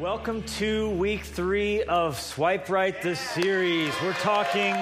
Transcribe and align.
Welcome 0.00 0.44
to 0.56 0.88
week 0.92 1.24
three 1.24 1.82
of 1.82 2.18
Swipe 2.18 2.70
Right, 2.70 3.02
the 3.02 3.14
series. 3.14 3.92
We're 4.00 4.14
talking 4.14 4.74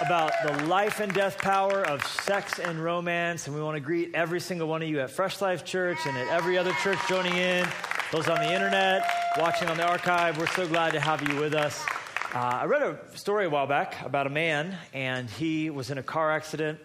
about 0.00 0.30
the 0.44 0.66
life 0.66 1.00
and 1.00 1.12
death 1.12 1.36
power 1.38 1.84
of 1.84 2.06
sex 2.06 2.60
and 2.60 2.78
romance, 2.78 3.48
and 3.48 3.56
we 3.56 3.60
want 3.60 3.74
to 3.74 3.80
greet 3.80 4.14
every 4.14 4.38
single 4.38 4.68
one 4.68 4.82
of 4.82 4.88
you 4.88 5.00
at 5.00 5.10
Fresh 5.10 5.40
Life 5.40 5.64
Church 5.64 5.98
and 6.06 6.16
at 6.16 6.28
every 6.28 6.56
other 6.56 6.72
church 6.74 6.98
joining 7.08 7.34
in, 7.34 7.66
those 8.12 8.28
on 8.28 8.36
the 8.36 8.54
internet, 8.54 9.10
watching 9.36 9.66
on 9.66 9.78
the 9.78 9.84
archive. 9.84 10.38
We're 10.38 10.46
so 10.46 10.68
glad 10.68 10.92
to 10.92 11.00
have 11.00 11.28
you 11.28 11.40
with 11.40 11.52
us. 11.52 11.84
Uh, 12.32 12.38
I 12.38 12.66
read 12.66 12.82
a 12.82 13.00
story 13.16 13.46
a 13.46 13.50
while 13.50 13.66
back 13.66 14.00
about 14.04 14.28
a 14.28 14.30
man, 14.30 14.78
and 14.92 15.28
he 15.28 15.70
was 15.70 15.90
in 15.90 15.98
a 15.98 16.04
car 16.04 16.30
accident 16.30 16.78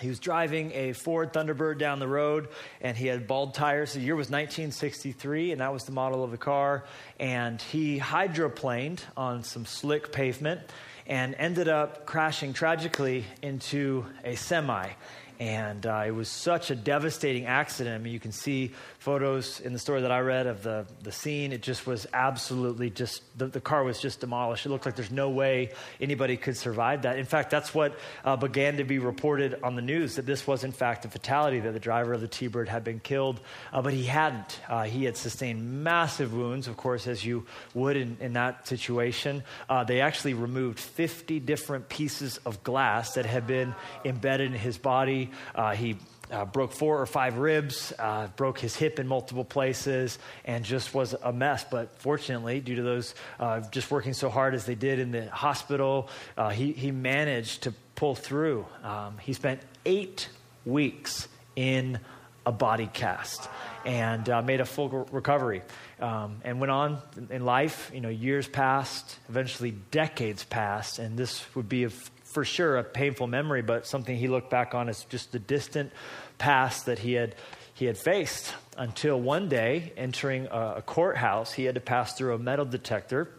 he 0.00 0.08
was 0.08 0.18
driving 0.18 0.72
a 0.72 0.92
Ford 0.92 1.32
Thunderbird 1.32 1.78
down 1.78 1.98
the 1.98 2.08
road 2.08 2.48
and 2.80 2.96
he 2.96 3.06
had 3.06 3.26
bald 3.26 3.54
tires. 3.54 3.92
The 3.92 4.00
year 4.00 4.16
was 4.16 4.26
1963 4.26 5.52
and 5.52 5.60
that 5.60 5.72
was 5.72 5.84
the 5.84 5.92
model 5.92 6.24
of 6.24 6.30
the 6.30 6.38
car. 6.38 6.84
And 7.18 7.60
he 7.60 7.98
hydroplaned 7.98 9.00
on 9.16 9.44
some 9.44 9.66
slick 9.66 10.12
pavement 10.12 10.60
and 11.06 11.34
ended 11.38 11.68
up 11.68 12.06
crashing 12.06 12.52
tragically 12.52 13.24
into 13.42 14.06
a 14.24 14.36
semi. 14.36 14.88
And 15.40 15.86
uh, 15.86 16.02
it 16.06 16.10
was 16.10 16.28
such 16.28 16.70
a 16.70 16.76
devastating 16.76 17.46
accident. 17.46 17.94
I 17.94 17.98
mean, 17.98 18.12
you 18.12 18.20
can 18.20 18.30
see 18.30 18.72
photos 18.98 19.58
in 19.58 19.72
the 19.72 19.78
story 19.78 20.02
that 20.02 20.12
I 20.12 20.20
read 20.20 20.46
of 20.46 20.62
the, 20.62 20.84
the 21.02 21.12
scene. 21.12 21.54
It 21.54 21.62
just 21.62 21.86
was 21.86 22.06
absolutely 22.12 22.90
just, 22.90 23.22
the, 23.38 23.46
the 23.46 23.60
car 23.60 23.82
was 23.82 23.98
just 23.98 24.20
demolished. 24.20 24.66
It 24.66 24.68
looked 24.68 24.84
like 24.84 24.96
there's 24.96 25.10
no 25.10 25.30
way 25.30 25.72
anybody 25.98 26.36
could 26.36 26.58
survive 26.58 27.02
that. 27.02 27.18
In 27.18 27.24
fact, 27.24 27.48
that's 27.48 27.74
what 27.74 27.98
uh, 28.22 28.36
began 28.36 28.76
to 28.76 28.84
be 28.84 28.98
reported 28.98 29.58
on 29.62 29.76
the 29.76 29.80
news 29.82 30.16
that 30.16 30.26
this 30.26 30.46
was, 30.46 30.62
in 30.62 30.72
fact, 30.72 31.06
a 31.06 31.08
fatality, 31.08 31.58
that 31.60 31.72
the 31.72 31.80
driver 31.80 32.12
of 32.12 32.20
the 32.20 32.28
T 32.28 32.46
Bird 32.48 32.68
had 32.68 32.84
been 32.84 33.00
killed. 33.00 33.40
Uh, 33.72 33.80
but 33.80 33.94
he 33.94 34.04
hadn't. 34.04 34.60
Uh, 34.68 34.82
he 34.82 35.04
had 35.04 35.16
sustained 35.16 35.82
massive 35.82 36.34
wounds, 36.34 36.68
of 36.68 36.76
course, 36.76 37.06
as 37.06 37.24
you 37.24 37.46
would 37.72 37.96
in, 37.96 38.18
in 38.20 38.34
that 38.34 38.68
situation. 38.68 39.42
Uh, 39.70 39.84
they 39.84 40.02
actually 40.02 40.34
removed 40.34 40.78
50 40.78 41.40
different 41.40 41.88
pieces 41.88 42.36
of 42.44 42.62
glass 42.62 43.14
that 43.14 43.24
had 43.24 43.46
been 43.46 43.74
embedded 44.04 44.52
in 44.52 44.58
his 44.58 44.76
body. 44.76 45.29
Uh, 45.54 45.74
he 45.74 45.96
uh, 46.30 46.44
broke 46.44 46.72
four 46.72 47.00
or 47.00 47.06
five 47.06 47.38
ribs, 47.38 47.92
uh, 47.98 48.28
broke 48.36 48.58
his 48.58 48.76
hip 48.76 48.98
in 48.98 49.06
multiple 49.06 49.44
places, 49.44 50.18
and 50.44 50.64
just 50.64 50.94
was 50.94 51.14
a 51.14 51.32
mess. 51.32 51.64
But 51.64 51.98
fortunately, 51.98 52.60
due 52.60 52.76
to 52.76 52.82
those 52.82 53.14
uh, 53.38 53.60
just 53.70 53.90
working 53.90 54.12
so 54.12 54.28
hard 54.28 54.54
as 54.54 54.64
they 54.64 54.74
did 54.74 54.98
in 54.98 55.10
the 55.10 55.28
hospital, 55.30 56.08
uh, 56.36 56.50
he, 56.50 56.72
he 56.72 56.90
managed 56.90 57.62
to 57.62 57.74
pull 57.94 58.14
through. 58.14 58.66
Um, 58.82 59.18
he 59.18 59.32
spent 59.32 59.60
eight 59.84 60.28
weeks 60.64 61.28
in 61.56 61.98
a 62.46 62.52
body 62.52 62.88
cast 62.92 63.48
and 63.84 64.28
uh, 64.28 64.42
made 64.42 64.60
a 64.60 64.64
full 64.64 64.88
recovery 65.10 65.62
um, 66.00 66.40
and 66.44 66.60
went 66.60 66.70
on 66.70 66.98
in 67.30 67.44
life. 67.44 67.90
You 67.94 68.00
know, 68.00 68.08
years 68.08 68.48
passed, 68.48 69.18
eventually 69.28 69.72
decades 69.90 70.44
passed, 70.44 70.98
and 70.98 71.18
this 71.18 71.44
would 71.54 71.68
be 71.68 71.84
a 71.84 71.90
for 72.30 72.44
sure 72.44 72.78
a 72.78 72.84
painful 72.84 73.26
memory, 73.26 73.62
but 73.62 73.86
something 73.86 74.16
he 74.16 74.28
looked 74.28 74.50
back 74.50 74.74
on 74.74 74.88
as 74.88 75.04
just 75.04 75.32
the 75.32 75.38
distant 75.38 75.92
past 76.38 76.86
that 76.86 77.00
he 77.00 77.12
had 77.14 77.34
he 77.74 77.86
had 77.86 77.96
faced 77.96 78.54
until 78.76 79.18
one 79.18 79.48
day 79.48 79.92
entering 79.96 80.46
a, 80.50 80.74
a 80.76 80.82
courthouse 80.82 81.52
he 81.52 81.64
had 81.64 81.74
to 81.74 81.80
pass 81.80 82.14
through 82.14 82.34
a 82.34 82.38
metal 82.38 82.64
detector 82.64 83.30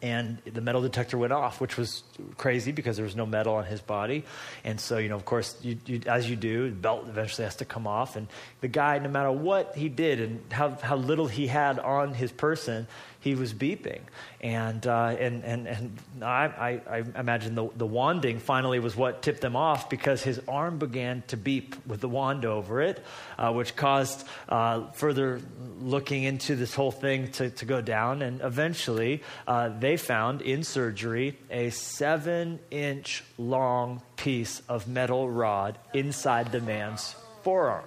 and 0.00 0.38
the 0.44 0.60
metal 0.60 0.80
detector 0.80 1.18
went 1.18 1.32
off, 1.32 1.60
which 1.60 1.76
was 1.76 2.04
crazy 2.36 2.70
because 2.70 2.96
there 2.96 3.04
was 3.04 3.16
no 3.16 3.26
metal 3.26 3.54
on 3.54 3.64
his 3.64 3.80
body. 3.80 4.24
And 4.62 4.80
so, 4.80 4.98
you 4.98 5.08
know, 5.08 5.16
of 5.16 5.24
course, 5.24 5.56
you, 5.60 5.76
you, 5.86 6.02
as 6.06 6.30
you 6.30 6.36
do, 6.36 6.70
the 6.70 6.76
belt 6.76 7.06
eventually 7.08 7.44
has 7.44 7.56
to 7.56 7.64
come 7.64 7.86
off. 7.86 8.14
And 8.14 8.28
the 8.60 8.68
guy, 8.68 8.98
no 8.98 9.08
matter 9.08 9.32
what 9.32 9.74
he 9.76 9.88
did 9.88 10.20
and 10.20 10.52
how, 10.52 10.70
how 10.80 10.96
little 10.96 11.26
he 11.26 11.48
had 11.48 11.80
on 11.80 12.14
his 12.14 12.30
person, 12.30 12.86
he 13.28 13.34
was 13.34 13.52
beeping. 13.52 14.00
And, 14.40 14.86
uh, 14.86 15.16
and, 15.18 15.44
and, 15.44 15.66
and 15.66 15.98
I, 16.22 16.80
I, 16.88 16.98
I 16.98 17.20
imagine 17.20 17.54
the, 17.54 17.68
the 17.76 17.86
wanding 17.86 18.38
finally 18.38 18.78
was 18.78 18.96
what 18.96 19.22
tipped 19.22 19.40
them 19.40 19.56
off 19.56 19.90
because 19.90 20.22
his 20.22 20.40
arm 20.48 20.78
began 20.78 21.22
to 21.28 21.36
beep 21.36 21.74
with 21.86 22.00
the 22.00 22.08
wand 22.08 22.44
over 22.44 22.80
it, 22.80 23.04
uh, 23.38 23.52
which 23.52 23.76
caused 23.76 24.26
uh, 24.48 24.90
further 24.92 25.40
looking 25.80 26.22
into 26.22 26.56
this 26.56 26.74
whole 26.74 26.92
thing 26.92 27.30
to, 27.32 27.50
to 27.50 27.64
go 27.64 27.80
down. 27.80 28.22
And 28.22 28.40
eventually, 28.40 29.22
uh, 29.46 29.68
they 29.78 29.96
found 29.96 30.40
in 30.42 30.62
surgery 30.62 31.38
a 31.50 31.70
seven 31.70 32.58
inch 32.70 33.24
long 33.36 34.02
piece 34.16 34.62
of 34.68 34.88
metal 34.88 35.28
rod 35.28 35.78
inside 35.92 36.52
the 36.52 36.60
man's 36.60 37.14
forearm. 37.42 37.84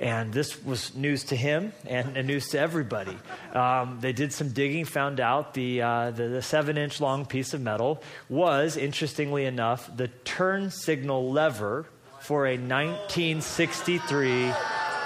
And 0.00 0.32
this 0.32 0.64
was 0.64 0.94
news 0.94 1.24
to 1.24 1.36
him 1.36 1.72
and, 1.84 2.26
news 2.26 2.50
to 2.50 2.58
everybody. 2.58 3.16
Um, 3.52 3.98
they 4.00 4.12
did 4.12 4.32
some 4.32 4.50
digging, 4.50 4.84
found 4.84 5.18
out 5.18 5.54
the, 5.54 5.82
uh, 5.82 6.10
the, 6.12 6.28
the 6.28 6.42
seven 6.42 6.78
inch 6.78 7.00
long 7.00 7.26
piece 7.26 7.52
of 7.52 7.60
metal 7.60 8.00
was, 8.28 8.76
interestingly 8.76 9.44
enough, 9.44 9.90
the 9.96 10.08
turn 10.24 10.70
signal 10.70 11.32
lever 11.32 11.86
for 12.20 12.46
a 12.46 12.52
1963 12.52 14.52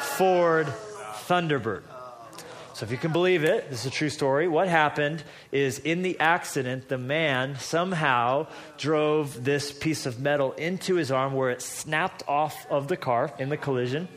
Ford 0.01 0.67
Thunderbird. 1.27 1.85
So, 2.75 2.85
if 2.85 2.91
you 2.91 2.97
can 2.97 3.13
believe 3.13 3.45
it, 3.45 3.71
this 3.71 3.81
is 3.81 3.87
a 3.87 3.91
true 3.91 4.09
story. 4.09 4.49
What 4.49 4.67
happened 4.67 5.23
is 5.53 5.79
in 5.79 6.03
the 6.03 6.19
accident, 6.19 6.89
the 6.89 6.99
man 6.99 7.57
somehow 7.59 8.47
drove 8.79 9.45
this 9.45 9.73
piece 9.73 10.07
of 10.07 10.21
metal 10.21 10.53
into 10.53 10.97
his 10.97 11.11
arm 11.11 11.35
where 11.35 11.51
it 11.51 11.63
snapped 11.63 12.23
off 12.27 12.67
of 12.71 12.89
the 12.89 12.97
car 12.97 13.33
in 13.39 13.51
the 13.51 13.59
collision. 13.59 14.09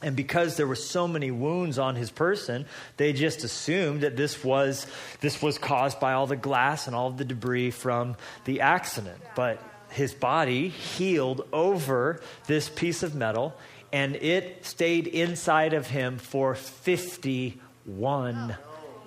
And 0.00 0.14
because 0.14 0.56
there 0.56 0.66
were 0.66 0.76
so 0.76 1.08
many 1.08 1.30
wounds 1.30 1.78
on 1.78 1.96
his 1.96 2.10
person, 2.10 2.66
they 2.98 3.12
just 3.12 3.42
assumed 3.42 4.02
that 4.02 4.16
this 4.16 4.44
was, 4.44 4.86
this 5.20 5.42
was 5.42 5.58
caused 5.58 5.98
by 5.98 6.12
all 6.12 6.26
the 6.26 6.36
glass 6.36 6.86
and 6.86 6.94
all 6.94 7.10
the 7.10 7.24
debris 7.24 7.72
from 7.72 8.16
the 8.44 8.60
accident. 8.60 9.18
But 9.34 9.60
his 9.90 10.14
body 10.14 10.68
healed 10.68 11.46
over 11.52 12.20
this 12.46 12.68
piece 12.68 13.02
of 13.02 13.14
metal, 13.14 13.56
and 13.92 14.16
it 14.16 14.64
stayed 14.64 15.08
inside 15.08 15.72
of 15.72 15.88
him 15.88 16.18
for 16.18 16.54
51 16.54 18.56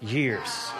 years. 0.01 0.71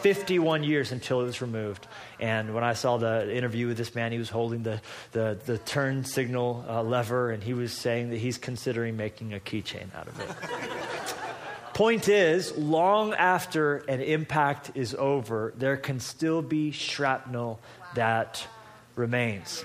51 0.00 0.64
years 0.64 0.92
until 0.92 1.20
it 1.20 1.24
was 1.24 1.40
removed. 1.40 1.86
And 2.20 2.54
when 2.54 2.64
I 2.64 2.74
saw 2.74 2.96
the 2.96 3.34
interview 3.34 3.68
with 3.68 3.76
this 3.76 3.94
man, 3.94 4.12
he 4.12 4.18
was 4.18 4.30
holding 4.30 4.62
the, 4.62 4.80
the, 5.12 5.38
the 5.44 5.58
turn 5.58 6.04
signal 6.04 6.64
uh, 6.68 6.82
lever, 6.82 7.30
and 7.30 7.42
he 7.42 7.54
was 7.54 7.72
saying 7.72 8.10
that 8.10 8.18
he's 8.18 8.38
considering 8.38 8.96
making 8.96 9.34
a 9.34 9.40
keychain 9.40 9.94
out 9.94 10.08
of 10.08 10.20
it. 10.20 10.28
Point 11.74 12.08
is, 12.08 12.56
long 12.56 13.12
after 13.12 13.76
an 13.76 14.00
impact 14.00 14.70
is 14.74 14.94
over, 14.94 15.52
there 15.58 15.76
can 15.76 16.00
still 16.00 16.40
be 16.40 16.70
shrapnel 16.70 17.60
that 17.94 18.46
remains. 18.94 19.62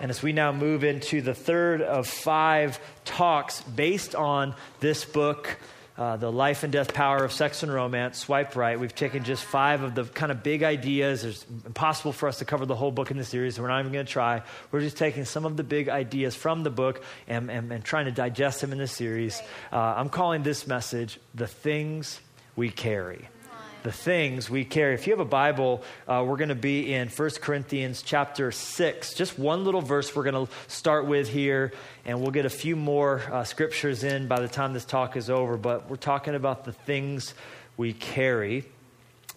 And 0.00 0.10
as 0.10 0.20
we 0.20 0.32
now 0.32 0.50
move 0.50 0.82
into 0.82 1.22
the 1.22 1.34
third 1.34 1.80
of 1.80 2.08
five 2.08 2.80
talks 3.04 3.60
based 3.60 4.16
on 4.16 4.56
this 4.80 5.04
book, 5.04 5.56
uh, 5.96 6.16
the 6.16 6.32
life 6.32 6.62
and 6.62 6.72
death 6.72 6.94
power 6.94 7.24
of 7.24 7.32
sex 7.32 7.62
and 7.62 7.72
romance, 7.72 8.18
swipe 8.18 8.56
right. 8.56 8.78
We've 8.78 8.94
taken 8.94 9.24
just 9.24 9.44
five 9.44 9.82
of 9.82 9.94
the 9.94 10.04
kind 10.04 10.32
of 10.32 10.42
big 10.42 10.62
ideas. 10.62 11.24
It's 11.24 11.44
impossible 11.66 12.12
for 12.12 12.28
us 12.28 12.38
to 12.38 12.44
cover 12.44 12.64
the 12.64 12.74
whole 12.74 12.90
book 12.90 13.10
in 13.10 13.18
the 13.18 13.24
series, 13.24 13.56
so 13.56 13.62
we're 13.62 13.68
not 13.68 13.80
even 13.80 13.92
going 13.92 14.06
to 14.06 14.12
try. 14.12 14.42
We're 14.70 14.80
just 14.80 14.96
taking 14.96 15.24
some 15.24 15.44
of 15.44 15.56
the 15.56 15.64
big 15.64 15.88
ideas 15.88 16.34
from 16.34 16.62
the 16.62 16.70
book 16.70 17.04
and, 17.28 17.50
and, 17.50 17.70
and 17.72 17.84
trying 17.84 18.06
to 18.06 18.12
digest 18.12 18.60
them 18.60 18.72
in 18.72 18.78
the 18.78 18.88
series. 18.88 19.40
Uh, 19.72 19.76
I'm 19.76 20.08
calling 20.08 20.42
this 20.42 20.66
message 20.66 21.18
The 21.34 21.46
Things 21.46 22.20
We 22.56 22.70
Carry 22.70 23.28
the 23.82 23.92
things 23.92 24.48
we 24.48 24.64
carry. 24.64 24.94
If 24.94 25.06
you 25.06 25.12
have 25.12 25.20
a 25.20 25.24
Bible, 25.24 25.82
uh, 26.06 26.24
we're 26.26 26.36
going 26.36 26.50
to 26.50 26.54
be 26.54 26.92
in 26.92 27.08
1 27.08 27.30
Corinthians 27.40 28.02
chapter 28.02 28.52
6. 28.52 29.14
Just 29.14 29.38
one 29.38 29.64
little 29.64 29.80
verse 29.80 30.14
we're 30.14 30.30
going 30.30 30.46
to 30.46 30.52
start 30.68 31.06
with 31.06 31.28
here, 31.28 31.72
and 32.04 32.20
we'll 32.20 32.30
get 32.30 32.46
a 32.46 32.50
few 32.50 32.76
more 32.76 33.22
uh, 33.30 33.44
scriptures 33.44 34.04
in 34.04 34.28
by 34.28 34.40
the 34.40 34.48
time 34.48 34.72
this 34.72 34.84
talk 34.84 35.16
is 35.16 35.28
over. 35.28 35.56
But 35.56 35.90
we're 35.90 35.96
talking 35.96 36.34
about 36.34 36.64
the 36.64 36.72
things 36.72 37.34
we 37.76 37.92
carry. 37.92 38.64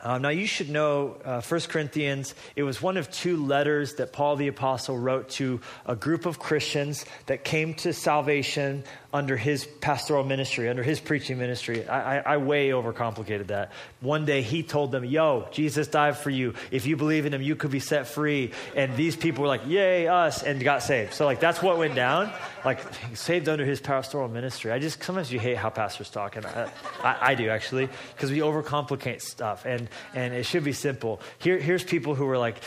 Um, 0.02 0.22
now, 0.22 0.30
you 0.30 0.46
should 0.46 0.70
know 0.70 1.18
uh, 1.26 1.42
1 1.42 1.62
Corinthians, 1.62 2.36
it 2.56 2.62
was 2.62 2.80
one 2.80 2.98
of 2.98 3.10
two 3.10 3.44
letters 3.44 3.96
that 3.96 4.14
Paul 4.14 4.36
the 4.36 4.50
Apostle 4.50 5.00
wrote 5.00 5.30
to 5.30 5.62
a 5.88 5.96
group 5.96 6.28
of 6.28 6.38
Christians 6.38 7.06
that 7.26 7.44
came 7.44 7.74
to 7.76 7.92
salvation 7.92 8.84
under 9.16 9.38
his 9.38 9.66
pastoral 9.66 10.26
ministry, 10.26 10.68
under 10.68 10.84
his 10.84 11.00
preaching 11.00 11.38
ministry. 11.38 11.88
I, 11.88 12.18
I, 12.18 12.34
I, 12.34 12.38
way 12.38 12.72
overcomplicated 12.72 13.48
that. 13.48 13.72
One 14.02 14.26
day 14.26 14.42
he 14.42 14.62
told 14.62 14.92
them, 14.92 15.06
Yo, 15.06 15.48
Jesus 15.52 15.88
died 15.88 16.18
for 16.18 16.30
you. 16.30 16.54
If 16.70 16.86
you 16.86 16.98
believe 16.98 17.26
in 17.26 17.34
him, 17.34 17.42
you 17.42 17.56
could 17.56 17.72
be 17.72 17.80
set 17.80 18.08
free. 18.08 18.52
And 18.76 18.98
these 18.98 19.16
people 19.16 19.44
were 19.44 19.48
like, 19.48 19.66
Yay, 19.66 20.10
us, 20.10 20.44
and 20.44 20.62
got 20.62 20.84
saved. 20.84 21.14
So, 21.14 21.24
like, 21.24 21.40
that's 21.40 21.62
what 21.62 21.78
went 21.78 21.96
down. 21.96 22.30
Like, 22.66 22.82
saved 23.14 23.48
under 23.48 23.64
his 23.64 23.80
pastoral 23.80 24.28
ministry. 24.28 24.74
I 24.74 24.80
just, 24.80 25.02
sometimes 25.02 25.32
you 25.32 25.40
hate 25.40 25.56
how 25.56 25.70
pastors 25.70 26.10
talk, 26.10 26.36
and 26.36 26.46
I, 26.46 26.70
I, 27.02 27.18
I 27.22 27.36
do 27.36 27.48
actually, 27.48 27.88
because 28.16 28.32
we 28.32 28.40
overcomplicate 28.40 29.22
stuff. 29.22 29.66
And, 29.66 29.88
and 30.14 30.34
it 30.34 30.46
should 30.46 30.66
be 30.66 30.74
simple. 30.74 31.22
Here, 31.40 31.58
here's 31.58 31.86
people 31.86 32.16
who 32.16 32.26
were 32.26 32.38
like 32.38 32.58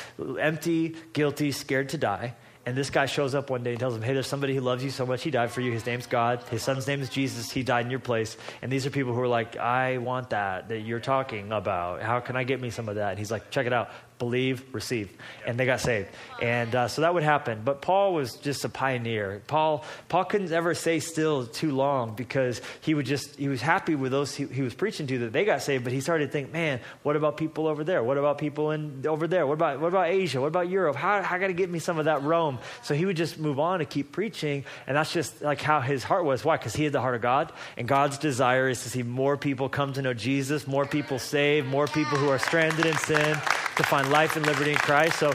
empty, 0.41 0.97
guilty, 1.12 1.53
scared 1.53 1.91
to 1.91 1.99
die 1.99 2.35
And 2.69 2.76
this 2.76 2.91
guy 2.91 3.06
shows 3.06 3.35
up 3.35 3.49
one 3.49 3.62
day 3.62 3.70
and 3.70 3.81
tells 3.81 3.97
him, 3.97 4.03
Hey, 4.03 4.12
there's 4.12 4.26
somebody 4.26 4.55
who 4.55 4.61
loves 4.61 4.85
you 4.85 4.91
so 4.91 5.06
much, 5.06 5.23
he 5.23 5.31
died 5.31 5.50
for 5.50 5.62
you. 5.62 5.73
His 5.73 5.87
name's 5.87 6.06
God. 6.06 6.43
His 6.50 6.62
son's 6.62 6.87
name 6.87 7.00
is 7.00 7.09
Jesus. 7.09 7.50
He 7.50 7.62
died 7.62 7.87
in 7.87 7.91
your 7.91 7.99
place. 7.99 8.37
And 8.61 8.70
these 8.70 8.85
are 8.85 8.91
people 8.91 9.15
who 9.15 9.20
are 9.23 9.26
like, 9.26 9.56
I 9.56 9.97
want 9.97 10.29
that 10.31 10.69
that 10.69 10.81
you're 10.81 11.00
talking 11.00 11.50
about. 11.50 12.03
How 12.03 12.20
can 12.20 12.37
I 12.37 12.44
get 12.44 12.61
me 12.61 12.69
some 12.69 12.91
of 12.91 12.97
that? 12.97 13.09
And 13.09 13.19
he's 13.19 13.31
like, 13.31 13.50
Check 13.50 13.65
it 13.65 13.73
out 13.73 13.88
believe, 14.19 14.65
receive. 14.75 15.11
And 15.47 15.59
they 15.59 15.67
got 15.67 15.81
saved. 15.81 16.09
And 16.43 16.75
uh, 16.75 16.88
so 16.88 17.03
that 17.03 17.15
would 17.15 17.23
happen. 17.23 17.62
But 17.65 17.82
Paul 17.82 18.15
was 18.15 18.35
just 18.35 18.65
a 18.65 18.69
pioneer. 18.69 19.43
Paul, 19.47 19.85
Paul 20.09 20.25
couldn't 20.25 20.53
ever 20.53 20.75
stay 20.75 21.00
still 21.00 21.47
too 21.47 21.73
long 21.73 22.15
because 22.15 22.61
he 22.81 22.94
would 22.94 23.06
just, 23.06 23.37
he 23.37 23.49
was 23.49 23.61
happy 23.61 23.94
with 23.94 24.12
those 24.12 24.35
he, 24.35 24.47
he 24.47 24.62
was 24.62 24.75
preaching 24.75 25.06
to 25.06 25.19
that 25.20 25.32
they 25.32 25.44
got 25.44 25.62
saved, 25.62 25.85
but 25.85 25.93
he 25.93 26.00
started 26.00 26.26
to 26.26 26.32
think, 26.32 26.53
man, 26.53 26.81
what 27.03 27.17
about 27.17 27.37
people 27.37 27.67
over 27.67 27.85
there? 27.85 28.03
What 28.03 28.19
about 28.19 28.38
people 28.38 28.70
in 28.70 29.06
over 29.06 29.26
there? 29.26 29.47
What 29.47 29.55
about, 29.55 29.81
what 29.81 29.88
about 29.88 30.09
Asia? 30.09 30.41
What 30.41 30.49
about 30.49 30.69
Europe? 30.69 30.97
How, 30.97 31.23
how 31.23 31.38
got 31.38 31.49
to 31.49 31.53
get 31.53 31.70
me 31.70 31.79
some 31.79 31.99
of 31.99 32.06
that 32.06 32.23
Rome? 32.23 32.59
So 32.82 32.94
he 32.94 33.06
would 33.06 33.17
just 33.17 33.38
move 33.38 33.59
on 33.59 33.81
and 33.81 33.88
keep 33.88 34.12
preaching. 34.12 34.65
And 34.87 34.97
that's 34.97 35.12
just 35.12 35.43
like 35.43 35.61
how 35.61 35.81
his 35.81 36.05
heart 36.05 36.25
was. 36.25 36.44
Why? 36.44 36.56
Because 36.56 36.75
he 36.75 36.85
had 36.85 36.93
the 36.93 37.00
heart 37.00 37.15
of 37.15 37.23
God. 37.23 37.53
And 37.76 37.87
God's 37.87 38.19
desire 38.19 38.69
is 38.69 38.82
to 38.82 38.91
see 38.91 39.03
more 39.03 39.37
people 39.37 39.69
come 39.69 39.93
to 39.94 40.03
know 40.03 40.15
Jesus, 40.15 40.67
more 40.67 40.87
people 40.87 41.19
saved, 41.19 41.67
more 41.67 41.87
people 41.87 42.19
who 42.19 42.29
are 42.29 42.38
stranded 42.38 42.87
in 42.87 42.97
sin 42.97 43.37
to 43.76 43.82
find 43.85 44.07
life 44.08 44.37
and 44.37 44.46
liberty 44.46 44.72
in 44.72 44.76
Christ. 44.76 45.19
So, 45.19 45.32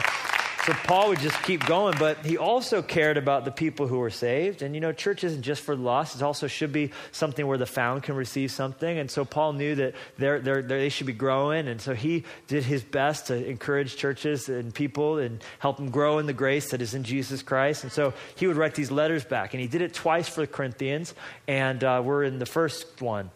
so 0.64 0.72
Paul 0.84 1.08
would 1.08 1.20
just 1.20 1.40
keep 1.42 1.66
going, 1.66 1.94
but 1.98 2.24
he 2.24 2.38
also 2.38 2.80
cared 2.80 3.18
about 3.18 3.44
the 3.44 3.50
people 3.50 3.86
who 3.86 3.98
were 3.98 4.10
saved. 4.10 4.62
And 4.62 4.74
you 4.74 4.80
know, 4.80 4.92
church 4.92 5.22
isn't 5.22 5.42
just 5.42 5.62
for 5.62 5.76
the 5.76 5.82
lost; 5.82 6.16
it 6.16 6.22
also 6.22 6.46
should 6.46 6.72
be 6.72 6.90
something 7.12 7.46
where 7.46 7.58
the 7.58 7.66
found 7.66 8.02
can 8.02 8.16
receive 8.16 8.50
something. 8.50 8.98
And 8.98 9.10
so 9.10 9.24
Paul 9.24 9.52
knew 9.52 9.74
that 9.74 9.94
they're, 10.16 10.40
they're, 10.40 10.62
they're, 10.62 10.78
they 10.78 10.88
should 10.88 11.06
be 11.06 11.12
growing, 11.12 11.68
and 11.68 11.80
so 11.80 11.94
he 11.94 12.24
did 12.46 12.64
his 12.64 12.82
best 12.82 13.26
to 13.26 13.46
encourage 13.46 13.96
churches 13.96 14.48
and 14.48 14.74
people 14.74 15.18
and 15.18 15.44
help 15.58 15.76
them 15.76 15.90
grow 15.90 16.18
in 16.18 16.26
the 16.26 16.32
grace 16.32 16.70
that 16.70 16.80
is 16.80 16.94
in 16.94 17.04
Jesus 17.04 17.42
Christ. 17.42 17.82
And 17.82 17.92
so 17.92 18.14
he 18.36 18.46
would 18.46 18.56
write 18.56 18.74
these 18.74 18.90
letters 18.90 19.24
back, 19.24 19.52
and 19.52 19.60
he 19.60 19.68
did 19.68 19.82
it 19.82 19.92
twice 19.92 20.28
for 20.28 20.40
the 20.40 20.46
Corinthians, 20.46 21.14
and 21.46 21.84
uh, 21.84 22.00
we're 22.02 22.24
in 22.24 22.38
the 22.38 22.46
first 22.46 23.02
one 23.02 23.30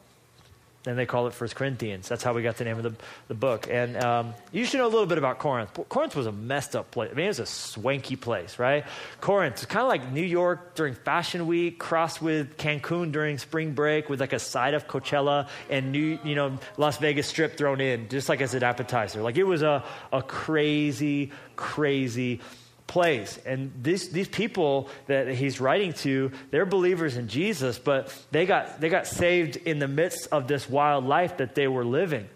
and 0.88 0.98
they 0.98 1.06
call 1.06 1.26
it 1.26 1.34
First 1.34 1.54
Corinthians. 1.54 2.08
That's 2.08 2.22
how 2.22 2.32
we 2.32 2.42
got 2.42 2.56
the 2.56 2.64
name 2.64 2.78
of 2.78 2.82
the, 2.82 2.94
the 3.28 3.34
book. 3.34 3.68
And 3.70 3.96
um, 3.96 4.34
you 4.52 4.64
should 4.64 4.78
know 4.78 4.86
a 4.86 4.88
little 4.88 5.06
bit 5.06 5.18
about 5.18 5.38
Corinth. 5.38 5.70
Corinth 5.88 6.16
was 6.16 6.26
a 6.26 6.32
messed 6.32 6.74
up 6.74 6.90
place. 6.90 7.10
I 7.12 7.14
mean, 7.14 7.26
it 7.26 7.28
was 7.28 7.40
a 7.40 7.46
swanky 7.46 8.16
place, 8.16 8.58
right? 8.58 8.84
Corinth 9.20 9.58
is 9.58 9.66
kind 9.66 9.82
of 9.82 9.88
like 9.88 10.12
New 10.12 10.24
York 10.24 10.74
during 10.74 10.94
Fashion 10.94 11.46
Week, 11.46 11.78
crossed 11.78 12.22
with 12.22 12.56
Cancun 12.56 13.12
during 13.12 13.38
spring 13.38 13.72
break, 13.72 14.08
with 14.08 14.20
like 14.20 14.32
a 14.32 14.38
side 14.38 14.74
of 14.74 14.88
Coachella 14.88 15.48
and 15.68 15.92
New, 15.92 16.18
you 16.24 16.34
know, 16.34 16.58
Las 16.76 16.98
Vegas 16.98 17.26
Strip 17.26 17.56
thrown 17.56 17.80
in, 17.80 18.08
just 18.08 18.28
like 18.28 18.40
as 18.40 18.54
an 18.54 18.62
appetizer. 18.62 19.22
Like 19.22 19.36
it 19.36 19.44
was 19.44 19.62
a, 19.62 19.84
a 20.12 20.22
crazy, 20.22 21.32
crazy 21.56 22.40
place. 22.88 23.38
And 23.46 23.72
these, 23.80 24.08
these 24.08 24.26
people 24.26 24.88
that 25.06 25.28
he's 25.28 25.60
writing 25.60 25.92
to, 25.92 26.32
they're 26.50 26.66
believers 26.66 27.16
in 27.16 27.28
Jesus, 27.28 27.78
but 27.78 28.12
they 28.32 28.46
got, 28.46 28.80
they 28.80 28.88
got 28.88 29.06
saved 29.06 29.56
in 29.56 29.78
the 29.78 29.86
midst 29.86 30.26
of 30.32 30.48
this 30.48 30.68
wild 30.68 31.04
life 31.04 31.36
that 31.36 31.54
they 31.54 31.68
were 31.68 31.84
living, 31.84 32.28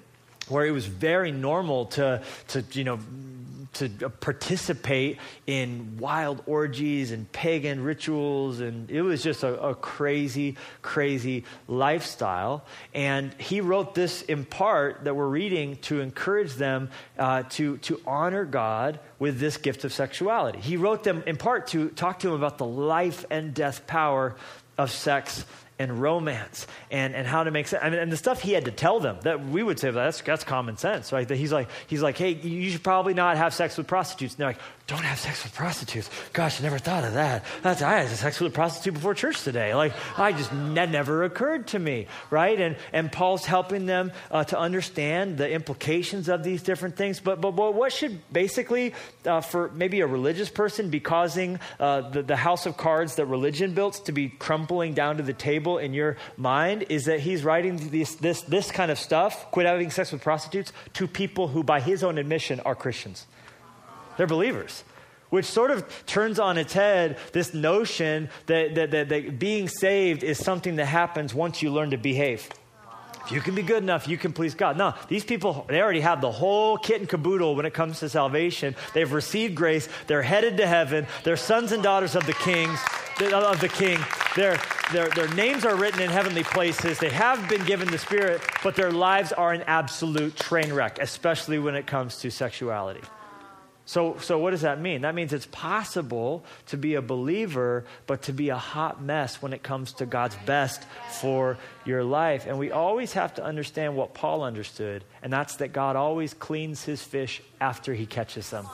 where 0.49 0.65
it 0.65 0.71
was 0.71 0.87
very 0.87 1.33
normal 1.33 1.87
to, 1.87 2.23
to 2.49 2.65
you 2.73 2.85
know, 2.85 3.01
to 3.75 3.89
participate 3.89 5.19
in 5.47 5.97
wild 5.99 6.43
orgies 6.47 7.11
and 7.11 7.31
pagan 7.33 7.83
rituals. 7.83 8.61
And 8.61 8.91
it 8.91 9.03
was 9.03 9.23
just 9.23 9.43
a, 9.43 9.61
a, 9.61 9.75
crazy, 9.75 10.57
crazy 10.83 11.45
lifestyle. 11.69 12.65
And 12.95 13.33
he 13.35 13.61
wrote 13.61 13.95
this 13.95 14.23
in 14.23 14.45
part 14.45 15.05
that 15.05 15.17
we're 15.17 15.29
reading 15.29 15.77
to 15.83 16.01
encourage 16.01 16.55
them 16.55 16.91
uh, 17.19 17.45
to, 17.51 17.79
to 17.79 18.01
honor 18.07 18.45
God 18.45 19.01
with 19.19 19.41
this 19.41 19.57
gift 19.57 19.85
of 19.85 19.93
sexuality. 19.93 20.59
He 20.59 20.77
wrote 20.77 21.05
them 21.05 21.23
in 21.27 21.37
part 21.37 21.69
to 21.69 21.89
talk 21.91 22.21
to 22.21 22.29
them 22.29 22.37
about 22.37 22.59
the 22.59 22.67
life 22.67 23.25
and 23.31 23.55
death 23.55 23.87
power 23.87 24.37
of 24.79 24.91
sex 24.91 25.45
and 25.83 26.01
romance 26.01 26.67
and, 26.91 27.15
and 27.15 27.27
how 27.27 27.45
to 27.45 27.51
make 27.51 27.67
sense. 27.67 27.83
I 27.85 27.91
mean, 27.91 27.99
and 27.99 28.11
the 28.11 28.17
stuff 28.17 28.41
he 28.41 28.53
had 28.53 28.65
to 28.67 28.71
tell 28.71 29.01
them 29.01 29.19
that 29.23 29.45
we 29.45 29.63
would 29.63 29.79
say 29.79 29.91
that's, 29.91 30.21
that's 30.23 30.45
common 30.45 30.77
sense, 30.77 31.13
right? 31.13 31.27
That 31.27 31.37
he's 31.37 31.53
like, 31.53 31.69
he's 31.89 32.03
like, 32.03 32.17
hey, 32.17 32.31
you 32.31 32.71
should 32.71 32.83
probably 32.83 33.15
not 33.15 33.37
have 33.37 33.53
sex 33.53 33.77
with 33.77 33.87
prostitutes. 33.87 34.35
And 34.35 34.41
they're 34.41 34.49
like, 34.51 34.61
don't 34.87 35.05
have 35.05 35.19
sex 35.19 35.45
with 35.45 35.55
prostitutes. 35.55 36.11
Gosh, 36.33 36.61
I 36.61 36.63
never 36.63 36.79
thought 36.79 37.05
of 37.05 37.15
that. 37.15 37.45
That's, 37.63 37.83
I 37.83 38.01
had 38.01 38.09
sex 38.09 38.41
with 38.41 38.53
a 38.53 38.55
prostitute 38.55 38.95
before 38.95 39.15
church 39.15 39.43
today. 39.43 39.75
Like, 39.75 39.93
I 40.19 40.33
just, 40.33 40.51
that 40.75 40.91
never 40.91 41.25
occurred 41.25 41.69
to 41.69 41.79
me, 41.79 42.07
right? 42.31 42.61
And, 42.61 42.77
and 42.93 43.11
Paul's 43.11 43.45
helping 43.45 43.87
them 43.87 44.13
uh, 44.31 44.45
to 44.45 44.59
understand 44.59 45.39
the 45.39 45.51
implications 45.51 46.29
of 46.29 46.43
these 46.43 46.63
different 46.63 46.97
things. 46.97 47.21
But, 47.21 47.41
but, 47.41 47.53
but 47.53 47.75
what 47.75 47.93
should 47.93 48.21
basically, 48.33 48.95
uh, 49.25 49.41
for 49.41 49.71
maybe 49.71 50.01
a 50.01 50.07
religious 50.07 50.51
person, 50.51 50.91
be 50.91 51.01
causing 51.01 51.61
uh, 51.81 52.11
the, 52.11 52.23
the 52.23 52.37
house 52.37 52.67
of 52.67 52.77
cards 52.77 53.17
that 53.17 53.27
religion 53.27 53.75
built 53.75 54.05
to 54.07 54.13
be 54.13 54.29
crumpling 54.29 54.95
down 54.95 55.17
to 55.19 55.23
the 55.23 55.33
table 55.33 55.72
in 55.79 55.95
your 55.95 56.17
mind 56.37 56.87
is 56.89 57.05
that 57.05 57.21
he's 57.21 57.45
writing 57.45 57.77
this, 57.91 58.15
this, 58.17 58.43
this 58.43 58.71
kind 58.71 58.91
of 58.91 58.99
stuff, 58.99 59.51
quit 59.51 59.67
having 59.67 59.91
sex 59.91 60.13
with 60.13 60.23
prostitutes, 60.23 60.73
to 60.95 61.07
people 61.07 61.49
who, 61.49 61.63
by 61.63 61.81
his 61.81 62.03
own 62.03 62.19
admission, 62.19 62.61
are 62.61 62.75
Christians. 62.75 63.27
They're 64.17 64.27
believers. 64.27 64.85
Which 65.31 65.47
sort 65.47 65.71
of 65.71 66.07
turns 66.07 66.39
on 66.39 66.59
its 66.59 66.75
head 66.75 67.19
this 67.33 67.55
notion 67.55 68.29
that, 68.47 68.75
that, 68.75 68.91
that, 68.91 69.09
that 69.09 69.39
being 69.39 69.67
saved 69.67 70.23
is 70.23 70.39
something 70.39 70.77
that 70.77 70.87
happens 70.87 71.33
once 71.33 71.63
you 71.63 71.71
learn 71.71 71.91
to 71.91 71.97
behave. 71.97 72.51
If 73.25 73.33
you 73.33 73.41
can 73.41 73.55
be 73.55 73.63
good 73.63 73.83
enough, 73.83 74.09
you 74.09 74.19
can 74.19 74.33
please 74.33 74.55
God. 74.55 74.77
No, 74.77 74.95
these 75.09 75.25
people, 75.25 75.65
they 75.69 75.81
already 75.81 76.01
have 76.01 76.21
the 76.21 76.31
whole 76.31 76.77
kit 76.77 77.01
and 77.01 77.09
caboodle 77.09 77.55
when 77.55 77.67
it 77.67 77.73
comes 77.73 78.01
to 78.01 78.09
salvation. 78.09 78.75
They've 78.95 79.13
received 79.13 79.55
grace. 79.55 79.89
They're 80.09 80.23
headed 80.23 80.57
to 80.57 80.67
heaven. 80.67 81.07
They're 81.23 81.37
sons 81.37 81.73
and 81.73 81.83
daughters 81.83 82.17
of 82.17 82.27
the 82.27 82.33
kings, 82.33 82.79
of 83.21 83.61
the 83.61 83.69
king. 83.69 83.99
Their, 84.35 84.59
their, 84.93 85.09
their 85.11 85.33
names 85.35 85.65
are 85.65 85.77
written 85.77 86.01
in 86.01 86.11
heavenly 86.11 86.43
places. 86.43 86.99
They 86.99 87.11
have 87.11 87.49
been 87.49 87.65
given 87.65 87.91
the 87.91 87.99
Spirit, 87.99 88.43
but 88.65 88.75
their 88.75 88.91
lives 88.91 89.33
are 89.33 89.53
an 89.53 89.63
absolute 89.67 90.35
train 90.37 90.73
wreck, 90.73 90.99
especially 91.01 91.59
when 91.59 91.77
it 91.77 91.87
comes 91.87 92.19
to 92.19 92.31
sexuality. 92.31 93.03
So, 93.85 94.17
so 94.19 94.39
what 94.39 94.53
does 94.53 94.61
that 94.61 94.81
mean? 94.81 95.03
That 95.03 95.15
means 95.15 95.33
it's 95.33 95.47
possible 95.47 96.45
to 96.67 96.77
be 96.77 96.95
a 96.95 97.03
believer, 97.03 97.85
but 98.07 98.23
to 98.23 98.33
be 98.33 98.51
a 98.51 98.57
hot 98.57 99.03
mess 99.03 99.43
when 99.43 99.53
it 99.53 99.63
comes 99.63 99.93
to 99.95 100.07
God's 100.07 100.37
best 100.47 100.85
for 101.21 101.59
your 101.85 102.05
life. 102.05 102.47
And 102.47 102.59
we 102.59 102.71
always 102.71 103.15
have 103.15 103.35
to 103.35 103.45
understand 103.45 103.97
what 103.97 104.15
Paul 104.15 104.45
understood, 104.45 105.05
and 105.23 105.33
that's 105.33 105.57
that 105.57 105.73
God 105.73 105.97
always 105.97 106.33
cleans 106.33 106.85
his 106.85 107.03
fish 107.03 107.43
after 107.61 107.93
he 107.93 108.07
catches 108.07 108.51
them. 108.51 108.67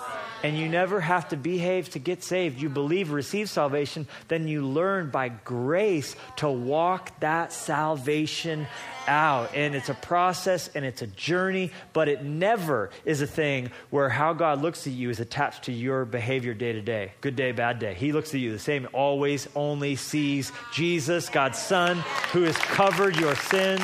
And 0.42 0.56
you 0.56 0.68
never 0.68 1.00
have 1.00 1.28
to 1.30 1.36
behave 1.36 1.90
to 1.90 1.98
get 1.98 2.22
saved. 2.22 2.60
You 2.60 2.68
believe, 2.68 3.10
receive 3.10 3.50
salvation, 3.50 4.06
then 4.28 4.46
you 4.46 4.64
learn 4.64 5.10
by 5.10 5.30
grace 5.30 6.14
to 6.36 6.48
walk 6.48 7.18
that 7.20 7.52
salvation 7.52 8.66
out. 9.08 9.54
And 9.54 9.74
it's 9.74 9.88
a 9.88 9.94
process 9.94 10.68
and 10.74 10.84
it's 10.84 11.02
a 11.02 11.06
journey, 11.06 11.72
but 11.92 12.08
it 12.08 12.22
never 12.22 12.90
is 13.04 13.20
a 13.20 13.26
thing 13.26 13.70
where 13.90 14.08
how 14.08 14.32
God 14.32 14.62
looks 14.62 14.86
at 14.86 14.92
you 14.92 15.10
is 15.10 15.18
attached 15.18 15.64
to 15.64 15.72
your 15.72 16.04
behavior 16.04 16.54
day 16.54 16.72
to 16.72 16.82
day. 16.82 17.12
Good 17.20 17.34
day, 17.34 17.52
bad 17.52 17.78
day. 17.78 17.94
He 17.94 18.12
looks 18.12 18.34
at 18.34 18.40
you 18.40 18.52
the 18.52 18.58
same, 18.58 18.86
always 18.92 19.48
only 19.54 19.96
sees 19.96 20.52
Jesus, 20.72 21.28
God's 21.28 21.58
Son, 21.58 21.96
who 22.32 22.42
has 22.42 22.56
covered 22.56 23.16
your 23.16 23.34
sins. 23.34 23.82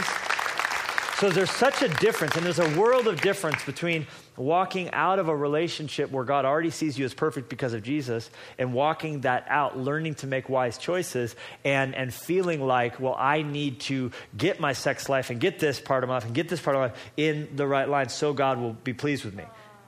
So 1.18 1.30
there's 1.30 1.50
such 1.50 1.80
a 1.83 1.88
difference, 1.88 2.35
and 2.35 2.44
there's 2.44 2.59
a 2.59 2.76
world 2.76 3.06
of 3.06 3.21
difference 3.21 3.64
between 3.64 4.09
walking 4.37 4.90
out 4.90 5.21
of 5.21 5.28
a 5.28 5.37
relationship 5.37 6.11
where 6.11 6.25
God 6.25 6.44
already 6.44 6.71
sees 6.71 6.99
you 6.99 7.04
as 7.04 7.14
perfect 7.14 7.49
because 7.49 7.73
of 7.73 7.85
Jesus 7.85 8.28
and 8.59 8.75
walking 8.75 9.21
that 9.21 9.47
out, 9.49 9.78
learning 9.78 10.16
to 10.16 10.26
make 10.26 10.49
wise 10.49 10.76
choices 10.76 11.37
and, 11.64 11.94
and 11.94 12.12
feeling 12.12 12.66
like, 12.66 12.99
well, 12.99 13.14
I 13.16 13.42
need 13.42 13.78
to 13.80 14.11
get 14.37 14.59
my 14.59 14.73
sex 14.73 15.09
life 15.09 15.30
and 15.30 15.38
get 15.38 15.61
this 15.61 15.78
part 15.78 16.02
of 16.02 16.09
my 16.09 16.16
life 16.16 16.25
and 16.25 16.35
get 16.35 16.49
this 16.49 16.61
part 16.61 16.75
of 16.75 16.80
my 16.80 16.87
life 16.88 17.12
in 17.16 17.49
the 17.54 17.66
right 17.66 17.88
line 17.88 18.09
so 18.09 18.33
God 18.33 18.59
will 18.59 18.73
be 18.73 18.92
pleased 18.92 19.25
with 19.25 19.35
me. 19.35 19.44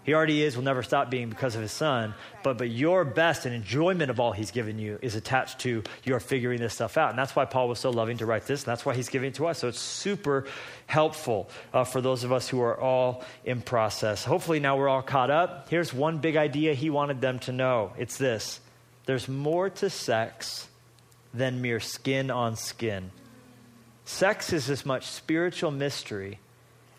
He 0.06 0.14
already 0.14 0.44
is, 0.44 0.56
will 0.56 0.62
never 0.62 0.84
stop 0.84 1.10
being 1.10 1.30
because 1.30 1.56
of 1.56 1.62
his 1.62 1.72
son. 1.72 2.14
But, 2.44 2.58
but 2.58 2.70
your 2.70 3.04
best 3.04 3.44
and 3.44 3.52
enjoyment 3.52 4.08
of 4.08 4.20
all 4.20 4.30
he's 4.30 4.52
given 4.52 4.78
you 4.78 5.00
is 5.02 5.16
attached 5.16 5.58
to 5.60 5.82
your 6.04 6.20
figuring 6.20 6.60
this 6.60 6.74
stuff 6.74 6.96
out. 6.96 7.10
And 7.10 7.18
that's 7.18 7.34
why 7.34 7.44
Paul 7.44 7.68
was 7.68 7.80
so 7.80 7.90
loving 7.90 8.18
to 8.18 8.26
write 8.26 8.46
this, 8.46 8.62
and 8.62 8.70
that's 8.70 8.86
why 8.86 8.94
he's 8.94 9.08
giving 9.08 9.30
it 9.30 9.34
to 9.34 9.48
us. 9.48 9.58
So 9.58 9.66
it's 9.66 9.80
super 9.80 10.46
helpful 10.86 11.50
uh, 11.74 11.82
for 11.82 12.00
those 12.00 12.22
of 12.22 12.30
us 12.30 12.48
who 12.48 12.60
are 12.62 12.80
all 12.80 13.24
in 13.44 13.62
process. 13.62 14.24
Hopefully, 14.24 14.60
now 14.60 14.76
we're 14.76 14.88
all 14.88 15.02
caught 15.02 15.32
up. 15.32 15.68
Here's 15.70 15.92
one 15.92 16.18
big 16.18 16.36
idea 16.36 16.74
he 16.74 16.88
wanted 16.88 17.20
them 17.20 17.40
to 17.40 17.52
know 17.52 17.92
it's 17.98 18.16
this 18.16 18.60
there's 19.06 19.26
more 19.26 19.70
to 19.70 19.90
sex 19.90 20.68
than 21.34 21.60
mere 21.60 21.80
skin 21.80 22.30
on 22.30 22.54
skin. 22.54 23.10
Sex 24.04 24.52
is 24.52 24.70
as 24.70 24.86
much 24.86 25.06
spiritual 25.06 25.72
mystery 25.72 26.38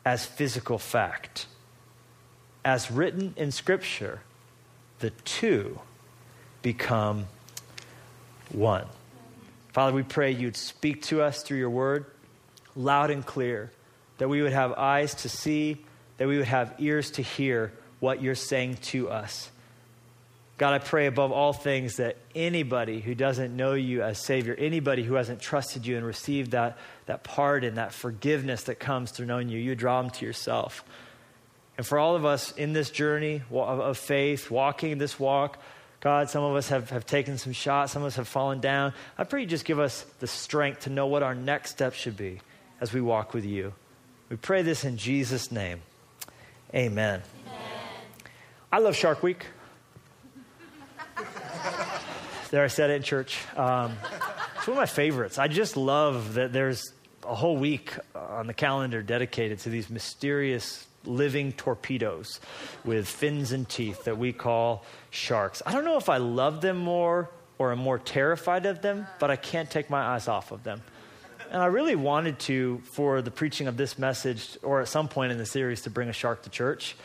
as 0.03 0.25
physical 0.25 0.77
fact 0.77 1.47
as 2.67 2.91
written 2.91 3.33
in 3.38 3.50
Scripture, 3.50 4.19
the 5.00 5.09
two 5.09 5.79
become 6.62 7.25
one. 8.51 8.86
Father, 9.71 9.93
we 9.93 10.03
pray 10.03 10.31
you'd 10.31 10.57
speak 10.57 11.01
to 11.03 11.21
us 11.21 11.43
through 11.43 11.59
your 11.59 11.69
word 11.69 12.07
loud 12.75 13.09
and 13.09 13.25
clear, 13.25 13.71
that 14.17 14.27
we 14.27 14.41
would 14.41 14.51
have 14.51 14.74
eyes 14.74 15.15
to 15.15 15.29
see, 15.29 15.77
that 16.17 16.27
we 16.27 16.36
would 16.36 16.47
have 16.47 16.75
ears 16.77 17.12
to 17.12 17.21
hear 17.21 17.71
what 18.01 18.21
you're 18.21 18.36
saying 18.36 18.75
to 18.75 19.09
us. 19.09 19.50
God, 20.57 20.74
I 20.74 20.79
pray 20.79 21.05
above 21.05 21.31
all 21.31 21.53
things 21.53 21.95
that 21.95 22.17
anybody 22.36 23.00
who 23.00 23.15
doesn't 23.15 23.55
know 23.55 23.75
you 23.75 24.01
as 24.01 24.19
Savior, 24.19 24.53
anybody 24.55 25.03
who 25.03 25.13
hasn't 25.13 25.39
trusted 25.39 25.86
you 25.86 25.95
and 25.95 26.05
received 26.05 26.51
that, 26.51 26.77
that 27.05 27.24
pardon, 27.24 27.75
that 27.75 27.93
forgiveness 27.93 28.63
that 28.63 28.77
comes 28.77 29.12
through 29.12 29.27
knowing 29.27 29.47
you, 29.47 29.57
you 29.57 29.74
draw 29.74 30.01
them 30.01 30.12
to 30.12 30.25
yourself. 30.25 30.83
And 31.77 31.86
for 31.86 32.00
all 32.00 32.15
of 32.15 32.25
us 32.25 32.51
in 32.53 32.74
this 32.74 32.89
journey 32.89 33.43
of 33.51 33.98
faith, 33.98 34.50
walking 34.50 34.98
this 34.98 35.19
walk, 35.19 35.60
God, 36.00 36.29
some 36.29 36.43
of 36.43 36.55
us 36.55 36.69
have, 36.69 36.89
have 36.89 37.05
taken 37.05 37.38
some 37.38 37.53
shots, 37.53 37.93
some 37.93 38.01
of 38.01 38.07
us 38.07 38.15
have 38.15 38.27
fallen 38.27 38.60
down. 38.60 38.93
I 39.17 39.24
pray 39.24 39.41
you 39.41 39.48
just 39.48 39.65
give 39.65 39.79
us 39.79 40.01
the 40.19 40.27
strength 40.27 40.81
to 40.81 40.89
know 40.89 41.07
what 41.07 41.24
our 41.24 41.36
next 41.36 41.72
step 41.72 41.93
should 41.93 42.17
be 42.17 42.39
as 42.81 42.93
we 42.93 43.01
walk 43.01 43.34
with 43.34 43.46
you. 43.46 43.74
We 44.29 44.38
pray 44.38 44.62
this 44.62 44.84
in 44.86 44.98
Jesus' 44.98 45.51
name. 45.51 45.81
Amen. 46.74 47.22
Amen. 47.46 47.62
I 48.72 48.79
love 48.79 48.96
Shark 48.96 49.24
Week. 49.24 49.46
there, 52.51 52.63
I 52.63 52.67
said 52.67 52.89
it 52.89 52.96
in 52.96 53.03
church. 53.03 53.39
Um, 53.55 53.98
it's 54.57 54.67
one 54.67 54.77
of 54.77 54.81
my 54.81 54.86
favorites. 54.86 55.38
I 55.38 55.48
just 55.48 55.77
love 55.77 56.34
that 56.36 56.53
there's 56.53 56.91
a 57.24 57.36
whole 57.36 57.57
week 57.57 57.93
on 58.13 58.48
the 58.48 58.53
calendar 58.53 59.01
dedicated 59.01 59.60
to 59.60 59.69
these 59.69 59.89
mysterious 59.89 60.86
living 61.07 61.51
torpedoes 61.53 62.39
with 62.83 63.07
fins 63.07 63.51
and 63.51 63.67
teeth 63.67 64.03
that 64.03 64.17
we 64.17 64.33
call 64.33 64.83
sharks. 65.09 65.61
I 65.65 65.71
don't 65.71 65.85
know 65.85 65.97
if 65.97 66.09
I 66.09 66.17
love 66.17 66.61
them 66.61 66.77
more 66.77 67.29
or 67.57 67.71
am 67.71 67.79
more 67.79 67.97
terrified 67.97 68.65
of 68.65 68.81
them, 68.81 69.07
but 69.19 69.31
I 69.31 69.35
can't 69.35 69.69
take 69.69 69.89
my 69.89 70.01
eyes 70.01 70.27
off 70.27 70.51
of 70.51 70.63
them. 70.63 70.81
And 71.49 71.61
I 71.61 71.67
really 71.67 71.95
wanted 71.95 72.39
to, 72.39 72.81
for 72.83 73.21
the 73.21 73.31
preaching 73.31 73.67
of 73.67 73.77
this 73.77 73.97
message, 73.97 74.57
or 74.61 74.81
at 74.81 74.89
some 74.89 75.07
point 75.07 75.31
in 75.31 75.37
the 75.37 75.45
series, 75.45 75.83
to 75.83 75.89
bring 75.89 76.09
a 76.09 76.13
shark 76.13 76.43
to 76.43 76.49
church 76.49 76.95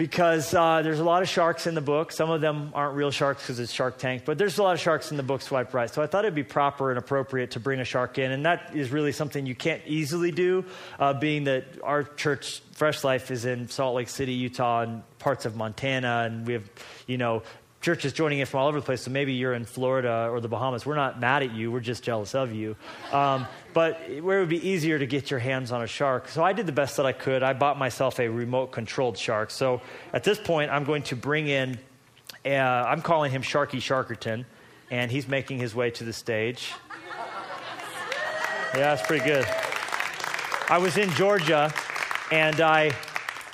because 0.00 0.54
uh, 0.54 0.80
there's 0.80 0.98
a 0.98 1.04
lot 1.04 1.20
of 1.20 1.28
sharks 1.28 1.66
in 1.66 1.74
the 1.74 1.82
book. 1.82 2.10
Some 2.10 2.30
of 2.30 2.40
them 2.40 2.70
aren't 2.72 2.96
real 2.96 3.10
sharks 3.10 3.42
because 3.42 3.60
it's 3.60 3.70
Shark 3.70 3.98
Tank, 3.98 4.22
but 4.24 4.38
there's 4.38 4.56
a 4.56 4.62
lot 4.62 4.72
of 4.72 4.80
sharks 4.80 5.10
in 5.10 5.18
the 5.18 5.22
book 5.22 5.42
Swipe 5.42 5.74
Right. 5.74 5.90
So 5.90 6.00
I 6.00 6.06
thought 6.06 6.24
it'd 6.24 6.34
be 6.34 6.42
proper 6.42 6.88
and 6.88 6.98
appropriate 6.98 7.50
to 7.50 7.60
bring 7.60 7.80
a 7.80 7.84
shark 7.84 8.16
in, 8.16 8.32
and 8.32 8.46
that 8.46 8.70
is 8.74 8.90
really 8.90 9.12
something 9.12 9.44
you 9.44 9.54
can't 9.54 9.82
easily 9.86 10.30
do, 10.30 10.64
uh, 10.98 11.12
being 11.12 11.44
that 11.44 11.64
our 11.82 12.02
church, 12.02 12.62
Fresh 12.72 13.04
Life, 13.04 13.30
is 13.30 13.44
in 13.44 13.68
Salt 13.68 13.94
Lake 13.94 14.08
City, 14.08 14.32
Utah, 14.32 14.84
and 14.84 15.02
parts 15.18 15.44
of 15.44 15.54
Montana, 15.54 16.22
and 16.24 16.46
we 16.46 16.54
have, 16.54 16.64
you 17.06 17.18
know, 17.18 17.42
churches 17.80 18.12
joining 18.12 18.40
in 18.40 18.46
from 18.46 18.60
all 18.60 18.68
over 18.68 18.78
the 18.78 18.84
place. 18.84 19.02
So 19.02 19.10
maybe 19.10 19.32
you're 19.32 19.54
in 19.54 19.64
Florida 19.64 20.28
or 20.30 20.40
the 20.40 20.48
Bahamas. 20.48 20.84
We're 20.84 20.96
not 20.96 21.18
mad 21.18 21.42
at 21.42 21.52
you. 21.54 21.72
We're 21.72 21.80
just 21.80 22.02
jealous 22.02 22.34
of 22.34 22.52
you. 22.52 22.76
Um, 23.12 23.46
but 23.72 24.00
where 24.20 24.38
it 24.38 24.40
would 24.42 24.48
be 24.48 24.68
easier 24.68 24.98
to 24.98 25.06
get 25.06 25.30
your 25.30 25.40
hands 25.40 25.72
on 25.72 25.82
a 25.82 25.86
shark. 25.86 26.28
So 26.28 26.42
I 26.42 26.52
did 26.52 26.66
the 26.66 26.72
best 26.72 26.96
that 26.98 27.06
I 27.06 27.12
could. 27.12 27.42
I 27.42 27.52
bought 27.52 27.78
myself 27.78 28.20
a 28.20 28.28
remote 28.28 28.72
controlled 28.72 29.16
shark. 29.16 29.50
So 29.50 29.80
at 30.12 30.24
this 30.24 30.38
point, 30.38 30.70
I'm 30.70 30.84
going 30.84 31.02
to 31.04 31.16
bring 31.16 31.48
in, 31.48 31.78
uh, 32.44 32.48
I'm 32.50 33.00
calling 33.00 33.30
him 33.30 33.42
Sharky 33.42 33.78
Sharkerton, 33.80 34.44
and 34.90 35.10
he's 35.10 35.28
making 35.28 35.58
his 35.58 35.74
way 35.74 35.90
to 35.92 36.04
the 36.04 36.12
stage. 36.12 36.72
Yeah, 38.74 38.94
that's 38.94 39.06
pretty 39.06 39.24
good. 39.24 39.46
I 40.68 40.78
was 40.78 40.96
in 40.96 41.10
Georgia, 41.10 41.72
and 42.30 42.60
I 42.60 42.92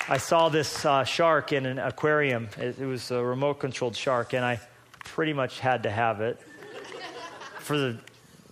I 0.09 0.17
saw 0.17 0.47
this 0.47 0.85
uh, 0.85 1.03
shark 1.03 1.51
in 1.51 1.65
an 1.65 1.79
aquarium. 1.79 2.47
It, 2.57 2.79
it 2.79 2.85
was 2.85 3.11
a 3.11 3.21
remote 3.21 3.55
controlled 3.55 3.95
shark, 3.95 4.33
and 4.33 4.45
I 4.45 4.61
pretty 5.03 5.33
much 5.33 5.59
had 5.59 5.83
to 5.83 5.91
have 5.91 6.21
it 6.21 6.39
for 7.59 7.77
the 7.77 7.97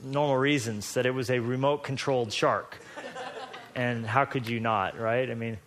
normal 0.04 0.36
reasons 0.36 0.94
that 0.96 1.06
it 1.06 1.12
was 1.12 1.30
a 1.30 1.40
remote 1.40 1.84
controlled 1.84 2.34
shark. 2.34 2.78
And 3.74 4.06
how 4.06 4.26
could 4.26 4.50
you 4.50 4.60
not, 4.60 5.00
right? 5.00 5.32
I 5.32 5.34
mean, 5.34 5.58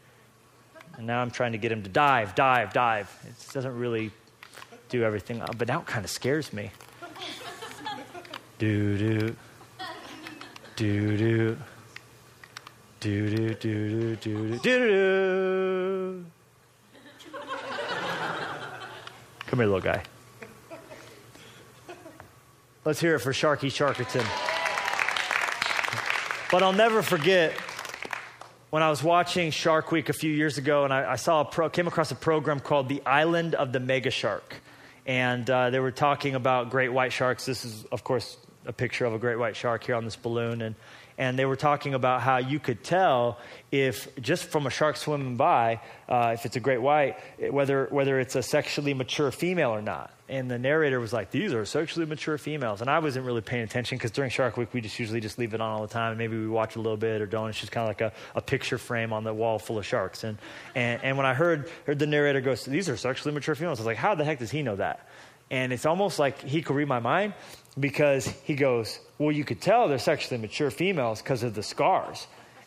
and 0.98 1.06
now 1.06 1.22
I'm 1.22 1.30
trying 1.30 1.52
to 1.52 1.58
get 1.58 1.72
him 1.72 1.82
to 1.82 1.88
dive, 1.88 2.34
dive, 2.34 2.74
dive. 2.74 3.10
It 3.26 3.52
doesn't 3.54 3.74
really 3.78 4.10
do 4.90 5.04
everything, 5.04 5.42
but 5.56 5.68
now 5.68 5.80
it 5.80 5.86
kind 5.86 6.04
of 6.04 6.10
scares 6.10 6.52
me. 6.52 6.70
Do, 8.58 8.98
do, 8.98 9.36
do, 10.76 11.16
do. 11.16 11.58
Do 13.00 13.30
do 13.30 13.54
do 13.54 14.16
do 14.16 14.16
do 14.16 14.58
do 14.58 14.58
do. 14.58 16.24
Come 19.46 19.58
here, 19.60 19.66
little 19.66 19.80
guy. 19.80 20.02
Let's 22.84 23.00
hear 23.00 23.14
it 23.14 23.20
for 23.20 23.32
Sharky 23.32 23.70
Sharkerton. 23.70 24.26
But 26.50 26.62
I'll 26.62 26.72
never 26.72 27.02
forget 27.02 27.52
when 28.70 28.82
I 28.82 28.90
was 28.90 29.02
watching 29.02 29.52
Shark 29.52 29.92
Week 29.92 30.08
a 30.08 30.12
few 30.12 30.32
years 30.32 30.58
ago, 30.58 30.84
and 30.84 30.92
I, 30.92 31.12
I 31.12 31.16
saw 31.16 31.42
a 31.42 31.44
pro, 31.44 31.70
came 31.70 31.86
across 31.86 32.10
a 32.10 32.16
program 32.16 32.58
called 32.58 32.88
The 32.88 33.00
Island 33.06 33.54
of 33.54 33.72
the 33.72 33.80
Mega 33.80 34.10
Shark, 34.10 34.56
and 35.06 35.48
uh, 35.48 35.70
they 35.70 35.78
were 35.78 35.92
talking 35.92 36.34
about 36.34 36.70
great 36.70 36.88
white 36.88 37.12
sharks. 37.12 37.46
This 37.46 37.64
is, 37.64 37.84
of 37.92 38.02
course, 38.02 38.36
a 38.66 38.72
picture 38.72 39.04
of 39.04 39.14
a 39.14 39.18
great 39.18 39.38
white 39.38 39.54
shark 39.54 39.84
here 39.84 39.94
on 39.94 40.04
this 40.04 40.16
balloon, 40.16 40.62
and 40.62 40.74
and 41.18 41.36
they 41.36 41.44
were 41.44 41.56
talking 41.56 41.94
about 41.94 42.22
how 42.22 42.38
you 42.38 42.60
could 42.60 42.84
tell 42.84 43.38
if 43.72 44.14
just 44.20 44.44
from 44.44 44.66
a 44.66 44.70
shark 44.70 44.96
swimming 44.96 45.36
by, 45.36 45.80
uh, 46.08 46.30
if 46.32 46.46
it's 46.46 46.56
a 46.56 46.60
great 46.60 46.80
white, 46.80 47.16
whether 47.50 47.88
whether 47.90 48.20
it's 48.20 48.36
a 48.36 48.42
sexually 48.42 48.94
mature 48.94 49.30
female 49.30 49.70
or 49.70 49.82
not. 49.82 50.12
And 50.30 50.50
the 50.50 50.58
narrator 50.58 51.00
was 51.00 51.12
like, 51.12 51.30
"These 51.30 51.54
are 51.54 51.64
sexually 51.64 52.06
mature 52.06 52.38
females," 52.38 52.80
and 52.80 52.88
I 52.88 52.98
wasn't 52.98 53.26
really 53.26 53.40
paying 53.40 53.62
attention 53.62 53.98
because 53.98 54.10
during 54.10 54.30
Shark 54.30 54.56
Week 54.56 54.72
we 54.72 54.80
just 54.80 54.98
usually 54.98 55.20
just 55.20 55.38
leave 55.38 55.54
it 55.54 55.60
on 55.60 55.70
all 55.70 55.82
the 55.82 55.92
time, 55.92 56.10
and 56.10 56.18
maybe 56.18 56.38
we 56.38 56.46
watch 56.46 56.76
a 56.76 56.80
little 56.80 56.98
bit 56.98 57.20
or 57.20 57.26
don't. 57.26 57.48
It's 57.48 57.58
just 57.58 57.72
kind 57.72 57.84
of 57.84 57.88
like 57.88 58.00
a, 58.02 58.12
a 58.34 58.42
picture 58.42 58.78
frame 58.78 59.12
on 59.12 59.24
the 59.24 59.34
wall 59.34 59.58
full 59.58 59.78
of 59.78 59.86
sharks. 59.86 60.24
And 60.24 60.38
and, 60.74 61.02
and 61.02 61.16
when 61.16 61.26
I 61.26 61.34
heard 61.34 61.70
heard 61.86 61.98
the 61.98 62.06
narrator 62.06 62.40
go, 62.40 62.54
"These 62.54 62.88
are 62.88 62.96
sexually 62.96 63.34
mature 63.34 63.54
females," 63.54 63.80
I 63.80 63.82
was 63.82 63.86
like, 63.86 63.96
"How 63.96 64.14
the 64.14 64.24
heck 64.24 64.38
does 64.38 64.50
he 64.50 64.62
know 64.62 64.76
that?" 64.76 65.07
And 65.50 65.72
it's 65.72 65.86
almost 65.86 66.18
like 66.18 66.42
he 66.42 66.62
could 66.62 66.76
read 66.76 66.88
my 66.88 67.00
mind 67.00 67.34
because 67.78 68.26
he 68.44 68.54
goes, 68.54 68.98
Well, 69.18 69.32
you 69.32 69.44
could 69.44 69.60
tell 69.60 69.88
they're 69.88 69.98
sexually 69.98 70.40
mature 70.40 70.70
females 70.70 71.22
because 71.22 71.42
of 71.42 71.54
the 71.54 71.62
scars. 71.62 72.26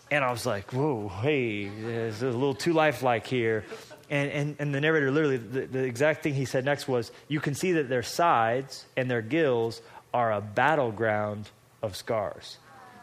And 0.09 0.23
I 0.23 0.31
was 0.31 0.45
like, 0.45 0.73
Whoa, 0.73 1.09
hey, 1.21 1.63
it's 1.63 2.21
a 2.21 2.25
little 2.25 2.55
too 2.55 2.73
lifelike 2.73 3.27
here. 3.27 3.65
And, 4.09 4.31
and, 4.31 4.55
and 4.59 4.75
the 4.75 4.81
narrator 4.81 5.09
literally, 5.11 5.37
the, 5.37 5.67
the 5.67 5.83
exact 5.83 6.23
thing 6.23 6.33
he 6.33 6.45
said 6.45 6.65
next 6.65 6.87
was, 6.87 7.11
You 7.27 7.39
can 7.39 7.55
see 7.55 7.73
that 7.73 7.87
their 7.87 8.03
sides 8.03 8.85
and 8.97 9.09
their 9.09 9.21
gills 9.21 9.81
are 10.13 10.33
a 10.33 10.41
battleground 10.41 11.49
of 11.81 11.95
scars. 11.95 12.57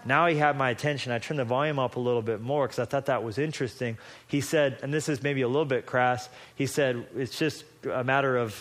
Now 0.04 0.26
he 0.26 0.36
had 0.36 0.56
my 0.56 0.70
attention. 0.70 1.12
I 1.12 1.18
turned 1.18 1.40
the 1.40 1.44
volume 1.44 1.78
up 1.78 1.96
a 1.96 2.00
little 2.00 2.22
bit 2.22 2.40
more 2.40 2.66
because 2.66 2.78
I 2.78 2.84
thought 2.84 3.06
that 3.06 3.22
was 3.22 3.38
interesting. 3.38 3.98
He 4.26 4.40
said, 4.40 4.78
and 4.82 4.92
this 4.94 5.08
is 5.08 5.22
maybe 5.22 5.42
a 5.42 5.48
little 5.48 5.64
bit 5.64 5.86
crass, 5.86 6.28
he 6.54 6.66
said, 6.66 7.06
it's 7.16 7.38
just 7.38 7.64
a 7.90 8.04
matter 8.04 8.36
of 8.36 8.54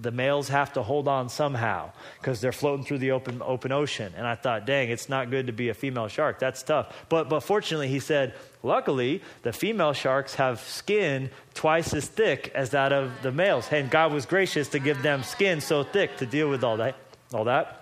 the 0.00 0.10
males 0.10 0.48
have 0.48 0.72
to 0.72 0.82
hold 0.82 1.08
on 1.08 1.28
somehow 1.28 1.92
because 2.18 2.40
they're 2.40 2.52
floating 2.52 2.84
through 2.84 2.98
the 2.98 3.12
open, 3.12 3.40
open 3.42 3.72
ocean. 3.72 4.12
And 4.16 4.26
I 4.26 4.34
thought, 4.34 4.66
dang, 4.66 4.90
it's 4.90 5.08
not 5.08 5.30
good 5.30 5.46
to 5.46 5.52
be 5.52 5.68
a 5.68 5.74
female 5.74 6.08
shark. 6.08 6.38
That's 6.38 6.62
tough. 6.62 6.94
But, 7.08 7.28
but 7.28 7.40
fortunately, 7.40 7.88
he 7.88 8.00
said, 8.00 8.34
luckily, 8.62 9.22
the 9.42 9.52
female 9.52 9.92
sharks 9.92 10.34
have 10.36 10.60
skin 10.60 11.30
twice 11.54 11.94
as 11.94 12.06
thick 12.06 12.50
as 12.54 12.70
that 12.70 12.92
of 12.92 13.12
the 13.22 13.32
males. 13.32 13.68
And 13.70 13.90
God 13.90 14.12
was 14.12 14.26
gracious 14.26 14.68
to 14.68 14.78
give 14.78 15.02
them 15.02 15.22
skin 15.22 15.60
so 15.60 15.84
thick 15.84 16.16
to 16.18 16.26
deal 16.26 16.48
with 16.48 16.64
all 16.64 16.78
that. 16.78 16.96
All 17.32 17.44
that. 17.44 17.80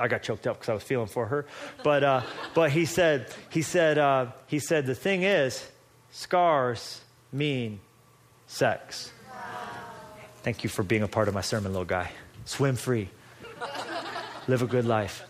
I 0.00 0.08
got 0.08 0.22
choked 0.22 0.46
up 0.46 0.56
because 0.56 0.68
I 0.68 0.74
was 0.74 0.82
feeling 0.82 1.06
for 1.06 1.26
her. 1.26 1.46
But, 1.84 2.02
uh, 2.02 2.22
but 2.54 2.70
he 2.70 2.86
said, 2.86 3.32
he 3.50 3.62
said, 3.62 3.98
uh, 3.98 4.26
he 4.46 4.58
said, 4.58 4.86
the 4.86 4.94
thing 4.94 5.22
is, 5.22 5.64
scars 6.10 7.00
mean 7.32 7.80
sex. 8.46 9.12
Thank 10.46 10.62
you 10.62 10.70
for 10.70 10.84
being 10.84 11.02
a 11.02 11.08
part 11.08 11.26
of 11.26 11.34
my 11.34 11.40
sermon, 11.40 11.72
little 11.72 11.84
guy. 11.84 12.12
Swim 12.44 12.76
free, 12.76 13.08
live 14.46 14.62
a 14.62 14.66
good 14.68 14.84
life. 14.84 15.24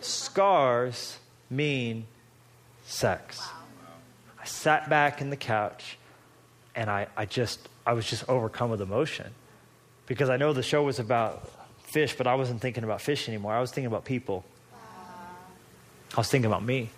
Scars 0.00 1.18
mean 1.50 2.06
sex. 2.84 3.42
I 4.40 4.44
sat 4.44 4.88
back 4.88 5.20
in 5.20 5.30
the 5.30 5.36
couch 5.36 5.98
and 6.76 6.88
I, 6.88 7.08
I 7.16 7.24
just, 7.24 7.68
I 7.84 7.94
was 7.94 8.08
just 8.08 8.28
overcome 8.28 8.70
with 8.70 8.80
emotion 8.80 9.32
because 10.06 10.30
I 10.30 10.36
know 10.36 10.52
the 10.52 10.62
show 10.62 10.84
was 10.84 11.00
about 11.00 11.50
fish, 11.82 12.16
but 12.16 12.28
I 12.28 12.36
wasn't 12.36 12.60
thinking 12.60 12.84
about 12.84 13.00
fish 13.00 13.28
anymore. 13.28 13.52
I 13.52 13.60
was 13.60 13.72
thinking 13.72 13.88
about 13.88 14.04
people. 14.04 14.44
I 14.72 16.18
was 16.18 16.28
thinking 16.28 16.46
about 16.46 16.62
me. 16.62 16.90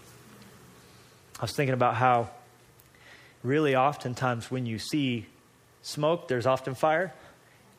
I 1.38 1.44
was 1.44 1.52
thinking 1.52 1.72
about 1.72 1.94
how 1.94 2.28
really 3.42 3.74
oftentimes 3.74 4.50
when 4.50 4.66
you 4.66 4.78
see 4.78 5.24
smoke, 5.80 6.28
there's 6.28 6.44
often 6.44 6.74
fire. 6.74 7.14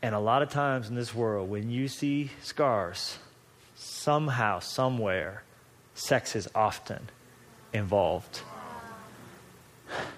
And 0.02 0.16
a 0.16 0.20
lot 0.20 0.42
of 0.42 0.50
times 0.50 0.90
in 0.90 0.96
this 0.96 1.14
world, 1.14 1.50
when 1.50 1.70
you 1.70 1.88
see 1.88 2.32
scars, 2.42 3.18
somehow, 3.76 4.60
somewhere, 4.60 5.44
sex 5.94 6.36
is 6.36 6.48
often 6.56 7.10
involved. 7.74 8.42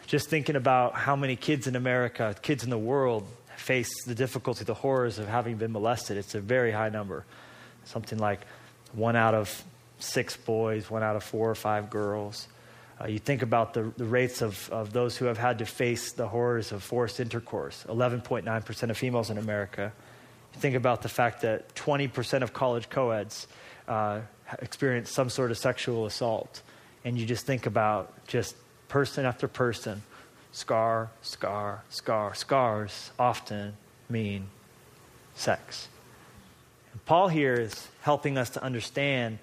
Just 0.05 0.29
thinking 0.29 0.55
about 0.55 0.93
how 0.93 1.15
many 1.15 1.35
kids 1.35 1.65
in 1.65 1.75
America, 1.75 2.35
kids 2.41 2.63
in 2.63 2.69
the 2.69 2.77
world, 2.77 3.27
face 3.55 3.89
the 4.05 4.15
difficulty, 4.15 4.65
the 4.65 4.73
horrors 4.73 5.17
of 5.17 5.27
having 5.27 5.55
been 5.55 5.71
molested. 5.71 6.17
It's 6.17 6.35
a 6.35 6.41
very 6.41 6.71
high 6.71 6.89
number. 6.89 7.25
Something 7.85 8.19
like 8.19 8.41
one 8.93 9.15
out 9.15 9.33
of 9.33 9.63
six 9.99 10.35
boys, 10.35 10.89
one 10.89 11.03
out 11.03 11.15
of 11.15 11.23
four 11.23 11.49
or 11.49 11.55
five 11.55 11.89
girls. 11.89 12.47
Uh, 13.01 13.07
you 13.07 13.19
think 13.19 13.41
about 13.41 13.73
the, 13.73 13.91
the 13.97 14.05
rates 14.05 14.41
of, 14.41 14.69
of 14.69 14.93
those 14.93 15.17
who 15.17 15.25
have 15.25 15.37
had 15.37 15.57
to 15.59 15.65
face 15.65 16.11
the 16.11 16.27
horrors 16.27 16.71
of 16.71 16.83
forced 16.83 17.19
intercourse 17.19 17.85
11.9% 17.87 18.89
of 18.89 18.97
females 18.97 19.29
in 19.29 19.37
America, 19.37 19.91
You 20.53 20.59
Think 20.59 20.75
about 20.75 21.01
the 21.01 21.09
fact 21.09 21.41
that 21.41 21.73
20% 21.75 22.43
of 22.43 22.53
college 22.53 22.89
co-eds 22.89 23.47
uh, 23.87 24.21
experience 24.59 25.09
some 25.09 25.29
sort 25.29 25.49
of 25.49 25.57
sexual 25.57 26.05
assault. 26.05 26.61
And 27.03 27.17
you 27.17 27.25
just 27.25 27.45
think 27.45 27.65
about 27.65 28.27
just 28.27 28.55
person 28.87 29.25
after 29.25 29.47
person, 29.47 30.03
scar, 30.51 31.09
scar, 31.21 31.83
scar. 31.89 32.35
Scars 32.35 33.11
often 33.17 33.73
mean 34.09 34.47
sex. 35.33 35.87
And 36.91 37.03
Paul 37.05 37.29
here 37.29 37.55
is 37.55 37.87
helping 38.01 38.37
us 38.37 38.51
to 38.51 38.63
understand 38.63 39.39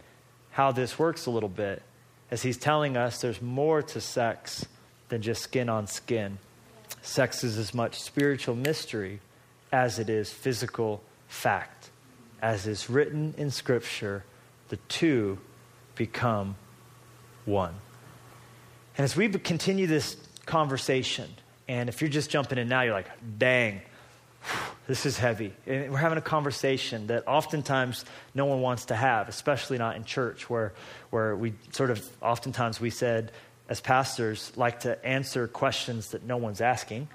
how 0.52 0.70
this 0.70 0.98
works 0.98 1.26
a 1.26 1.30
little 1.30 1.48
bit 1.48 1.82
as 2.30 2.42
he's 2.42 2.58
telling 2.58 2.96
us 2.96 3.20
there's 3.20 3.40
more 3.40 3.82
to 3.82 4.00
sex 4.00 4.66
than 5.08 5.22
just 5.22 5.42
skin 5.42 5.68
on 5.68 5.86
skin. 5.86 6.38
Sex 7.02 7.42
is 7.44 7.58
as 7.58 7.72
much 7.72 8.00
spiritual 8.00 8.54
mystery 8.54 9.20
as 9.72 9.98
it 9.98 10.08
is 10.08 10.30
physical 10.30 11.02
fact. 11.28 11.90
As 12.40 12.66
is 12.66 12.88
written 12.88 13.34
in 13.36 13.50
Scripture, 13.50 14.24
the 14.68 14.76
two 14.88 15.38
become 15.94 16.56
one. 17.44 17.74
And 18.96 19.04
as 19.04 19.16
we 19.16 19.28
continue 19.28 19.86
this 19.86 20.16
conversation, 20.46 21.28
and 21.66 21.88
if 21.88 22.00
you're 22.00 22.10
just 22.10 22.30
jumping 22.30 22.58
in 22.58 22.68
now, 22.68 22.82
you're 22.82 22.94
like, 22.94 23.10
dang, 23.38 23.80
this 24.88 25.04
is 25.04 25.18
heavy. 25.18 25.52
And 25.66 25.92
we're 25.92 25.98
having 25.98 26.16
a 26.16 26.22
conversation 26.22 27.08
that 27.08 27.28
oftentimes 27.28 28.06
no 28.34 28.46
one 28.46 28.62
wants 28.62 28.86
to 28.86 28.96
have, 28.96 29.28
especially 29.28 29.76
not 29.76 29.96
in 29.96 30.04
church, 30.04 30.48
where, 30.48 30.72
where 31.10 31.36
we 31.36 31.52
sort 31.72 31.90
of 31.90 32.04
oftentimes 32.22 32.80
we 32.80 32.88
said, 32.88 33.30
as 33.68 33.82
pastors, 33.82 34.50
like 34.56 34.80
to 34.80 35.04
answer 35.04 35.46
questions 35.46 36.12
that 36.12 36.24
no 36.24 36.38
one's 36.38 36.62
asking. 36.62 37.06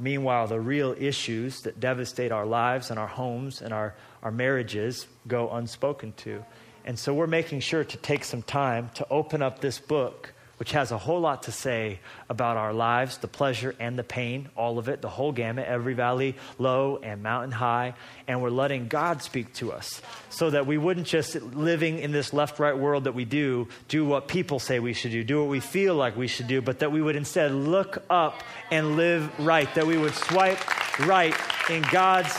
Meanwhile, 0.00 0.48
the 0.48 0.58
real 0.58 0.92
issues 0.98 1.60
that 1.60 1.78
devastate 1.78 2.32
our 2.32 2.46
lives 2.46 2.90
and 2.90 2.98
our 2.98 3.06
homes 3.06 3.62
and 3.62 3.72
our, 3.72 3.94
our 4.24 4.32
marriages 4.32 5.06
go 5.28 5.50
unspoken 5.50 6.12
to. 6.24 6.44
And 6.84 6.98
so 6.98 7.14
we're 7.14 7.28
making 7.28 7.60
sure 7.60 7.84
to 7.84 7.96
take 7.96 8.24
some 8.24 8.42
time 8.42 8.90
to 8.94 9.06
open 9.08 9.40
up 9.40 9.60
this 9.60 9.78
book 9.78 10.32
which 10.60 10.72
has 10.72 10.92
a 10.92 10.98
whole 10.98 11.20
lot 11.20 11.44
to 11.44 11.52
say 11.52 11.98
about 12.28 12.58
our 12.58 12.74
lives, 12.74 13.16
the 13.16 13.26
pleasure 13.26 13.74
and 13.80 13.98
the 13.98 14.04
pain, 14.04 14.46
all 14.54 14.78
of 14.78 14.90
it, 14.90 15.00
the 15.00 15.08
whole 15.08 15.32
gamut, 15.32 15.66
every 15.66 15.94
valley 15.94 16.36
low 16.58 16.98
and 17.02 17.22
mountain 17.22 17.50
high. 17.50 17.94
And 18.28 18.42
we're 18.42 18.50
letting 18.50 18.86
God 18.86 19.22
speak 19.22 19.54
to 19.54 19.72
us 19.72 20.02
so 20.28 20.50
that 20.50 20.66
we 20.66 20.76
wouldn't 20.76 21.06
just 21.06 21.34
living 21.34 21.98
in 21.98 22.12
this 22.12 22.34
left 22.34 22.58
right 22.58 22.76
world 22.76 23.04
that 23.04 23.14
we 23.14 23.24
do, 23.24 23.68
do 23.88 24.04
what 24.04 24.28
people 24.28 24.58
say 24.58 24.80
we 24.80 24.92
should 24.92 25.12
do, 25.12 25.24
do 25.24 25.40
what 25.40 25.48
we 25.48 25.60
feel 25.60 25.94
like 25.94 26.14
we 26.14 26.26
should 26.26 26.46
do, 26.46 26.60
but 26.60 26.80
that 26.80 26.92
we 26.92 27.00
would 27.00 27.16
instead 27.16 27.52
look 27.52 28.04
up 28.10 28.42
and 28.70 28.96
live 28.96 29.32
right, 29.40 29.74
that 29.74 29.86
we 29.86 29.96
would 29.96 30.14
swipe 30.14 30.58
right 31.06 31.34
in 31.70 31.82
God's 31.90 32.34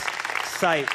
sight. 0.45 0.87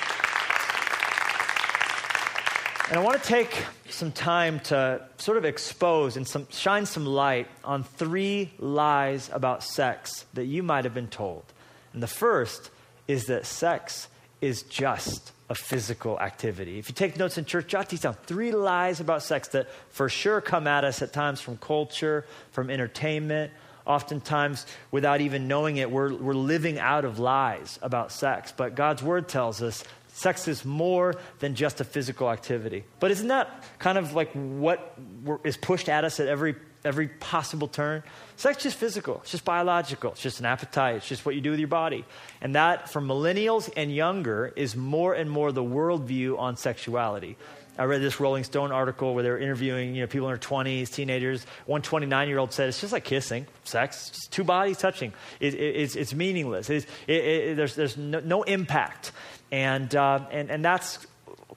And 2.88 2.96
I 2.96 3.02
want 3.02 3.20
to 3.20 3.28
take 3.28 3.64
some 3.88 4.12
time 4.12 4.60
to 4.60 5.04
sort 5.18 5.38
of 5.38 5.44
expose 5.44 6.16
and 6.16 6.26
some, 6.26 6.46
shine 6.50 6.86
some 6.86 7.04
light 7.04 7.48
on 7.64 7.82
three 7.82 8.52
lies 8.60 9.28
about 9.32 9.64
sex 9.64 10.24
that 10.34 10.44
you 10.44 10.62
might 10.62 10.84
have 10.84 10.94
been 10.94 11.08
told. 11.08 11.42
And 11.92 12.00
the 12.00 12.06
first 12.06 12.70
is 13.08 13.26
that 13.26 13.44
sex 13.44 14.06
is 14.40 14.62
just 14.62 15.32
a 15.50 15.56
physical 15.56 16.20
activity. 16.20 16.78
If 16.78 16.88
you 16.88 16.94
take 16.94 17.18
notes 17.18 17.38
in 17.38 17.44
church, 17.44 17.66
jot 17.66 17.88
these 17.88 18.02
down. 18.02 18.14
Three 18.24 18.52
lies 18.52 19.00
about 19.00 19.24
sex 19.24 19.48
that 19.48 19.66
for 19.90 20.08
sure 20.08 20.40
come 20.40 20.68
at 20.68 20.84
us 20.84 21.02
at 21.02 21.12
times 21.12 21.40
from 21.40 21.56
culture, 21.56 22.24
from 22.52 22.70
entertainment. 22.70 23.50
Oftentimes, 23.84 24.64
without 24.92 25.20
even 25.20 25.48
knowing 25.48 25.78
it, 25.78 25.90
we're, 25.90 26.14
we're 26.14 26.34
living 26.34 26.78
out 26.78 27.04
of 27.04 27.18
lies 27.18 27.80
about 27.82 28.12
sex. 28.12 28.52
But 28.56 28.76
God's 28.76 29.02
word 29.02 29.28
tells 29.28 29.60
us 29.60 29.82
Sex 30.16 30.48
is 30.48 30.64
more 30.64 31.14
than 31.40 31.54
just 31.54 31.78
a 31.82 31.84
physical 31.84 32.30
activity. 32.30 32.84
But 33.00 33.10
isn't 33.10 33.28
that 33.28 33.62
kind 33.78 33.98
of 33.98 34.14
like 34.14 34.32
what 34.32 34.96
is 35.44 35.58
pushed 35.58 35.90
at 35.90 36.04
us 36.04 36.20
at 36.20 36.26
every, 36.26 36.54
every 36.86 37.08
possible 37.08 37.68
turn? 37.68 38.02
Sex 38.36 38.56
is 38.56 38.62
just 38.62 38.78
physical, 38.78 39.18
it's 39.20 39.32
just 39.32 39.44
biological, 39.44 40.12
it's 40.12 40.22
just 40.22 40.40
an 40.40 40.46
appetite, 40.46 40.96
it's 40.96 41.06
just 41.06 41.26
what 41.26 41.34
you 41.34 41.42
do 41.42 41.50
with 41.50 41.58
your 41.58 41.68
body. 41.68 42.06
And 42.40 42.54
that, 42.54 42.88
for 42.88 43.02
millennials 43.02 43.70
and 43.76 43.94
younger, 43.94 44.54
is 44.56 44.74
more 44.74 45.12
and 45.12 45.30
more 45.30 45.52
the 45.52 45.62
worldview 45.62 46.38
on 46.38 46.56
sexuality. 46.56 47.36
I 47.78 47.84
read 47.84 48.00
this 48.00 48.20
Rolling 48.20 48.44
Stone 48.44 48.72
article 48.72 49.14
where 49.14 49.22
they 49.22 49.30
were 49.30 49.38
interviewing 49.38 49.94
you 49.94 50.02
know, 50.02 50.06
people 50.06 50.28
in 50.28 50.32
their 50.32 50.40
20s, 50.40 50.90
teenagers. 50.92 51.44
One 51.66 51.82
29 51.82 52.28
year 52.28 52.38
old 52.38 52.52
said, 52.52 52.68
It's 52.68 52.80
just 52.80 52.92
like 52.92 53.04
kissing, 53.04 53.46
sex, 53.64 54.10
just 54.10 54.32
two 54.32 54.44
bodies 54.44 54.78
touching. 54.78 55.12
It, 55.40 55.54
it, 55.54 55.76
it's, 55.76 55.96
it's, 55.96 56.14
meaningless. 56.14 56.70
It's, 56.70 56.86
it, 57.06 57.56
there's 57.56 57.74
there's 57.74 57.96
no, 57.96 58.20
no 58.20 58.42
impact. 58.44 59.12
And, 59.52 59.94
uh, 59.94 60.26
and, 60.30 60.50
and 60.50 60.64
that's 60.64 61.06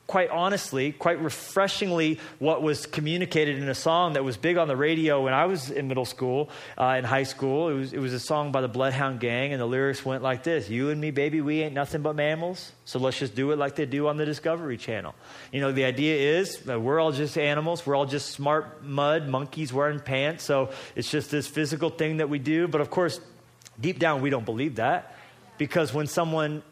quite 0.09 0.31
honestly, 0.31 0.91
quite 0.91 1.21
refreshingly, 1.21 2.19
what 2.39 2.63
was 2.63 2.87
communicated 2.87 3.59
in 3.59 3.69
a 3.69 3.75
song 3.75 4.13
that 4.13 4.23
was 4.23 4.37
big 4.37 4.57
on 4.57 4.67
the 4.67 4.75
radio 4.75 5.23
when 5.23 5.35
I 5.35 5.45
was 5.45 5.69
in 5.69 5.87
middle 5.87 6.03
school, 6.03 6.49
uh, 6.79 6.95
in 6.97 7.03
high 7.03 7.25
school. 7.25 7.69
It 7.69 7.73
was, 7.75 7.93
it 7.93 7.99
was 7.99 8.11
a 8.11 8.19
song 8.19 8.51
by 8.51 8.61
the 8.61 8.67
Bloodhound 8.67 9.19
Gang, 9.19 9.53
and 9.53 9.61
the 9.61 9.67
lyrics 9.67 10.03
went 10.03 10.23
like 10.23 10.41
this 10.41 10.67
You 10.67 10.89
and 10.89 10.99
me, 10.99 11.11
baby, 11.11 11.41
we 11.41 11.61
ain't 11.61 11.75
nothing 11.75 12.01
but 12.01 12.15
mammals, 12.15 12.71
so 12.85 12.97
let's 12.97 13.19
just 13.19 13.35
do 13.35 13.51
it 13.51 13.59
like 13.59 13.75
they 13.75 13.85
do 13.85 14.07
on 14.07 14.17
the 14.17 14.25
Discovery 14.25 14.77
Channel. 14.77 15.13
You 15.51 15.61
know, 15.61 15.71
the 15.71 15.85
idea 15.85 16.39
is 16.39 16.65
we're 16.65 16.99
all 16.99 17.11
just 17.11 17.37
animals, 17.37 17.85
we're 17.85 17.95
all 17.95 18.07
just 18.07 18.31
smart 18.31 18.83
mud, 18.83 19.27
monkeys 19.27 19.71
wearing 19.71 19.99
pants, 19.99 20.43
so 20.43 20.71
it's 20.95 21.11
just 21.11 21.29
this 21.29 21.45
physical 21.45 21.91
thing 21.91 22.17
that 22.17 22.29
we 22.29 22.39
do. 22.39 22.67
But 22.67 22.81
of 22.81 22.89
course, 22.89 23.21
deep 23.79 23.99
down, 23.99 24.23
we 24.23 24.31
don't 24.31 24.45
believe 24.45 24.77
that. 24.77 25.15
Because 25.59 25.93
when 25.93 26.07
someone 26.07 26.63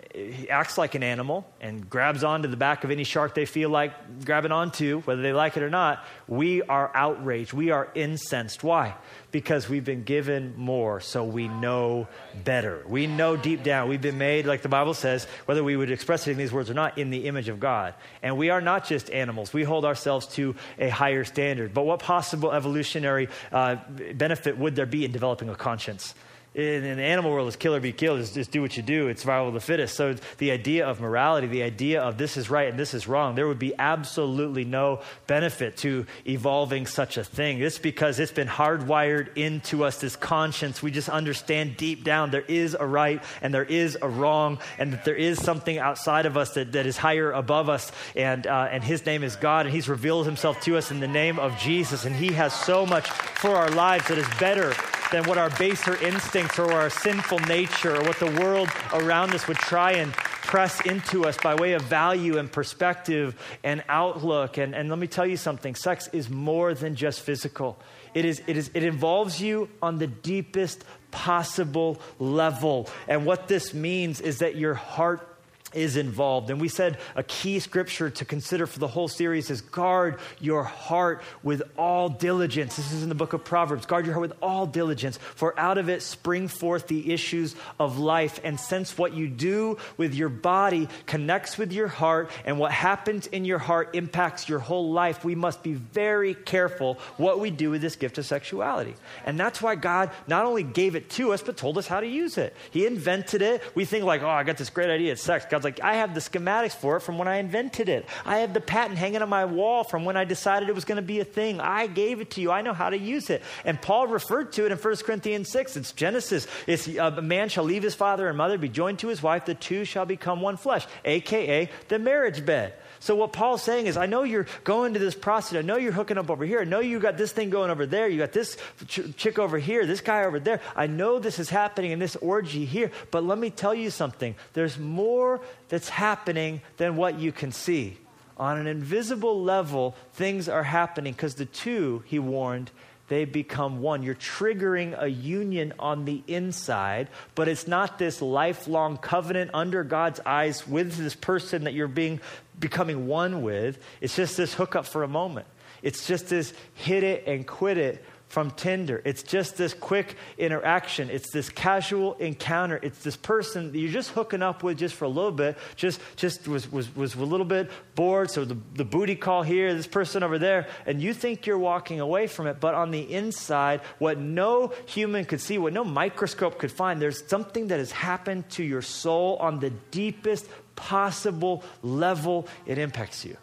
acts 0.49 0.77
like 0.77 0.95
an 0.95 1.03
animal 1.03 1.45
and 1.61 1.89
grabs 1.89 2.23
onto 2.23 2.47
the 2.47 2.57
back 2.57 2.83
of 2.83 2.91
any 2.91 3.03
shark 3.03 3.35
they 3.35 3.45
feel 3.45 3.69
like 3.69 4.25
grabbing 4.25 4.51
onto, 4.51 5.01
whether 5.01 5.21
they 5.21 5.33
like 5.33 5.57
it 5.57 5.63
or 5.63 5.69
not, 5.69 6.03
we 6.27 6.61
are 6.63 6.91
outraged. 6.95 7.53
We 7.53 7.71
are 7.71 7.89
incensed. 7.93 8.63
Why? 8.63 8.95
Because 9.31 9.69
we've 9.69 9.83
been 9.83 10.03
given 10.03 10.53
more, 10.57 11.01
so 11.01 11.23
we 11.23 11.47
know 11.47 12.07
better. 12.43 12.83
We 12.87 13.07
know 13.07 13.35
deep 13.37 13.63
down 13.63 13.89
we've 13.89 14.01
been 14.01 14.17
made, 14.17 14.45
like 14.45 14.61
the 14.61 14.69
Bible 14.69 14.93
says, 14.93 15.25
whether 15.45 15.63
we 15.63 15.75
would 15.75 15.91
express 15.91 16.27
it 16.27 16.31
in 16.31 16.37
these 16.37 16.53
words 16.53 16.69
or 16.69 16.73
not, 16.73 16.97
in 16.97 17.09
the 17.09 17.27
image 17.27 17.49
of 17.49 17.59
God. 17.59 17.93
And 18.23 18.37
we 18.37 18.49
are 18.49 18.61
not 18.61 18.85
just 18.85 19.09
animals, 19.11 19.53
we 19.53 19.63
hold 19.63 19.85
ourselves 19.85 20.27
to 20.35 20.55
a 20.79 20.89
higher 20.89 21.25
standard. 21.25 21.73
But 21.73 21.83
what 21.83 21.99
possible 21.99 22.51
evolutionary 22.51 23.29
uh, 23.51 23.75
benefit 24.13 24.57
would 24.57 24.75
there 24.75 24.85
be 24.85 25.05
in 25.05 25.11
developing 25.11 25.49
a 25.49 25.55
conscience? 25.55 26.15
In, 26.57 26.83
in 26.83 26.97
the 26.97 27.03
animal 27.03 27.31
world 27.31 27.47
is 27.47 27.55
kill 27.55 27.75
or 27.75 27.79
be 27.79 27.93
killed, 27.93 28.19
is 28.19 28.31
just 28.31 28.49
do 28.49 28.61
what 28.61 28.75
you 28.75 28.83
do. 28.83 29.07
It's 29.07 29.21
survival 29.21 29.49
of 29.49 29.53
the 29.53 29.59
fittest. 29.59 29.95
So 29.95 30.15
the 30.39 30.51
idea 30.51 30.87
of 30.87 30.99
morality, 30.99 31.45
the 31.45 31.61
idea 31.61 32.01
of 32.01 32.17
this 32.17 32.35
is 32.35 32.49
right 32.49 32.67
and 32.67 32.79
this 32.79 32.95
is 32.95 33.07
wrong, 33.07 33.35
there 33.35 33.47
would 33.47 33.59
be 33.59 33.75
absolutely 33.77 34.65
no 34.65 35.01
benefit 35.27 35.77
to 35.77 36.07
evolving 36.25 36.87
such 36.87 37.17
a 37.17 37.23
thing. 37.23 37.61
It's 37.61 37.77
because 37.77 38.19
it's 38.19 38.31
been 38.31 38.47
hardwired 38.47 39.37
into 39.37 39.83
us, 39.83 39.99
this 39.99 40.15
conscience. 40.15 40.81
We 40.81 40.89
just 40.89 41.09
understand 41.09 41.77
deep 41.77 42.03
down 42.03 42.31
there 42.31 42.41
is 42.41 42.75
a 42.77 42.85
right 42.85 43.23
and 43.41 43.53
there 43.53 43.63
is 43.63 43.95
a 44.01 44.09
wrong, 44.09 44.57
and 44.79 44.93
that 44.93 45.05
there 45.05 45.15
is 45.15 45.39
something 45.39 45.77
outside 45.77 46.25
of 46.25 46.37
us 46.37 46.55
that, 46.55 46.71
that 46.71 46.87
is 46.87 46.97
higher 46.97 47.31
above 47.31 47.69
us. 47.69 47.91
And, 48.15 48.47
uh, 48.47 48.67
and 48.71 48.83
his 48.83 49.05
name 49.05 49.23
is 49.23 49.35
God, 49.35 49.67
and 49.67 49.75
he's 49.75 49.87
revealed 49.87 50.25
himself 50.25 50.59
to 50.61 50.77
us 50.77 50.89
in 50.89 50.99
the 50.99 51.07
name 51.07 51.37
of 51.37 51.55
Jesus. 51.59 52.05
And 52.05 52.15
he 52.15 52.31
has 52.33 52.51
so 52.53 52.85
much 52.85 53.07
for 53.09 53.51
our 53.51 53.69
lives 53.69 54.07
that 54.07 54.17
is 54.17 54.27
better 54.39 54.73
than 55.11 55.23
what 55.23 55.37
our 55.37 55.49
baser 55.51 55.95
instincts 56.03 56.59
or 56.59 56.71
our 56.71 56.89
sinful 56.89 57.39
nature 57.39 57.95
or 57.95 58.03
what 58.03 58.19
the 58.19 58.31
world 58.39 58.69
around 58.93 59.33
us 59.33 59.47
would 59.47 59.57
try 59.57 59.93
and 59.93 60.13
press 60.13 60.79
into 60.85 61.25
us 61.25 61.37
by 61.37 61.55
way 61.55 61.73
of 61.73 61.81
value 61.83 62.37
and 62.37 62.51
perspective 62.51 63.35
and 63.63 63.83
outlook. 63.89 64.57
And, 64.57 64.73
and 64.73 64.89
let 64.89 64.97
me 64.97 65.07
tell 65.07 65.25
you 65.25 65.37
something 65.37 65.75
sex 65.75 66.07
is 66.13 66.29
more 66.29 66.73
than 66.73 66.95
just 66.95 67.21
physical, 67.21 67.77
it, 68.13 68.25
is, 68.25 68.41
it, 68.47 68.57
is, 68.57 68.71
it 68.73 68.83
involves 68.83 69.41
you 69.41 69.69
on 69.81 69.97
the 69.97 70.07
deepest 70.07 70.83
possible 71.11 72.01
level. 72.19 72.89
And 73.07 73.25
what 73.25 73.47
this 73.47 73.73
means 73.73 74.21
is 74.21 74.39
that 74.39 74.55
your 74.55 74.73
heart 74.73 75.36
is 75.73 75.97
involved. 75.97 76.49
And 76.49 76.61
we 76.61 76.69
said 76.69 76.97
a 77.15 77.23
key 77.23 77.59
scripture 77.59 78.09
to 78.09 78.25
consider 78.25 78.65
for 78.65 78.79
the 78.79 78.87
whole 78.87 79.07
series 79.07 79.49
is 79.49 79.61
guard 79.61 80.19
your 80.39 80.63
heart 80.63 81.21
with 81.43 81.61
all 81.77 82.09
diligence. 82.09 82.77
This 82.77 82.91
is 82.91 83.03
in 83.03 83.09
the 83.09 83.15
book 83.15 83.33
of 83.33 83.43
Proverbs. 83.43 83.85
Guard 83.85 84.05
your 84.05 84.13
heart 84.13 84.29
with 84.29 84.37
all 84.41 84.65
diligence, 84.65 85.17
for 85.17 85.59
out 85.59 85.77
of 85.77 85.89
it 85.89 86.01
spring 86.01 86.47
forth 86.47 86.87
the 86.87 87.13
issues 87.13 87.55
of 87.79 87.99
life. 87.99 88.39
And 88.43 88.59
since 88.59 88.97
what 88.97 89.13
you 89.13 89.27
do 89.27 89.77
with 89.97 90.15
your 90.15 90.29
body 90.29 90.87
connects 91.05 91.57
with 91.57 91.73
your 91.73 91.87
heart, 91.87 92.31
and 92.45 92.59
what 92.59 92.71
happens 92.71 93.27
in 93.27 93.43
your 93.43 93.59
heart 93.59 93.89
impacts 93.93 94.47
your 94.47 94.59
whole 94.59 94.91
life, 94.91 95.25
we 95.25 95.35
must 95.35 95.63
be 95.63 95.73
very 95.73 96.33
careful 96.33 96.97
what 97.17 97.39
we 97.39 97.51
do 97.51 97.71
with 97.71 97.81
this 97.81 97.95
gift 97.97 98.17
of 98.17 98.25
sexuality. 98.25 98.95
And 99.25 99.39
that's 99.39 99.61
why 99.61 99.75
God 99.75 100.11
not 100.27 100.45
only 100.45 100.63
gave 100.63 100.95
it 100.95 101.09
to 101.11 101.33
us, 101.33 101.41
but 101.41 101.57
told 101.57 101.77
us 101.77 101.87
how 101.87 101.99
to 101.99 102.07
use 102.07 102.37
it. 102.37 102.55
He 102.71 102.85
invented 102.85 103.41
it. 103.41 103.61
We 103.75 103.85
think 103.85 104.05
like, 104.05 104.21
oh, 104.21 104.29
I 104.29 104.43
got 104.43 104.57
this 104.57 104.69
great 104.69 104.89
idea. 104.89 105.11
It's 105.11 105.21
sex. 105.21 105.45
God 105.49 105.56
God's 105.57 105.65
like, 105.65 105.81
I 105.83 105.95
have 105.95 106.13
the 106.13 106.19
schematics 106.19 106.75
for 106.75 106.97
it 106.97 106.99
from 106.99 107.17
when 107.17 107.27
I 107.27 107.37
invented 107.37 107.89
it. 107.89 108.05
I 108.25 108.39
have 108.39 108.53
the 108.53 108.61
patent 108.61 108.99
hanging 108.99 109.23
on 109.23 109.29
my 109.29 109.45
wall 109.45 109.83
from 109.83 110.05
when 110.05 110.15
I 110.15 110.23
decided 110.23 110.69
it 110.69 110.75
was 110.75 110.85
going 110.85 110.97
to 110.97 111.01
be 111.01 111.19
a 111.19 111.25
thing. 111.25 111.59
I 111.59 111.87
gave 111.87 112.21
it 112.21 112.29
to 112.31 112.41
you. 112.41 112.51
I 112.51 112.61
know 112.61 112.73
how 112.73 112.91
to 112.91 112.97
use 112.97 113.31
it. 113.31 113.41
And 113.65 113.81
Paul 113.81 114.05
referred 114.05 114.51
to 114.53 114.67
it 114.67 114.71
in 114.71 114.77
1 114.77 114.95
Corinthians 114.97 115.49
6. 115.49 115.77
It's 115.77 115.91
Genesis. 115.93 116.45
It's 116.67 116.87
uh, 116.87 117.15
a 117.17 117.21
man 117.23 117.49
shall 117.49 117.63
leave 117.63 117.81
his 117.81 117.95
father 117.95 118.27
and 118.27 118.37
mother, 118.37 118.59
be 118.59 118.69
joined 118.69 118.99
to 118.99 119.07
his 119.07 119.23
wife. 119.23 119.45
The 119.45 119.55
two 119.55 119.83
shall 119.83 120.05
become 120.05 120.41
one 120.41 120.57
flesh, 120.57 120.85
aka 121.03 121.69
the 121.87 121.97
marriage 121.97 122.45
bed. 122.45 122.73
So, 122.99 123.15
what 123.15 123.33
Paul's 123.33 123.63
saying 123.63 123.87
is, 123.87 123.97
I 123.97 124.05
know 124.05 124.23
you're 124.23 124.47
going 124.63 124.93
to 124.93 124.99
this 124.99 125.15
prostitute. 125.15 125.63
I 125.63 125.67
know 125.67 125.77
you're 125.77 125.91
hooking 125.91 126.17
up 126.17 126.29
over 126.29 126.45
here. 126.45 126.61
I 126.61 126.63
know 126.63 126.79
you 126.79 126.99
got 126.99 127.17
this 127.17 127.31
thing 127.31 127.49
going 127.49 127.69
over 127.69 127.85
there. 127.85 128.07
You 128.07 128.17
got 128.17 128.31
this 128.31 128.57
ch- 128.87 129.15
chick 129.15 129.39
over 129.39 129.57
here, 129.57 129.85
this 129.85 130.01
guy 130.01 130.23
over 130.23 130.39
there. 130.39 130.61
I 130.75 130.87
know 130.87 131.19
this 131.19 131.39
is 131.39 131.49
happening 131.49 131.91
in 131.91 131.99
this 131.99 132.15
orgy 132.17 132.65
here. 132.65 132.91
But 133.11 133.23
let 133.23 133.37
me 133.37 133.49
tell 133.49 133.73
you 133.73 133.89
something 133.89 134.35
there's 134.53 134.77
more 134.77 135.41
that's 135.69 135.89
happening 135.89 136.61
than 136.77 136.95
what 136.95 137.19
you 137.19 137.31
can 137.31 137.51
see. 137.51 137.97
On 138.37 138.57
an 138.57 138.67
invisible 138.67 139.41
level, 139.41 139.95
things 140.13 140.47
are 140.47 140.63
happening 140.63 141.13
because 141.13 141.35
the 141.35 141.45
two, 141.45 142.03
he 142.05 142.19
warned, 142.19 142.69
they 143.07 143.25
become 143.25 143.81
one. 143.81 144.03
You're 144.03 144.15
triggering 144.15 145.01
a 145.01 145.07
union 145.07 145.73
on 145.79 146.05
the 146.05 146.23
inside, 146.27 147.07
but 147.35 147.47
it's 147.47 147.67
not 147.67 147.97
this 147.97 148.21
lifelong 148.21 148.97
covenant 148.97 149.51
under 149.53 149.83
God's 149.83 150.19
eyes 150.25 150.67
with 150.67 150.95
this 150.97 151.15
person 151.15 151.63
that 151.63 151.73
you're 151.73 151.87
being 151.87 152.19
becoming 152.59 153.07
one 153.07 153.41
with. 153.43 153.79
It's 154.01 154.15
just 154.15 154.35
this 154.35 154.53
hookup 154.53 154.85
for 154.85 155.03
a 155.03 155.07
moment. 155.07 155.47
It's 155.81 156.07
just 156.07 156.27
this 156.27 156.53
hit 156.73 157.03
it 157.03 157.27
and 157.27 157.47
quit 157.47 157.77
it 157.77 158.03
from 158.27 158.51
Tinder. 158.51 159.01
It's 159.05 159.23
just 159.23 159.57
this 159.57 159.73
quick 159.73 160.15
interaction. 160.37 161.09
It's 161.09 161.31
this 161.31 161.49
casual 161.49 162.15
encounter. 162.15 162.79
It's 162.81 163.01
this 163.03 163.15
person 163.15 163.71
that 163.71 163.77
you're 163.77 163.91
just 163.91 164.11
hooking 164.11 164.41
up 164.41 164.63
with 164.63 164.77
just 164.77 164.95
for 164.95 165.05
a 165.05 165.09
little 165.09 165.31
bit, 165.31 165.57
just, 165.75 166.01
just 166.17 166.47
was, 166.47 166.71
was, 166.71 166.93
was 166.95 167.15
a 167.15 167.23
little 167.23 167.45
bit 167.45 167.71
bored. 167.95 168.29
So 168.29 168.43
the, 168.43 168.57
the 168.73 168.83
booty 168.83 169.15
call 169.15 169.43
here, 169.43 169.73
this 169.73 169.87
person 169.87 170.23
over 170.23 170.37
there, 170.37 170.67
and 170.85 171.01
you 171.01 171.13
think 171.13 171.45
you're 171.45 171.57
walking 171.57 171.99
away 171.99 172.27
from 172.27 172.47
it. 172.47 172.59
But 172.59 172.75
on 172.75 172.91
the 172.91 173.13
inside, 173.13 173.81
what 173.97 174.19
no 174.19 174.73
human 174.85 175.25
could 175.25 175.41
see, 175.41 175.57
what 175.57 175.73
no 175.73 175.85
microscope 175.85 176.59
could 176.59 176.71
find, 176.71 177.01
there's 177.01 177.25
something 177.27 177.67
that 177.67 177.79
has 177.79 177.91
happened 177.91 178.49
to 178.51 178.63
your 178.63 178.81
soul 178.81 179.37
on 179.37 179.59
the 179.59 179.69
deepest 179.91 180.47
possible 180.75 181.63
level 181.81 182.47
it 182.65 182.77
impacts 182.77 183.25
you. 183.25 183.37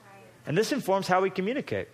And 0.46 0.56
this 0.56 0.72
informs 0.72 1.08
how 1.08 1.22
we 1.22 1.30
communicate. 1.30 1.88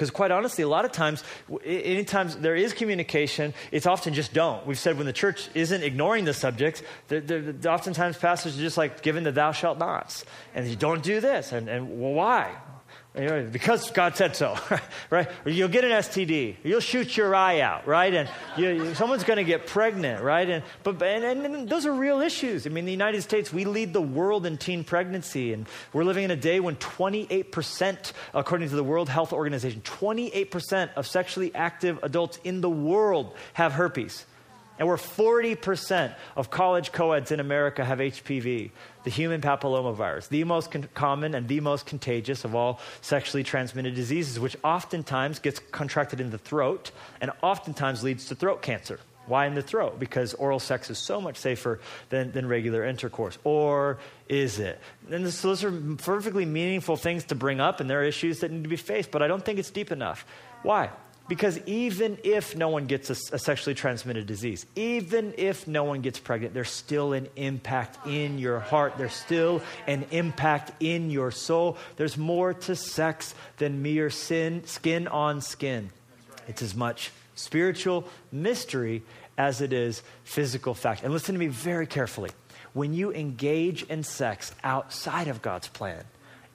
Because 0.00 0.10
quite 0.10 0.30
honestly, 0.30 0.64
a 0.64 0.68
lot 0.68 0.86
of 0.86 0.92
times, 0.92 1.22
anytime 1.62 2.30
there 2.40 2.56
is 2.56 2.72
communication, 2.72 3.52
it's 3.70 3.84
often 3.84 4.14
just 4.14 4.32
don't. 4.32 4.66
We've 4.66 4.78
said 4.78 4.96
when 4.96 5.04
the 5.04 5.12
church 5.12 5.50
isn't 5.52 5.82
ignoring 5.82 6.24
the 6.24 6.32
subject, 6.32 6.82
they're, 7.08 7.20
they're, 7.20 7.70
oftentimes 7.70 8.16
pastors 8.16 8.58
are 8.58 8.62
just 8.62 8.78
like 8.78 9.02
giving 9.02 9.24
the 9.24 9.30
thou 9.30 9.52
shalt 9.52 9.76
nots. 9.76 10.24
And 10.54 10.66
you 10.66 10.74
don't 10.74 11.02
do 11.02 11.20
this. 11.20 11.52
And, 11.52 11.68
and 11.68 12.00
well, 12.00 12.14
why? 12.14 12.56
Because 13.12 13.90
God 13.90 14.16
said 14.16 14.36
so, 14.36 14.56
right? 15.10 15.28
Or 15.44 15.50
you'll 15.50 15.68
get 15.68 15.84
an 15.84 15.90
STD, 15.90 16.56
you'll 16.62 16.80
shoot 16.80 17.16
your 17.16 17.34
eye 17.34 17.60
out, 17.60 17.86
right? 17.86 18.14
And 18.14 18.28
you, 18.56 18.94
someone's 18.94 19.24
going 19.24 19.38
to 19.38 19.44
get 19.44 19.66
pregnant, 19.66 20.22
right? 20.22 20.48
And, 20.48 20.64
but, 20.84 21.02
and, 21.02 21.24
and, 21.24 21.68
those 21.68 21.86
are 21.86 21.92
real 21.92 22.20
issues. 22.20 22.66
I 22.66 22.70
mean, 22.70 22.84
the 22.84 22.92
United 22.92 23.22
States, 23.22 23.52
we 23.52 23.64
lead 23.64 23.92
the 23.92 24.00
world 24.00 24.46
in 24.46 24.58
teen 24.58 24.84
pregnancy, 24.84 25.52
and 25.52 25.66
we're 25.92 26.04
living 26.04 26.24
in 26.24 26.30
a 26.30 26.36
day 26.36 26.60
when 26.60 26.76
28%, 26.76 28.12
according 28.32 28.68
to 28.68 28.76
the 28.76 28.84
World 28.84 29.08
Health 29.08 29.32
Organization, 29.32 29.80
28% 29.80 30.94
of 30.94 31.06
sexually 31.06 31.52
active 31.54 31.98
adults 32.02 32.38
in 32.44 32.60
the 32.60 32.70
world 32.70 33.34
have 33.54 33.72
herpes. 33.72 34.24
And 34.80 34.88
we're 34.88 34.96
40% 34.96 36.14
of 36.36 36.50
college 36.50 36.90
co-eds 36.90 37.30
in 37.30 37.38
America 37.38 37.84
have 37.84 37.98
HPV, 37.98 38.70
the 39.04 39.10
human 39.10 39.42
papillomavirus, 39.42 40.28
the 40.30 40.42
most 40.44 40.70
con- 40.70 40.88
common 40.94 41.34
and 41.34 41.46
the 41.46 41.60
most 41.60 41.84
contagious 41.84 42.46
of 42.46 42.54
all 42.54 42.80
sexually 43.02 43.44
transmitted 43.44 43.94
diseases, 43.94 44.40
which 44.40 44.56
oftentimes 44.64 45.38
gets 45.38 45.60
contracted 45.70 46.18
in 46.18 46.30
the 46.30 46.38
throat 46.38 46.92
and 47.20 47.30
oftentimes 47.42 48.02
leads 48.02 48.24
to 48.28 48.34
throat 48.34 48.62
cancer. 48.62 48.98
Why 49.26 49.46
in 49.46 49.54
the 49.54 49.60
throat? 49.60 50.00
Because 50.00 50.32
oral 50.32 50.58
sex 50.58 50.88
is 50.88 50.96
so 50.96 51.20
much 51.20 51.36
safer 51.36 51.78
than, 52.08 52.32
than 52.32 52.48
regular 52.48 52.82
intercourse. 52.82 53.36
Or 53.44 53.98
is 54.30 54.58
it? 54.58 54.80
And 55.10 55.26
this, 55.26 55.42
those 55.42 55.62
are 55.62 55.70
perfectly 55.70 56.46
meaningful 56.46 56.96
things 56.96 57.24
to 57.24 57.34
bring 57.34 57.60
up, 57.60 57.80
and 57.80 57.90
there 57.90 58.00
are 58.00 58.04
issues 58.04 58.40
that 58.40 58.50
need 58.50 58.62
to 58.62 58.70
be 58.70 58.76
faced, 58.76 59.10
but 59.10 59.20
I 59.20 59.28
don't 59.28 59.44
think 59.44 59.58
it's 59.58 59.70
deep 59.70 59.92
enough. 59.92 60.24
Why? 60.62 60.88
Because 61.30 61.60
even 61.64 62.18
if 62.24 62.56
no 62.56 62.70
one 62.70 62.86
gets 62.86 63.08
a, 63.08 63.36
a, 63.36 63.38
sexually 63.38 63.72
transmitted 63.72 64.26
disease, 64.26 64.66
even 64.74 65.32
if 65.38 65.68
no 65.68 65.84
one 65.84 66.00
gets 66.00 66.18
pregnant, 66.18 66.54
there's 66.54 66.70
still 66.70 67.12
an 67.12 67.28
impact 67.36 68.04
in 68.04 68.40
your 68.40 68.58
heart. 68.58 68.94
There's 68.98 69.12
still 69.12 69.62
an 69.86 70.06
impact 70.10 70.72
in 70.80 71.12
your 71.12 71.30
soul. 71.30 71.78
There's 71.94 72.18
more 72.18 72.52
to 72.52 72.74
sex 72.74 73.32
than 73.58 73.80
mere 73.80 74.10
sin, 74.10 74.64
skin 74.66 75.06
on 75.06 75.40
skin. 75.40 75.90
It's 76.48 76.62
as 76.62 76.74
much 76.74 77.12
spiritual 77.36 78.08
mystery 78.32 79.04
as 79.38 79.60
it 79.60 79.72
is 79.72 80.02
physical 80.24 80.74
fact. 80.74 81.04
And 81.04 81.12
listen 81.12 81.36
to 81.36 81.38
me 81.38 81.46
very 81.46 81.86
carefully. 81.86 82.30
When 82.72 82.92
you 82.92 83.12
engage 83.12 83.84
in 83.84 84.02
sex 84.02 84.52
outside 84.64 85.28
of 85.28 85.42
God's 85.42 85.68
plan, 85.68 86.02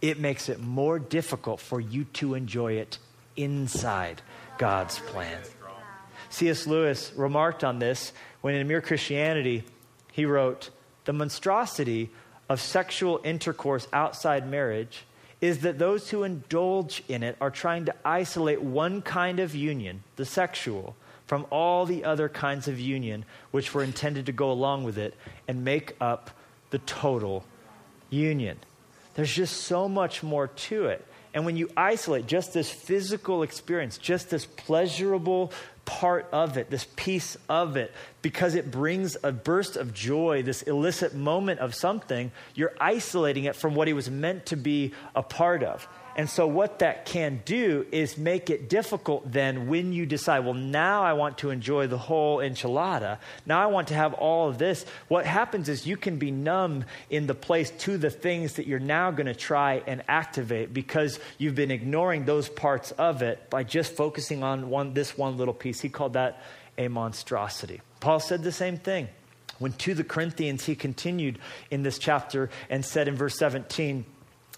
it 0.01 0.19
makes 0.19 0.49
it 0.49 0.59
more 0.59 0.99
difficult 0.99 1.61
for 1.61 1.79
you 1.79 2.03
to 2.15 2.33
enjoy 2.33 2.73
it 2.73 2.97
inside 3.37 4.21
God's 4.57 4.99
plan. 4.99 5.41
C.S. 6.29 6.67
Lewis 6.67 7.13
remarked 7.15 7.63
on 7.63 7.79
this 7.79 8.11
when 8.41 8.55
in 8.55 8.67
Mere 8.67 8.81
Christianity 8.81 9.63
he 10.11 10.25
wrote, 10.25 10.69
The 11.05 11.13
monstrosity 11.13 12.09
of 12.49 12.59
sexual 12.59 13.21
intercourse 13.23 13.87
outside 13.93 14.49
marriage 14.49 15.05
is 15.41 15.59
that 15.59 15.79
those 15.79 16.09
who 16.09 16.23
indulge 16.23 17.03
in 17.07 17.23
it 17.23 17.37
are 17.39 17.51
trying 17.51 17.85
to 17.85 17.95
isolate 18.03 18.61
one 18.61 19.01
kind 19.01 19.39
of 19.39 19.53
union, 19.55 20.03
the 20.15 20.25
sexual, 20.25 20.95
from 21.27 21.45
all 21.49 21.85
the 21.85 22.03
other 22.03 22.29
kinds 22.29 22.67
of 22.67 22.79
union 22.79 23.25
which 23.51 23.73
were 23.73 23.83
intended 23.83 24.25
to 24.27 24.31
go 24.31 24.51
along 24.51 24.83
with 24.83 24.97
it 24.97 25.13
and 25.47 25.63
make 25.63 25.95
up 25.99 26.31
the 26.69 26.79
total 26.79 27.45
union. 28.09 28.57
There's 29.15 29.33
just 29.33 29.63
so 29.63 29.87
much 29.87 30.23
more 30.23 30.47
to 30.47 30.87
it. 30.87 31.05
And 31.35 31.45
when 31.45 31.57
you 31.57 31.69
isolate 31.75 32.27
just 32.27 32.53
this 32.53 32.69
physical 32.71 33.43
experience, 33.43 33.97
just 33.97 34.29
this 34.29 34.45
pleasurable 34.45 35.51
part 35.83 36.27
of 36.31 36.57
it, 36.57 36.71
this 36.71 36.87
piece 36.95 37.37
of 37.49 37.75
it, 37.75 37.93
because 38.21 38.55
it 38.55 38.71
brings 38.71 39.17
a 39.21 39.33
burst 39.33 39.75
of 39.75 39.93
joy, 39.93 40.41
this 40.43 40.61
illicit 40.63 41.13
moment 41.13 41.59
of 41.59 41.75
something, 41.75 42.31
you're 42.55 42.73
isolating 42.79 43.43
it 43.43 43.55
from 43.55 43.75
what 43.75 43.87
he 43.87 43.93
was 43.93 44.09
meant 44.09 44.45
to 44.47 44.55
be 44.55 44.93
a 45.13 45.21
part 45.21 45.61
of. 45.61 45.87
And 46.17 46.29
so, 46.29 46.47
what 46.47 46.79
that 46.79 47.05
can 47.05 47.41
do 47.43 47.85
is 47.91 48.17
make 48.17 48.49
it 48.49 48.69
difficult 48.69 49.29
then 49.29 49.67
when 49.67 49.91
you 49.91 50.05
decide, 50.05 50.45
well, 50.45 50.53
now 50.53 51.03
I 51.03 51.11
want 51.13 51.39
to 51.39 51.49
enjoy 51.49 51.87
the 51.87 51.97
whole 51.97 52.37
enchilada. 52.37 53.17
Now 53.45 53.61
I 53.61 53.65
want 53.65 53.89
to 53.89 53.95
have 53.95 54.13
all 54.13 54.47
of 54.47 54.57
this. 54.57 54.85
What 55.09 55.25
happens 55.25 55.67
is 55.67 55.85
you 55.85 55.97
can 55.97 56.17
be 56.17 56.31
numb 56.31 56.85
in 57.09 57.27
the 57.27 57.35
place 57.35 57.69
to 57.79 57.97
the 57.97 58.09
things 58.09 58.53
that 58.53 58.65
you're 58.65 58.79
now 58.79 59.11
going 59.11 59.25
to 59.25 59.35
try 59.35 59.83
and 59.85 60.03
activate 60.07 60.73
because 60.73 61.19
you've 61.37 61.55
been 61.55 61.71
ignoring 61.71 62.23
those 62.23 62.47
parts 62.47 62.91
of 62.91 63.21
it 63.21 63.49
by 63.49 63.63
just 63.63 63.93
focusing 63.93 64.41
on 64.41 64.69
one, 64.69 64.93
this 64.93 65.17
one 65.17 65.37
little 65.37 65.53
piece. 65.53 65.81
He 65.81 65.89
called 65.89 66.13
that 66.13 66.41
a 66.77 66.87
monstrosity. 66.87 67.81
Paul 67.99 68.21
said 68.21 68.41
the 68.41 68.53
same 68.53 68.77
thing. 68.77 69.09
When 69.59 69.73
to 69.73 69.93
the 69.93 70.03
Corinthians, 70.03 70.65
he 70.65 70.75
continued 70.75 71.39
in 71.71 71.83
this 71.83 71.97
chapter 71.97 72.49
and 72.69 72.85
said 72.85 73.07
in 73.07 73.15
verse 73.15 73.37
17, 73.37 74.05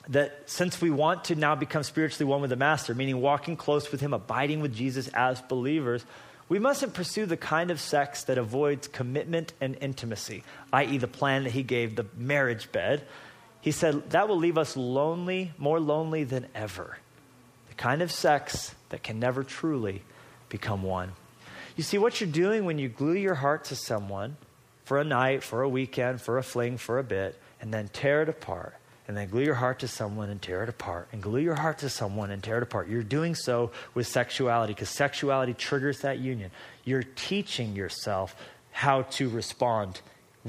that 0.10 0.43
since 0.46 0.82
we 0.82 0.89
want 0.89 1.26
to 1.26 1.36
now 1.36 1.56
become 1.56 1.84
spiritually 1.84 2.30
one 2.30 2.41
with 2.41 2.50
the 2.50 2.56
Master, 2.56 2.96
meaning 2.96 3.20
walking 3.20 3.58
close 3.58 3.91
with 3.91 4.00
Him, 4.00 4.13
abiding 4.13 4.62
with 4.62 4.74
Jesus 4.74 5.10
as 5.10 5.41
believers, 5.41 6.06
we 6.50 6.60
mustn't 6.60 6.93
pursue 6.93 7.26
the 7.26 7.36
kind 7.36 7.72
of 7.72 7.80
sex 7.82 8.24
that 8.26 8.38
avoids 8.38 8.88
commitment 8.88 9.52
and 9.60 9.78
intimacy, 9.82 10.43
i.e., 10.72 10.98
the 10.98 11.08
plan 11.08 11.43
that 11.43 11.52
He 11.52 11.63
gave, 11.63 11.96
the 11.96 12.06
marriage 12.15 12.72
bed. 12.72 13.04
He 13.60 13.72
said 13.72 14.12
that 14.12 14.30
will 14.30 14.38
leave 14.38 14.58
us 14.58 14.78
lonely, 14.78 15.52
more 15.58 15.80
lonely 15.80 16.24
than 16.24 16.48
ever. 16.56 16.98
The 17.70 17.76
kind 17.76 18.02
of 18.02 18.12
sex 18.12 18.74
that 18.89 19.04
can 19.04 19.20
never 19.20 19.43
truly 19.43 20.04
become 20.48 20.84
one. 20.84 21.12
You 21.76 21.84
see, 21.84 21.98
what 21.98 22.22
you're 22.22 22.30
doing 22.30 22.63
when 22.63 22.80
you 22.80 22.88
glue 22.88 23.13
your 23.13 23.36
heart 23.36 23.65
to 23.65 23.76
someone 23.76 24.38
for 24.86 25.00
a 25.00 25.04
night, 25.04 25.43
for 25.43 25.63
a 25.63 25.70
weekend, 25.70 26.22
for 26.22 26.38
a 26.38 26.43
fling, 26.43 26.78
for 26.78 26.98
a 26.98 27.04
bit, 27.04 27.38
and 27.60 27.74
then 27.74 27.89
tear 27.89 28.22
it 28.22 28.30
apart 28.30 28.74
and 29.08 29.15
then 29.15 29.30
glue 29.30 29.43
your 29.43 29.56
heart 29.56 29.80
to 29.80 29.88
someone 29.88 30.30
and 30.30 30.41
tear 30.41 30.63
it 30.63 30.70
apart, 30.70 31.08
and 31.12 31.22
glue 31.22 31.39
your 31.39 31.56
heart 31.56 31.78
to 31.80 31.89
someone 31.89 32.30
and 32.30 32.43
tear 32.43 32.58
it 32.58 32.63
apart. 32.63 32.89
You're 32.89 33.04
doing 33.04 33.36
so 33.36 33.72
with 33.93 34.08
sexuality 34.08 34.74
because 34.74 34.89
sexuality 34.89 35.54
triggers 35.54 36.00
that 36.00 36.20
union. 36.20 36.52
You're 36.84 37.04
teaching 37.04 37.76
yourself 37.76 38.36
how 38.72 39.04
to 39.04 39.30
respond 39.30 40.02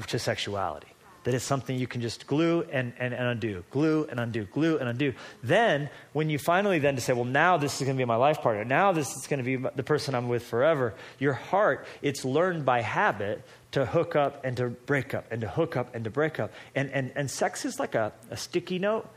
to 0.07 0.19
sexuality. 0.19 0.87
that 1.23 1.33
it's 1.33 1.45
something 1.45 1.77
you 1.77 1.87
can 1.87 2.01
just 2.01 2.25
glue 2.27 2.65
and, 2.71 2.93
and, 2.97 3.13
and 3.13 3.27
undo, 3.27 3.63
glue 3.71 4.07
and 4.09 4.19
undo, 4.19 4.45
glue 4.45 4.77
and 4.77 4.87
undo. 4.89 5.13
Then, 5.43 5.89
when 6.13 6.29
you 6.29 6.39
finally 6.39 6.79
then 6.79 6.95
to 6.95 7.01
say, 7.01 7.13
well, 7.13 7.25
now 7.25 7.57
this 7.57 7.75
is 7.75 7.85
going 7.85 7.95
to 7.95 8.01
be 8.01 8.05
my 8.05 8.15
life 8.15 8.41
partner, 8.41 8.63
now 8.63 8.93
this 8.93 9.15
is 9.15 9.27
going 9.27 9.37
to 9.37 9.43
be 9.43 9.69
the 9.75 9.83
person 9.83 10.15
I'm 10.15 10.27
with 10.27 10.43
forever, 10.43 10.93
your 11.19 11.33
heart, 11.33 11.85
it's 12.01 12.23
learned 12.23 12.65
by 12.65 12.81
habit 12.81 13.43
to 13.71 13.85
hook 13.85 14.15
up 14.15 14.43
and 14.43 14.57
to 14.57 14.69
break 14.69 15.13
up 15.13 15.25
and 15.31 15.41
to 15.41 15.47
hook 15.47 15.77
up 15.77 15.93
and 15.93 16.03
to 16.03 16.09
break 16.09 16.39
up. 16.39 16.51
And, 16.75 16.89
and, 16.91 17.11
and 17.15 17.29
sex 17.29 17.65
is 17.65 17.79
like 17.79 17.95
a, 17.95 18.11
a 18.29 18.37
sticky 18.37 18.79
note. 18.79 19.07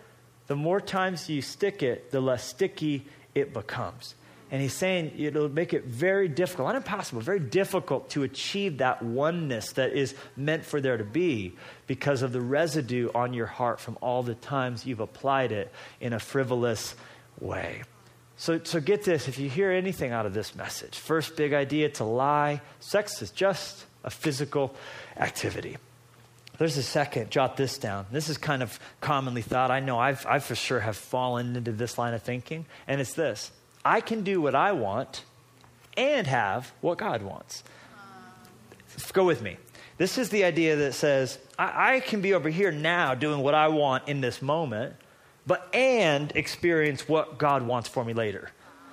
The 0.47 0.57
more 0.57 0.81
times 0.81 1.29
you 1.29 1.41
stick 1.41 1.83
it, 1.83 2.11
the 2.11 2.21
less 2.21 2.45
sticky 2.45 3.07
it 3.35 3.55
becomes. 3.55 4.15
And 4.51 4.61
he's 4.61 4.75
saying 4.75 5.15
it'll 5.17 5.49
make 5.49 5.73
it 5.73 5.85
very 5.85 6.29
difficult, 6.29 6.69
not 6.69 6.77
impossible, 6.77 7.23
very 7.23 7.41
difficult 7.41 8.11
to 8.11 8.23
achieve 8.23 8.79
that 8.79 9.03
oneness 9.03 9.73
that 9.73 9.95
is 9.95 10.15
meant 10.37 10.67
for 10.67 10.79
there 10.79 10.99
to 10.99 11.05
be 11.05 11.55
because 11.87 12.21
of 12.21 12.33
the 12.33 12.41
residue 12.43 13.09
on 13.15 13.33
your 13.33 13.47
heart 13.47 13.81
from 13.81 13.97
all 14.03 14.23
the 14.23 14.35
times 14.35 14.85
you've 14.85 15.01
applied 15.01 15.53
it 15.53 15.73
in 16.03 16.13
a 16.13 16.19
frivolous 16.19 16.95
way. 17.41 17.83
So, 18.37 18.61
so 18.63 18.79
get 18.79 19.05
this 19.05 19.27
if 19.27 19.39
you 19.39 19.49
hear 19.49 19.71
anything 19.71 20.13
out 20.13 20.27
of 20.27 20.35
this 20.35 20.55
message, 20.55 20.99
first 20.99 21.35
big 21.35 21.55
idea 21.55 21.89
to 21.91 22.05
lie, 22.05 22.61
sex 22.79 23.23
is 23.23 23.31
just 23.31 23.87
a 24.05 24.11
physical 24.11 24.75
activity. 25.17 25.77
There's 26.59 26.77
a 26.77 26.83
second, 26.83 27.31
jot 27.31 27.57
this 27.57 27.79
down. 27.79 28.07
This 28.13 28.29
is 28.29 28.39
kind 28.39 28.63
of 28.63 28.79
commonly 29.01 29.43
thought. 29.43 29.71
I 29.71 29.81
know 29.81 29.99
I've, 29.99 30.25
I 30.27 30.39
for 30.39 30.55
sure 30.55 30.81
have 30.81 30.97
fallen 30.97 31.57
into 31.57 31.73
this 31.73 31.99
line 31.99 32.15
of 32.15 32.23
thinking, 32.23 32.67
and 32.87 33.01
it's 33.01 33.15
this 33.15 33.51
I 33.85 34.01
can 34.01 34.23
do 34.23 34.41
what 34.41 34.55
I 34.55 34.73
want 34.73 35.25
and 35.97 36.27
have 36.27 36.73
what 36.81 36.99
God 36.99 37.23
wants. 37.23 37.65
Go 39.13 39.25
with 39.25 39.43
me. 39.43 39.57
This 39.99 40.19
is 40.19 40.29
the 40.29 40.45
idea 40.45 40.77
that 40.77 40.95
says, 40.95 41.39
I, 41.59 41.97
I, 41.97 42.01
can 42.01 42.21
be 42.21 42.35
over 42.35 42.49
here 42.49 42.71
now 42.71 43.15
doing 43.15 43.41
what 43.41 43.55
I 43.55 43.69
want 43.69 44.09
in 44.09 44.21
this 44.21 44.43
moment, 44.43 44.97
but 45.47 45.69
and 45.75 46.33
experience 46.35 47.09
what 47.09 47.39
God 47.39 47.63
wants 47.63 47.89
for 47.89 48.05
me 48.05 48.13
later. 48.13 48.51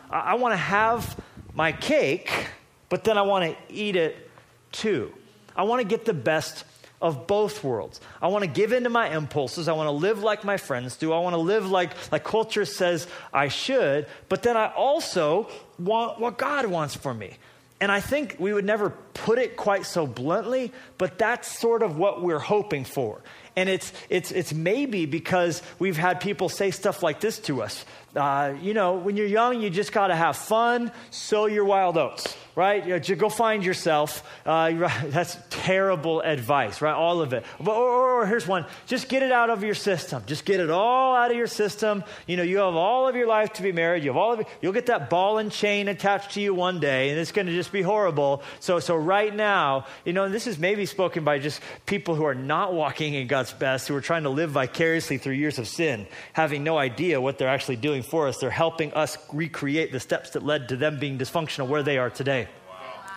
I, 0.09 0.19
I 0.19 0.33
want 0.35 0.53
to 0.53 0.57
have 0.57 1.19
my 1.53 1.71
cake, 1.71 2.47
but 2.89 3.03
then 3.03 3.17
I 3.17 3.23
want 3.23 3.45
to 3.45 3.73
eat 3.73 3.95
it 3.95 4.28
too. 4.71 5.13
I 5.55 5.63
want 5.63 5.81
to 5.81 5.87
get 5.87 6.05
the 6.05 6.13
best 6.13 6.63
of 7.01 7.27
both 7.27 7.63
worlds. 7.63 8.01
I 8.21 8.27
want 8.27 8.43
to 8.43 8.49
give 8.49 8.73
in 8.73 8.83
to 8.83 8.89
my 8.89 9.15
impulses. 9.15 9.67
I 9.67 9.73
want 9.73 9.87
to 9.87 9.91
live 9.91 10.21
like 10.21 10.43
my 10.43 10.57
friends 10.57 10.97
do. 10.97 11.13
I 11.13 11.19
want 11.19 11.33
to 11.33 11.39
live 11.39 11.69
like, 11.69 11.91
like 12.11 12.23
culture 12.23 12.65
says 12.65 13.07
I 13.33 13.47
should. 13.47 14.07
But 14.27 14.43
then 14.43 14.57
I 14.57 14.67
also 14.73 15.49
want 15.77 16.19
what 16.19 16.37
God 16.37 16.65
wants 16.65 16.95
for 16.95 17.13
me. 17.13 17.37
And 17.81 17.91
I 17.91 18.01
think 18.01 18.35
we 18.39 18.51
would 18.51 18.65
never 18.65 18.89
put 19.13 19.39
it 19.39 19.55
quite 19.55 19.85
so 19.85 20.05
bluntly, 20.05 20.73
but 20.97 21.17
that's 21.17 21.59
sort 21.59 21.81
of 21.81 21.97
what 21.97 22.21
we're 22.21 22.39
hoping 22.39 22.83
for. 22.83 23.21
And 23.55 23.69
it's, 23.69 23.93
it's, 24.09 24.31
it's 24.31 24.53
maybe 24.53 25.05
because 25.05 25.61
we've 25.79 25.97
had 25.97 26.19
people 26.19 26.49
say 26.49 26.71
stuff 26.71 27.01
like 27.01 27.21
this 27.21 27.39
to 27.39 27.61
us. 27.61 27.85
Uh, 28.15 28.55
you 28.61 28.73
know, 28.73 28.95
when 28.95 29.15
you're 29.17 29.27
young, 29.27 29.61
you 29.61 29.69
just 29.69 29.91
got 29.91 30.07
to 30.07 30.15
have 30.15 30.35
fun, 30.35 30.91
sow 31.11 31.45
your 31.45 31.65
wild 31.65 31.97
oats 31.97 32.35
right? 32.59 32.85
You 32.85 32.99
know, 32.99 33.15
go 33.15 33.29
find 33.29 33.63
yourself. 33.63 34.21
Uh, 34.45 34.71
that's 35.05 35.37
terrible 35.49 36.19
advice, 36.19 36.81
right? 36.81 36.93
All 36.93 37.21
of 37.21 37.31
it. 37.31 37.45
Or, 37.65 37.73
or, 37.73 38.21
or, 38.21 38.25
here's 38.25 38.45
one 38.45 38.65
just 38.85 39.07
get 39.07 39.23
it 39.23 39.31
out 39.31 39.49
of 39.49 39.63
your 39.63 39.75
system. 39.75 40.23
Just 40.25 40.43
get 40.43 40.59
it 40.59 40.69
all 40.69 41.15
out 41.15 41.31
of 41.31 41.37
your 41.37 41.47
system. 41.47 42.03
You 42.27 42.35
know, 42.35 42.43
you 42.43 42.57
have 42.57 42.75
all 42.75 43.07
of 43.07 43.15
your 43.15 43.27
life 43.27 43.53
to 43.53 43.63
be 43.63 43.71
married. 43.71 44.03
You 44.03 44.09
have 44.09 44.17
all 44.17 44.33
of 44.33 44.41
it. 44.41 44.47
You'll 44.61 44.73
get 44.73 44.87
that 44.87 45.09
ball 45.09 45.37
and 45.37 45.49
chain 45.49 45.87
attached 45.87 46.31
to 46.31 46.41
you 46.41 46.53
one 46.53 46.81
day, 46.81 47.11
and 47.11 47.17
it's 47.17 47.31
going 47.31 47.47
to 47.47 47.53
just 47.53 47.71
be 47.71 47.81
horrible. 47.81 48.43
So, 48.59 48.79
so 48.81 48.97
right 48.97 49.33
now, 49.33 49.85
you 50.03 50.11
know, 50.11 50.27
this 50.27 50.45
is 50.45 50.59
maybe 50.59 50.85
spoken 50.85 51.23
by 51.23 51.39
just 51.39 51.61
people 51.85 52.15
who 52.15 52.25
are 52.25 52.35
not 52.35 52.73
walking 52.73 53.13
in 53.13 53.27
God's 53.27 53.53
best, 53.53 53.87
who 53.87 53.95
are 53.95 54.01
trying 54.01 54.23
to 54.23 54.29
live 54.29 54.51
vicariously 54.51 55.17
through 55.17 55.35
years 55.35 55.59
of 55.59 55.67
sin, 55.67 56.07
having 56.33 56.65
no 56.65 56.77
idea 56.77 57.21
what 57.21 57.37
they're 57.37 57.47
actually 57.47 57.77
doing 57.77 57.98
for 58.03 58.27
us. 58.27 58.37
They're 58.37 58.49
helping 58.49 58.93
us 58.93 59.17
recreate 59.33 59.91
the 59.91 59.99
steps 59.99 60.31
that 60.31 60.43
led 60.43 60.69
to 60.69 60.75
them 60.75 60.99
being 60.99 61.17
dysfunctional 61.17 61.67
where 61.67 61.83
they 61.83 61.97
are 61.97 62.09
today. 62.09 62.47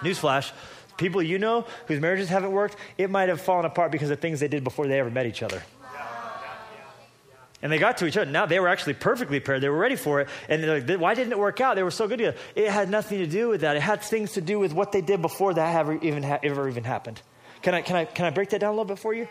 Newsflash 0.01 0.53
people 0.97 1.23
you 1.23 1.38
know 1.38 1.66
whose 1.87 2.01
marriages 2.01 2.29
haven't 2.29 2.53
worked, 2.53 2.77
it 2.99 3.11
might 3.11 3.29
have 3.29 3.40
fallen 3.40 3.64
apart 3.64 3.90
because 3.90 4.11
of 4.11 4.21
things 4.21 4.40
they 4.40 4.49
did 4.49 4.64
before 4.64 4.87
they 4.87 4.99
ever 4.99 5.11
met 5.11 5.27
each 5.27 5.42
other. 5.42 5.62
And 7.61 7.71
they 7.71 7.79
got 7.79 7.99
to 7.99 8.07
each 8.07 8.16
other. 8.16 8.29
Now 8.29 8.47
they 8.47 8.59
were 8.59 8.66
actually 8.66 8.95
perfectly 8.95 9.38
paired. 9.38 9.61
They 9.61 9.68
were 9.68 9.79
ready 9.79 9.95
for 9.95 10.21
it. 10.21 10.29
And 10.49 10.64
they're 10.64 10.81
like, 10.81 11.01
why 11.01 11.14
didn't 11.14 11.33
it 11.33 11.38
work 11.38 11.61
out? 11.61 11.77
They 11.77 11.85
were 11.85 11.92
so 11.92 12.09
good 12.09 12.18
together. 12.18 12.37
It 12.57 12.68
had 12.68 12.90
nothing 12.90 13.18
to 13.18 13.27
do 13.27 13.49
with 13.51 13.61
that. 13.61 13.77
It 13.77 13.83
had 13.83 14.03
things 14.03 14.33
to 14.33 14.40
do 14.40 14.59
with 14.59 14.73
what 14.73 14.90
they 14.90 15.01
did 15.01 15.23
before 15.23 15.55
that 15.55 15.77
ever 15.77 15.95
even, 15.95 16.25
ever 16.25 16.68
even 16.68 16.83
happened. 16.83 17.23
Can 17.62 17.75
I, 17.75 17.83
can, 17.83 17.95
I, 17.95 18.05
can 18.05 18.27
I 18.27 18.31
break 18.31 18.51
that 18.51 18.61
down 18.61 18.71
a 18.71 18.73
little 18.73 18.85
bit 18.85 18.99
for 18.99 19.14
you? 19.14 19.29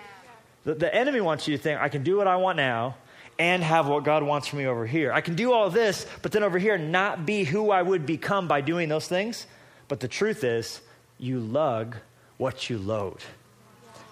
The, 0.63 0.75
the 0.75 0.95
enemy 0.95 1.19
wants 1.19 1.45
you 1.45 1.57
to 1.57 1.61
think, 1.61 1.81
I 1.81 1.89
can 1.89 2.03
do 2.03 2.15
what 2.15 2.27
I 2.27 2.37
want 2.37 2.55
now 2.55 2.95
and 3.41 3.63
have 3.63 3.87
what 3.87 4.03
God 4.03 4.21
wants 4.21 4.47
for 4.47 4.55
me 4.55 4.67
over 4.67 4.85
here. 4.85 5.11
I 5.11 5.21
can 5.21 5.33
do 5.33 5.51
all 5.51 5.71
this, 5.71 6.05
but 6.21 6.31
then 6.31 6.43
over 6.43 6.59
here 6.59 6.77
not 6.77 7.25
be 7.25 7.43
who 7.43 7.71
I 7.71 7.81
would 7.81 8.05
become 8.05 8.47
by 8.47 8.61
doing 8.61 8.87
those 8.87 9.07
things. 9.07 9.47
But 9.87 9.99
the 9.99 10.07
truth 10.07 10.43
is, 10.43 10.79
you 11.17 11.39
lug 11.39 11.95
what 12.37 12.69
you 12.69 12.77
load. 12.77 13.17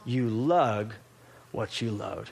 You 0.03 0.29
lug 0.29 0.95
what 1.51 1.79
you 1.79 1.91
load. 1.91 2.31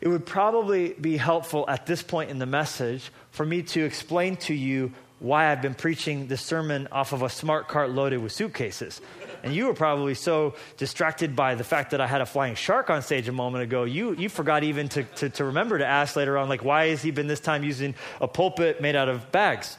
It 0.00 0.08
would 0.08 0.24
probably 0.24 0.94
be 0.94 1.18
helpful 1.18 1.66
at 1.68 1.84
this 1.84 2.02
point 2.02 2.30
in 2.30 2.38
the 2.38 2.46
message 2.46 3.10
for 3.30 3.44
me 3.44 3.62
to 3.64 3.84
explain 3.84 4.36
to 4.36 4.54
you 4.54 4.92
why 5.18 5.52
I've 5.52 5.60
been 5.60 5.74
preaching 5.74 6.28
this 6.28 6.40
sermon 6.40 6.88
off 6.92 7.12
of 7.12 7.20
a 7.20 7.28
smart 7.28 7.68
cart 7.68 7.90
loaded 7.90 8.22
with 8.22 8.32
suitcases. 8.32 9.02
And 9.46 9.54
you 9.54 9.66
were 9.66 9.74
probably 9.74 10.14
so 10.14 10.54
distracted 10.76 11.36
by 11.36 11.54
the 11.54 11.62
fact 11.62 11.92
that 11.92 12.00
I 12.00 12.08
had 12.08 12.20
a 12.20 12.26
flying 12.26 12.56
shark 12.56 12.90
on 12.90 13.00
stage 13.00 13.28
a 13.28 13.32
moment 13.32 13.62
ago, 13.62 13.84
you, 13.84 14.12
you 14.16 14.28
forgot 14.28 14.64
even 14.64 14.88
to, 14.88 15.04
to, 15.04 15.30
to 15.30 15.44
remember 15.44 15.78
to 15.78 15.86
ask 15.86 16.16
later 16.16 16.36
on, 16.36 16.48
like, 16.48 16.64
why 16.64 16.88
has 16.88 17.00
he 17.00 17.12
been 17.12 17.28
this 17.28 17.38
time 17.38 17.62
using 17.62 17.94
a 18.20 18.26
pulpit 18.26 18.80
made 18.80 18.96
out 18.96 19.08
of 19.08 19.30
bags? 19.30 19.78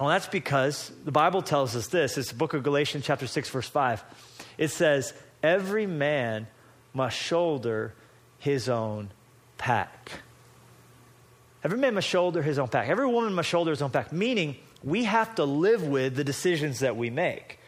Well, 0.00 0.08
that's 0.08 0.26
because 0.26 0.90
the 1.04 1.12
Bible 1.12 1.42
tells 1.42 1.76
us 1.76 1.88
this. 1.88 2.16
It's 2.16 2.30
the 2.30 2.34
book 2.34 2.54
of 2.54 2.62
Galatians, 2.62 3.04
chapter 3.04 3.26
6, 3.26 3.50
verse 3.50 3.68
5. 3.68 4.02
It 4.56 4.68
says, 4.68 5.12
Every 5.42 5.86
man 5.86 6.46
must 6.94 7.14
shoulder 7.14 7.92
his 8.38 8.70
own 8.70 9.10
pack. 9.58 10.12
Every 11.62 11.76
man 11.76 11.92
must 11.92 12.08
shoulder 12.08 12.40
his 12.40 12.58
own 12.58 12.68
pack. 12.68 12.88
Every 12.88 13.06
woman 13.06 13.34
must 13.34 13.50
shoulder 13.50 13.70
his 13.70 13.82
own 13.82 13.90
pack, 13.90 14.12
meaning 14.12 14.56
we 14.82 15.04
have 15.04 15.34
to 15.34 15.44
live 15.44 15.86
with 15.86 16.16
the 16.16 16.24
decisions 16.24 16.78
that 16.78 16.96
we 16.96 17.10
make. 17.10 17.58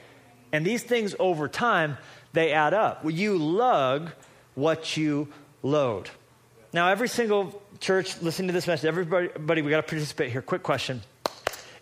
And 0.52 0.64
these 0.64 0.82
things 0.82 1.14
over 1.18 1.48
time, 1.48 1.98
they 2.32 2.52
add 2.52 2.74
up. 2.74 3.04
Well, 3.04 3.14
you 3.14 3.36
lug 3.36 4.10
what 4.54 4.96
you 4.96 5.28
load. 5.62 6.10
Now, 6.72 6.88
every 6.88 7.08
single 7.08 7.62
church 7.80 8.20
listening 8.22 8.48
to 8.48 8.52
this 8.52 8.66
message, 8.66 8.86
everybody, 8.86 9.62
we 9.62 9.70
got 9.70 9.78
to 9.78 9.82
participate 9.82 10.32
here. 10.32 10.42
Quick 10.42 10.62
question 10.62 11.02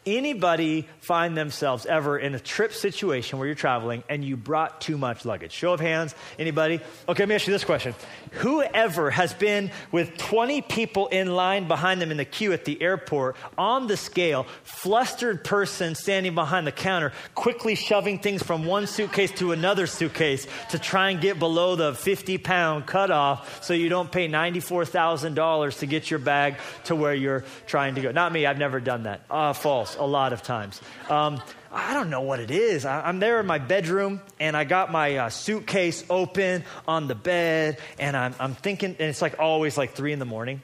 anybody 0.06 0.86
find 1.00 1.36
themselves 1.36 1.86
ever 1.86 2.18
in 2.18 2.34
a 2.34 2.40
trip 2.40 2.72
situation 2.72 3.38
where 3.38 3.46
you're 3.46 3.54
traveling 3.54 4.02
and 4.08 4.24
you 4.24 4.36
brought 4.36 4.80
too 4.80 4.98
much 4.98 5.24
luggage? 5.24 5.52
Show 5.52 5.72
of 5.72 5.80
hands, 5.80 6.14
anybody? 6.38 6.80
Okay, 7.08 7.22
let 7.22 7.28
me 7.28 7.34
ask 7.34 7.46
you 7.46 7.52
this 7.52 7.64
question. 7.64 7.94
Whoever 8.32 9.10
has 9.10 9.32
been 9.34 9.70
with 9.92 10.16
20 10.18 10.62
people 10.62 11.08
in 11.08 11.34
line 11.34 11.68
behind 11.68 12.00
them 12.00 12.10
in 12.10 12.16
the 12.16 12.24
queue 12.24 12.52
at 12.52 12.64
the 12.64 12.80
airport 12.82 13.36
on 13.56 13.86
the 13.86 13.96
scale, 13.96 14.46
flustered 14.64 15.44
person 15.44 15.94
standing 15.94 16.34
behind 16.34 16.66
the 16.66 16.72
counter, 16.72 17.12
quickly 17.34 17.74
shoving 17.74 18.18
things 18.18 18.42
from 18.42 18.64
one 18.66 18.86
suitcase 18.86 19.30
to 19.32 19.52
another 19.52 19.86
suitcase 19.86 20.46
to 20.70 20.78
try 20.78 21.10
and 21.10 21.20
get 21.20 21.38
below 21.38 21.76
the 21.76 21.94
50 21.94 22.38
pound 22.38 22.86
cutoff 22.86 23.64
so 23.64 23.74
you 23.74 23.88
don't 23.88 24.10
pay 24.10 24.28
$94,000 24.28 25.78
to 25.78 25.86
get 25.86 26.10
your 26.10 26.18
bag 26.18 26.56
to 26.84 26.94
where 26.94 27.14
you're 27.14 27.44
trying 27.66 27.94
to 27.94 28.00
go? 28.00 28.10
Not 28.10 28.32
me, 28.32 28.46
I've 28.46 28.58
never 28.58 28.80
done 28.80 29.04
that. 29.04 29.22
Uh, 29.30 29.52
false 29.52 29.93
a 29.96 30.04
lot 30.04 30.33
of 30.33 30.42
times. 30.42 30.80
Um, 31.09 31.40
I 31.72 31.92
don't 31.92 32.09
know 32.09 32.20
what 32.20 32.38
it 32.38 32.50
is. 32.50 32.85
I, 32.85 33.09
am 33.09 33.18
there 33.18 33.40
in 33.40 33.46
my 33.46 33.59
bedroom 33.59 34.20
and 34.38 34.57
I 34.57 34.64
got 34.64 34.92
my 34.92 35.16
uh, 35.16 35.28
suitcase 35.28 36.04
open 36.09 36.64
on 36.87 37.09
the 37.09 37.14
bed 37.14 37.78
and 37.98 38.16
I'm, 38.16 38.35
I'm 38.38 38.54
thinking, 38.54 38.90
and 38.90 39.09
it's 39.09 39.20
like 39.20 39.38
always 39.38 39.76
like 39.76 39.94
three 39.94 40.12
in 40.12 40.18
the 40.18 40.24
morning. 40.24 40.62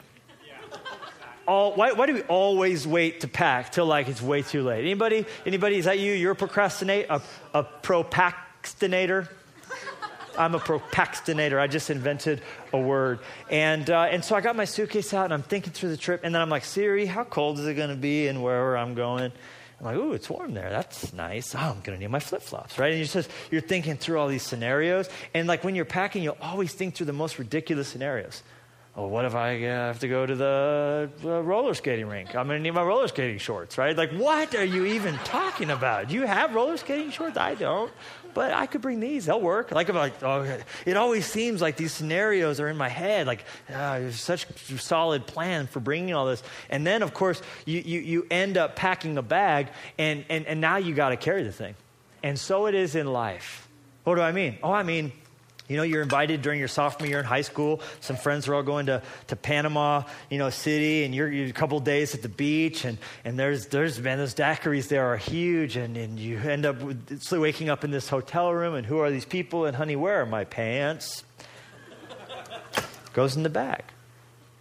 All, 1.48 1.74
why, 1.74 1.92
why, 1.92 2.06
do 2.06 2.14
we 2.14 2.22
always 2.22 2.86
wait 2.86 3.22
to 3.22 3.28
pack 3.28 3.72
till 3.72 3.86
like 3.86 4.06
it's 4.06 4.22
way 4.22 4.42
too 4.42 4.62
late? 4.62 4.84
Anybody? 4.84 5.26
Anybody? 5.44 5.78
Is 5.78 5.86
that 5.86 5.98
you? 5.98 6.12
You're 6.12 6.32
a 6.32 6.36
procrastinate, 6.36 7.06
a, 7.10 7.20
a 7.52 7.64
propactinator. 7.64 9.28
I'm 10.40 10.54
a 10.54 10.58
propactinator. 10.58 11.60
I 11.60 11.66
just 11.66 11.90
invented 11.90 12.40
a 12.72 12.78
word. 12.78 13.18
And, 13.50 13.90
uh, 13.90 14.08
and 14.10 14.24
so 14.24 14.34
I 14.34 14.40
got 14.40 14.56
my 14.56 14.64
suitcase 14.64 15.12
out 15.12 15.26
and 15.26 15.34
I'm 15.34 15.42
thinking 15.42 15.74
through 15.74 15.90
the 15.90 15.98
trip. 15.98 16.22
And 16.24 16.34
then 16.34 16.40
I'm 16.40 16.48
like, 16.48 16.64
Siri, 16.64 17.04
how 17.04 17.24
cold 17.24 17.58
is 17.58 17.66
it 17.66 17.74
going 17.74 17.90
to 17.90 17.96
be 17.96 18.26
and 18.26 18.42
wherever 18.42 18.74
I'm 18.74 18.94
going? 18.94 19.32
I'm 19.78 19.86
like, 19.86 19.96
ooh, 19.96 20.12
it's 20.14 20.30
warm 20.30 20.54
there. 20.54 20.70
That's 20.70 21.12
nice. 21.12 21.54
Oh, 21.54 21.58
I'm 21.58 21.80
going 21.82 21.96
to 21.96 21.98
need 21.98 22.10
my 22.10 22.20
flip 22.20 22.40
flops, 22.40 22.78
right? 22.78 22.90
And 22.90 22.98
you're 22.98 23.06
just, 23.06 23.30
you're 23.50 23.60
thinking 23.60 23.98
through 23.98 24.18
all 24.18 24.28
these 24.28 24.42
scenarios. 24.42 25.10
And 25.34 25.46
like 25.46 25.62
when 25.62 25.74
you're 25.74 25.84
packing, 25.84 26.22
you'll 26.22 26.38
always 26.40 26.72
think 26.72 26.94
through 26.94 27.06
the 27.06 27.12
most 27.12 27.38
ridiculous 27.38 27.88
scenarios. 27.88 28.42
well, 28.96 29.10
what 29.10 29.26
if 29.26 29.34
I 29.34 29.62
uh, 29.64 29.68
have 29.88 29.98
to 30.00 30.08
go 30.08 30.24
to 30.24 30.34
the 30.34 31.10
uh, 31.22 31.42
roller 31.42 31.74
skating 31.74 32.08
rink? 32.08 32.34
I'm 32.34 32.46
going 32.46 32.58
to 32.58 32.62
need 32.62 32.72
my 32.72 32.82
roller 32.82 33.08
skating 33.08 33.38
shorts, 33.38 33.76
right? 33.76 33.96
Like, 33.96 34.12
what 34.12 34.54
are 34.54 34.64
you 34.64 34.86
even 34.86 35.16
talking 35.18 35.70
about? 35.70 36.10
You 36.10 36.22
have 36.22 36.54
roller 36.54 36.78
skating 36.78 37.10
shorts? 37.10 37.36
I 37.36 37.54
don't. 37.54 37.92
But 38.34 38.52
I 38.52 38.66
could 38.66 38.80
bring 38.80 39.00
these. 39.00 39.26
They'll 39.26 39.40
work. 39.40 39.72
Like, 39.72 39.88
I'm 39.88 39.96
like, 39.96 40.22
oh, 40.22 40.58
it 40.86 40.96
always 40.96 41.26
seems 41.26 41.60
like 41.60 41.76
these 41.76 41.92
scenarios 41.92 42.60
are 42.60 42.68
in 42.68 42.76
my 42.76 42.88
head. 42.88 43.26
Like, 43.26 43.44
uh, 43.72 44.10
such 44.10 44.46
a 44.70 44.78
solid 44.78 45.26
plan 45.26 45.66
for 45.66 45.80
bringing 45.80 46.14
all 46.14 46.26
this. 46.26 46.42
And 46.68 46.86
then, 46.86 47.02
of 47.02 47.14
course, 47.14 47.42
you, 47.64 47.80
you, 47.80 48.00
you 48.00 48.26
end 48.30 48.56
up 48.56 48.76
packing 48.76 49.18
a 49.18 49.22
bag, 49.22 49.68
and, 49.98 50.24
and, 50.28 50.46
and 50.46 50.60
now 50.60 50.76
you 50.76 50.94
got 50.94 51.10
to 51.10 51.16
carry 51.16 51.42
the 51.42 51.52
thing. 51.52 51.74
And 52.22 52.38
so 52.38 52.66
it 52.66 52.74
is 52.74 52.94
in 52.94 53.06
life. 53.06 53.68
What 54.04 54.14
do 54.14 54.20
I 54.20 54.32
mean? 54.32 54.58
Oh, 54.62 54.72
I 54.72 54.82
mean, 54.82 55.12
you 55.70 55.76
know, 55.76 55.84
you're 55.84 56.02
invited 56.02 56.42
during 56.42 56.58
your 56.58 56.66
sophomore 56.66 57.08
year 57.08 57.20
in 57.20 57.24
high 57.24 57.42
school. 57.42 57.80
Some 58.00 58.16
friends 58.16 58.48
are 58.48 58.56
all 58.56 58.64
going 58.64 58.86
to, 58.86 59.02
to 59.28 59.36
Panama, 59.36 60.02
you 60.28 60.36
know, 60.36 60.50
city, 60.50 61.04
and 61.04 61.14
you're, 61.14 61.30
you're 61.30 61.46
a 61.46 61.52
couple 61.52 61.78
days 61.78 62.12
at 62.12 62.22
the 62.22 62.28
beach, 62.28 62.84
and, 62.84 62.98
and 63.24 63.38
there's, 63.38 63.66
there's, 63.68 64.00
man, 64.00 64.18
those 64.18 64.34
daiquiris 64.34 64.88
there 64.88 65.06
are 65.06 65.16
huge, 65.16 65.76
and, 65.76 65.96
and 65.96 66.18
you 66.18 66.38
end 66.38 66.66
up 66.66 66.82
with, 66.82 67.32
waking 67.32 67.70
up 67.70 67.84
in 67.84 67.92
this 67.92 68.08
hotel 68.08 68.52
room, 68.52 68.74
and 68.74 68.84
who 68.84 68.98
are 68.98 69.12
these 69.12 69.24
people? 69.24 69.64
And 69.64 69.76
honey, 69.76 69.94
where 69.94 70.20
are 70.22 70.26
my 70.26 70.42
pants? 70.42 71.22
Goes 73.12 73.36
in 73.36 73.44
the 73.44 73.48
bag. 73.48 73.84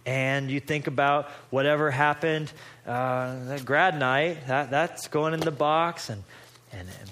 And 0.06 0.48
you 0.48 0.60
think 0.60 0.86
about 0.86 1.28
whatever 1.50 1.90
happened 1.90 2.52
uh, 2.86 3.58
grad 3.64 3.98
night, 3.98 4.46
that, 4.46 4.70
that's 4.70 5.08
going 5.08 5.34
in 5.34 5.40
the 5.40 5.50
box, 5.50 6.08
and, 6.08 6.22
and, 6.72 6.88
and 7.00 7.10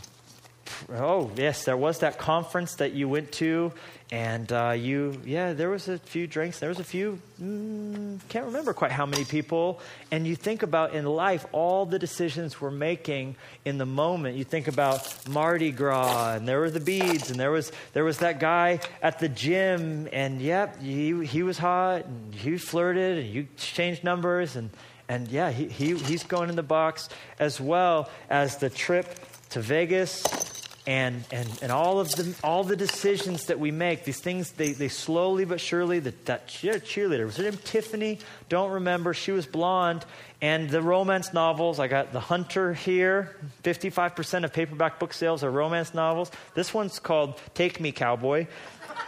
oh, 0.91 1.31
yes, 1.37 1.65
there 1.65 1.77
was 1.77 1.99
that 1.99 2.19
conference 2.19 2.77
that 2.77 2.93
you 2.93 3.09
went 3.09 3.33
to, 3.33 3.73
and 4.11 4.51
uh, 4.51 4.71
you, 4.71 5.21
yeah, 5.25 5.53
there 5.53 5.69
was 5.69 5.87
a 5.89 5.99
few 5.99 6.27
drinks. 6.27 6.61
There 6.61 6.71
was 6.71 6.79
a 6.79 6.85
few, 6.85 7.21
mm, 7.41 8.19
can't 8.29 8.47
remember 8.47 8.73
quite 8.73 8.91
how 8.91 9.05
many 9.05 9.25
people. 9.25 9.81
And 10.11 10.27
you 10.27 10.35
think 10.35 10.63
about 10.63 10.95
in 10.95 11.05
life 11.05 11.45
all 11.53 11.85
the 11.85 11.99
decisions 11.99 12.61
we're 12.61 12.71
making 12.71 13.37
in 13.67 13.77
the 13.77 13.87
moment. 13.87 14.37
You 14.37 14.45
think 14.45 14.67
about 14.67 15.29
Mardi 15.29 15.73
Gras, 15.73 16.35
and 16.35 16.49
there 16.49 16.61
were 16.61 16.71
the 16.71 16.81
beads, 16.81 17.31
and 17.31 17.39
there 17.39 17.51
was 17.51 17.71
there 17.93 18.05
was 18.05 18.19
that 18.19 18.41
guy 18.41 18.81
at 19.03 19.19
the 19.19 19.29
gym, 19.29 20.09
and 20.13 20.41
yep, 20.41 20.81
he 20.81 21.25
he 21.27 21.43
was 21.43 21.59
hot, 21.59 22.07
and 22.07 22.35
he 22.35 22.57
flirted, 22.57 23.19
and 23.19 23.29
you 23.29 23.47
changed 23.59 24.05
numbers, 24.05 24.57
and 24.57 24.71
and 25.07 25.29
yeah, 25.29 25.51
he, 25.51 25.69
he 25.69 25.97
he's 25.97 26.23
going 26.23 26.49
in 26.49 26.57
the 26.57 26.63
box 26.63 27.11
as 27.39 27.61
well 27.61 28.09
as 28.31 28.57
the 28.57 28.71
trip 28.71 29.15
to 29.51 29.61
Vegas 29.61 30.58
and, 30.89 31.23
and, 31.31 31.47
and 31.61 31.71
all 31.71 32.01
of 32.01 32.09
the, 32.13 32.35
all 32.43 32.65
the 32.65 32.75
decisions 32.75 33.45
that 33.49 33.61
we 33.61 33.71
make, 33.71 34.05
these 34.05 34.21
things, 34.21 34.53
they, 34.53 34.73
they 34.73 34.89
slowly 34.89 35.45
but 35.45 35.61
surely, 35.61 35.99
the, 35.99 36.15
that 36.25 36.49
cheerleader, 36.49 37.27
was 37.27 37.37
her 37.37 37.43
name 37.43 37.59
Tiffany? 37.63 38.21
Don't 38.49 38.71
remember. 38.71 39.13
She 39.13 39.31
was 39.31 39.45
blonde. 39.45 40.07
And 40.41 40.71
the 40.71 40.81
romance 40.81 41.35
novels, 41.35 41.79
I 41.79 41.89
got 41.89 42.15
The 42.15 42.21
Hunter 42.21 42.73
here. 42.73 43.37
55% 43.65 44.45
of 44.45 44.55
paperback 44.55 44.99
book 44.99 45.13
sales 45.13 45.45
are 45.45 45.51
romance 45.51 45.93
novels. 45.93 46.31
This 46.55 46.73
one's 46.73 46.99
called 46.99 47.39
Take 47.53 47.81
Me, 47.81 47.93
Cowboy. 47.93 48.47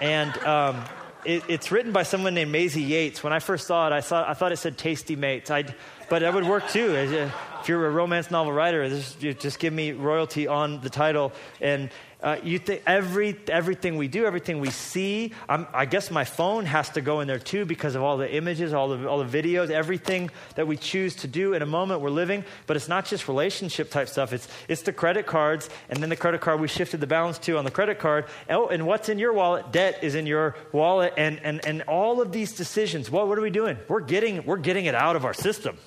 And 0.03 0.37
um, 0.45 0.85
it, 1.25 1.45
it's 1.49 1.73
written 1.73 1.93
by 1.93 2.03
someone 2.03 2.35
named 2.35 2.53
Maisie 2.53 2.83
Yates. 2.83 3.25
When 3.25 3.33
I 3.33 3.39
first 3.39 3.67
saw 3.67 3.87
it, 3.87 3.95
I, 3.95 4.01
saw, 4.01 4.29
I 4.29 4.35
thought 4.35 4.53
it 4.53 4.59
said 4.59 4.77
Tasty 4.77 5.17
Mates. 5.17 5.51
I'd, 5.51 5.75
but 6.11 6.19
that 6.19 6.35
would 6.35 6.45
work 6.45 6.69
too. 6.69 7.31
If 7.61 7.69
you're 7.69 7.87
a 7.87 7.91
romance 7.91 8.31
novel 8.31 8.53
writer, 8.53 8.89
just, 8.89 9.21
just 9.21 9.59
give 9.59 9.73
me 9.73 9.93
royalty 9.93 10.47
on 10.47 10.81
the 10.81 10.89
title. 10.89 11.33
And 11.61 11.91
uh, 12.23 12.37
you 12.43 12.59
think 12.59 12.83
every, 12.87 13.39
everything 13.49 13.97
we 13.97 14.09
do, 14.09 14.27
everything 14.27 14.61
we 14.61 14.71
see, 14.71 15.33
I'm, 15.49 15.67
i 15.73 15.87
guess 15.87 16.11
my 16.11 16.25
phone 16.25 16.67
has 16.67 16.91
to 16.91 17.01
go 17.01 17.21
in 17.21 17.29
there 17.29 17.39
too 17.39 17.65
because 17.65 17.95
of 17.95 18.03
all 18.03 18.19
the 18.19 18.31
images, 18.35 18.73
all 18.75 18.89
the, 18.89 19.09
all 19.09 19.23
the 19.23 19.43
videos, 19.43 19.71
everything 19.71 20.31
that 20.55 20.67
we 20.67 20.77
choose 20.77 21.17
to 21.17 21.27
do 21.27 21.55
in 21.55 21.63
a 21.63 21.67
moment 21.67 22.01
we're 22.01 22.11
living. 22.11 22.45
But 22.67 22.77
it's 22.77 22.89
not 22.89 23.07
just 23.07 23.29
relationship 23.29 23.91
type 23.91 24.09
stuff, 24.09 24.33
it's, 24.33 24.49
it's 24.69 24.83
the 24.83 24.93
credit 24.93 25.27
cards, 25.27 25.71
and 25.89 26.03
then 26.03 26.11
the 26.11 26.17
credit 26.17 26.41
card 26.41 26.61
we 26.61 26.69
shifted 26.69 27.01
the 27.01 27.07
balance 27.07 27.39
to 27.41 27.57
on 27.57 27.65
the 27.65 27.71
credit 27.71 27.99
card. 27.99 28.27
Oh, 28.49 28.69
and 28.69 28.87
what's 28.87 29.09
in 29.09 29.19
your 29.19 29.33
wallet? 29.33 29.73
Debt 29.73 29.99
is 30.03 30.15
in 30.15 30.27
your 30.27 30.57
wallet, 30.73 31.15
and, 31.17 31.41
and, 31.41 31.65
and 31.67 31.83
all 31.83 32.21
of 32.21 32.33
these 32.33 32.53
decisions. 32.53 33.11
Well, 33.11 33.27
what 33.29 33.39
are 33.39 33.43
we 33.43 33.51
doing? 33.51 33.79
We're 33.89 34.01
getting, 34.01 34.45
we're 34.45 34.59
getting 34.59 34.85
it 34.85 34.95
out 34.95 35.17
of 35.17 35.25
our 35.25 35.35
system. 35.35 35.79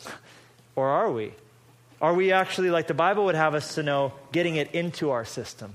Or 0.76 0.88
are 0.88 1.12
we? 1.12 1.34
Are 2.04 2.14
we 2.14 2.34
actually, 2.34 2.70
like 2.70 2.88
the 2.88 2.94
Bible 2.94 3.24
would 3.26 3.36
have 3.36 3.56
us 3.56 3.76
to 3.76 3.82
know, 3.82 4.12
getting 4.34 4.58
it 4.58 4.76
into 4.76 5.12
our 5.12 5.24
system? 5.24 5.74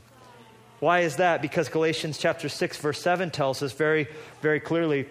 Why 0.78 1.00
is 1.00 1.16
that? 1.16 1.40
Because 1.40 1.70
Galatians 1.70 2.18
chapter 2.18 2.50
6, 2.50 2.76
verse 2.76 3.00
7 3.00 3.30
tells 3.30 3.62
us 3.62 3.72
very, 3.72 4.08
very 4.42 4.60
clearly 4.60 5.08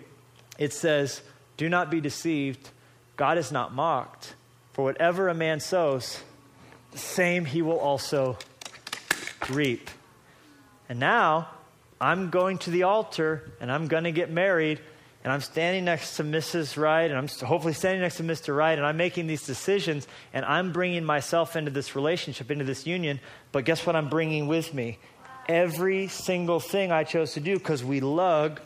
it 0.60 0.74
says, 0.74 1.24
Do 1.58 1.70
not 1.70 1.90
be 1.90 2.02
deceived. 2.02 2.70
God 3.16 3.40
is 3.40 3.52
not 3.52 3.74
mocked. 3.74 4.36
For 4.74 4.84
whatever 4.84 5.28
a 5.28 5.34
man 5.34 5.60
sows, 5.60 6.22
the 6.92 7.00
same 7.00 7.46
he 7.46 7.64
will 7.64 7.80
also 7.80 8.38
reap. 9.50 9.90
And 10.88 11.00
now, 11.00 11.50
I'm 12.00 12.30
going 12.30 12.60
to 12.60 12.70
the 12.70 12.84
altar 12.84 13.52
and 13.60 13.72
I'm 13.72 13.88
going 13.88 14.04
to 14.04 14.12
get 14.12 14.30
married 14.30 14.80
and 15.28 15.34
I'm 15.34 15.42
standing 15.42 15.84
next 15.84 16.16
to 16.16 16.24
Mrs. 16.24 16.82
Right, 16.82 17.12
and 17.12 17.18
I'm 17.18 17.28
hopefully 17.46 17.74
standing 17.74 18.00
next 18.00 18.16
to 18.16 18.24
Mr. 18.24 18.56
Right, 18.56 18.78
and 18.78 18.88
I'm 18.88 18.96
making 18.96 19.28
these 19.28 19.46
decisions, 19.46 20.08
and 20.32 20.46
I'm 20.46 20.72
bringing 20.72 21.04
myself 21.04 21.58
into 21.58 21.70
this 21.70 21.98
relationship, 21.98 22.50
into 22.50 22.64
this 22.64 22.88
union. 22.88 23.20
But 23.52 23.66
guess 23.66 23.86
what 23.86 23.98
I'm 23.98 24.08
bringing 24.08 24.48
with 24.48 24.74
me? 24.74 25.00
Every 25.50 26.08
single 26.08 26.62
thing 26.62 26.94
I 26.94 27.04
chose 27.04 27.34
to 27.34 27.42
do 27.42 27.58
because 27.58 27.84
we 27.84 28.00
lug 28.00 28.62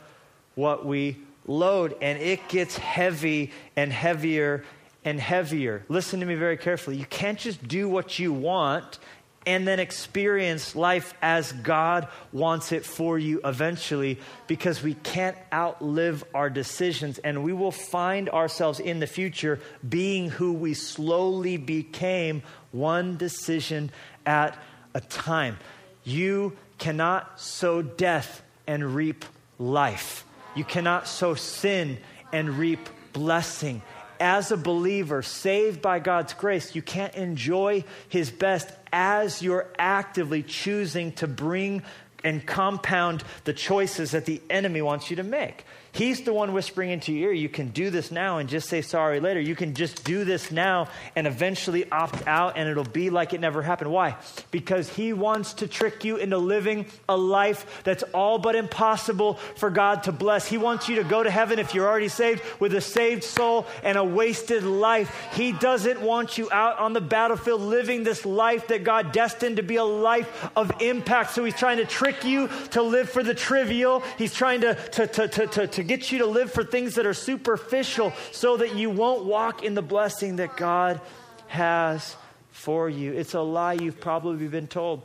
what 0.54 0.86
we 0.86 1.16
load, 1.48 1.96
and 2.00 2.22
it 2.22 2.46
gets 2.46 2.76
heavy 2.76 3.50
and 3.74 3.92
heavier 3.92 4.62
and 5.04 5.18
heavier. 5.18 5.84
Listen 5.88 6.20
to 6.20 6.26
me 6.26 6.36
very 6.36 6.56
carefully. 6.56 6.96
You 6.96 7.06
can't 7.06 7.40
just 7.40 7.66
do 7.66 7.88
what 7.88 8.20
you 8.20 8.32
want 8.32 9.00
and 9.46 9.66
then 9.66 9.80
experience 9.80 10.76
life 10.76 11.14
as 11.20 11.52
God 11.52 12.08
wants 12.32 12.72
it 12.72 12.84
for 12.84 13.18
you 13.18 13.40
eventually 13.44 14.18
because 14.46 14.82
we 14.82 14.94
can't 14.94 15.36
outlive 15.52 16.24
our 16.34 16.48
decisions 16.48 17.18
and 17.18 17.42
we 17.42 17.52
will 17.52 17.72
find 17.72 18.28
ourselves 18.30 18.78
in 18.78 19.00
the 19.00 19.06
future 19.06 19.60
being 19.88 20.30
who 20.30 20.52
we 20.52 20.74
slowly 20.74 21.56
became 21.56 22.42
one 22.70 23.16
decision 23.16 23.90
at 24.24 24.56
a 24.94 25.00
time. 25.00 25.58
You 26.04 26.56
cannot 26.78 27.40
sow 27.40 27.82
death 27.82 28.42
and 28.66 28.94
reap 28.94 29.24
life. 29.58 30.24
You 30.54 30.64
cannot 30.64 31.08
sow 31.08 31.34
sin 31.34 31.98
and 32.32 32.58
reap 32.58 32.88
blessing 33.12 33.82
as 34.22 34.52
a 34.52 34.56
believer, 34.56 35.20
saved 35.20 35.82
by 35.82 35.98
God's 35.98 36.32
grace, 36.32 36.76
you 36.76 36.80
can't 36.80 37.14
enjoy 37.16 37.82
His 38.08 38.30
best 38.30 38.70
as 38.92 39.42
you're 39.42 39.66
actively 39.78 40.44
choosing 40.44 41.10
to 41.14 41.26
bring 41.26 41.82
and 42.22 42.46
compound 42.46 43.24
the 43.42 43.52
choices 43.52 44.12
that 44.12 44.24
the 44.24 44.40
enemy 44.48 44.80
wants 44.80 45.10
you 45.10 45.16
to 45.16 45.24
make. 45.24 45.64
He's 45.94 46.22
the 46.22 46.32
one 46.32 46.54
whispering 46.54 46.88
into 46.88 47.12
your 47.12 47.32
ear, 47.32 47.34
you 47.34 47.50
can 47.50 47.68
do 47.68 47.90
this 47.90 48.10
now 48.10 48.38
and 48.38 48.48
just 48.48 48.66
say 48.66 48.80
sorry 48.80 49.20
later. 49.20 49.40
You 49.40 49.54
can 49.54 49.74
just 49.74 50.04
do 50.04 50.24
this 50.24 50.50
now 50.50 50.88
and 51.14 51.26
eventually 51.26 51.90
opt 51.90 52.26
out 52.26 52.56
and 52.56 52.66
it'll 52.66 52.82
be 52.82 53.10
like 53.10 53.34
it 53.34 53.42
never 53.42 53.60
happened. 53.60 53.92
Why? 53.92 54.16
Because 54.50 54.88
he 54.88 55.12
wants 55.12 55.52
to 55.54 55.68
trick 55.68 56.02
you 56.02 56.16
into 56.16 56.38
living 56.38 56.86
a 57.10 57.16
life 57.16 57.82
that's 57.84 58.02
all 58.14 58.38
but 58.38 58.54
impossible 58.54 59.34
for 59.56 59.68
God 59.68 60.04
to 60.04 60.12
bless. 60.12 60.46
He 60.46 60.56
wants 60.56 60.88
you 60.88 60.96
to 60.96 61.04
go 61.04 61.22
to 61.22 61.30
heaven 61.30 61.58
if 61.58 61.74
you're 61.74 61.86
already 61.86 62.08
saved 62.08 62.42
with 62.58 62.72
a 62.74 62.80
saved 62.80 63.22
soul 63.22 63.66
and 63.82 63.98
a 63.98 64.04
wasted 64.04 64.64
life. 64.64 65.14
He 65.34 65.52
doesn't 65.52 66.00
want 66.00 66.38
you 66.38 66.50
out 66.50 66.78
on 66.78 66.94
the 66.94 67.02
battlefield 67.02 67.60
living 67.60 68.02
this 68.02 68.24
life 68.24 68.68
that 68.68 68.82
God 68.82 69.12
destined 69.12 69.56
to 69.56 69.62
be 69.62 69.76
a 69.76 69.84
life 69.84 70.50
of 70.56 70.72
impact. 70.80 71.32
So 71.32 71.44
he's 71.44 71.54
trying 71.54 71.76
to 71.76 71.84
trick 71.84 72.24
you 72.24 72.48
to 72.70 72.80
live 72.80 73.10
for 73.10 73.22
the 73.22 73.34
trivial. 73.34 74.02
He's 74.16 74.32
trying 74.32 74.62
to, 74.62 74.74
to, 74.74 75.06
to, 75.06 75.28
to, 75.28 75.46
to, 75.48 75.66
to 75.82 75.88
get 75.88 76.12
you 76.12 76.18
to 76.18 76.26
live 76.26 76.52
for 76.52 76.62
things 76.62 76.94
that 76.94 77.06
are 77.06 77.14
superficial 77.14 78.12
so 78.30 78.56
that 78.56 78.76
you 78.76 78.88
won't 78.88 79.24
walk 79.24 79.64
in 79.64 79.74
the 79.74 79.82
blessing 79.82 80.36
that 80.36 80.56
God 80.56 81.00
has 81.48 82.16
for 82.52 82.88
you. 82.88 83.12
It's 83.12 83.34
a 83.34 83.40
lie 83.40 83.72
you've 83.72 84.00
probably 84.00 84.46
been 84.46 84.68
told. 84.68 85.02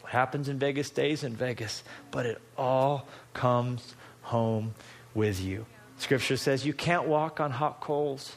What 0.00 0.12
happens 0.12 0.48
in 0.48 0.58
Vegas 0.58 0.86
stays 0.86 1.24
in 1.24 1.34
Vegas, 1.34 1.82
but 2.12 2.26
it 2.26 2.40
all 2.56 3.08
comes 3.34 3.94
home 4.22 4.74
with 5.14 5.40
you. 5.40 5.66
Scripture 5.98 6.36
says 6.36 6.64
you 6.64 6.72
can't 6.72 7.06
walk 7.06 7.40
on 7.40 7.50
hot 7.50 7.80
coals 7.80 8.36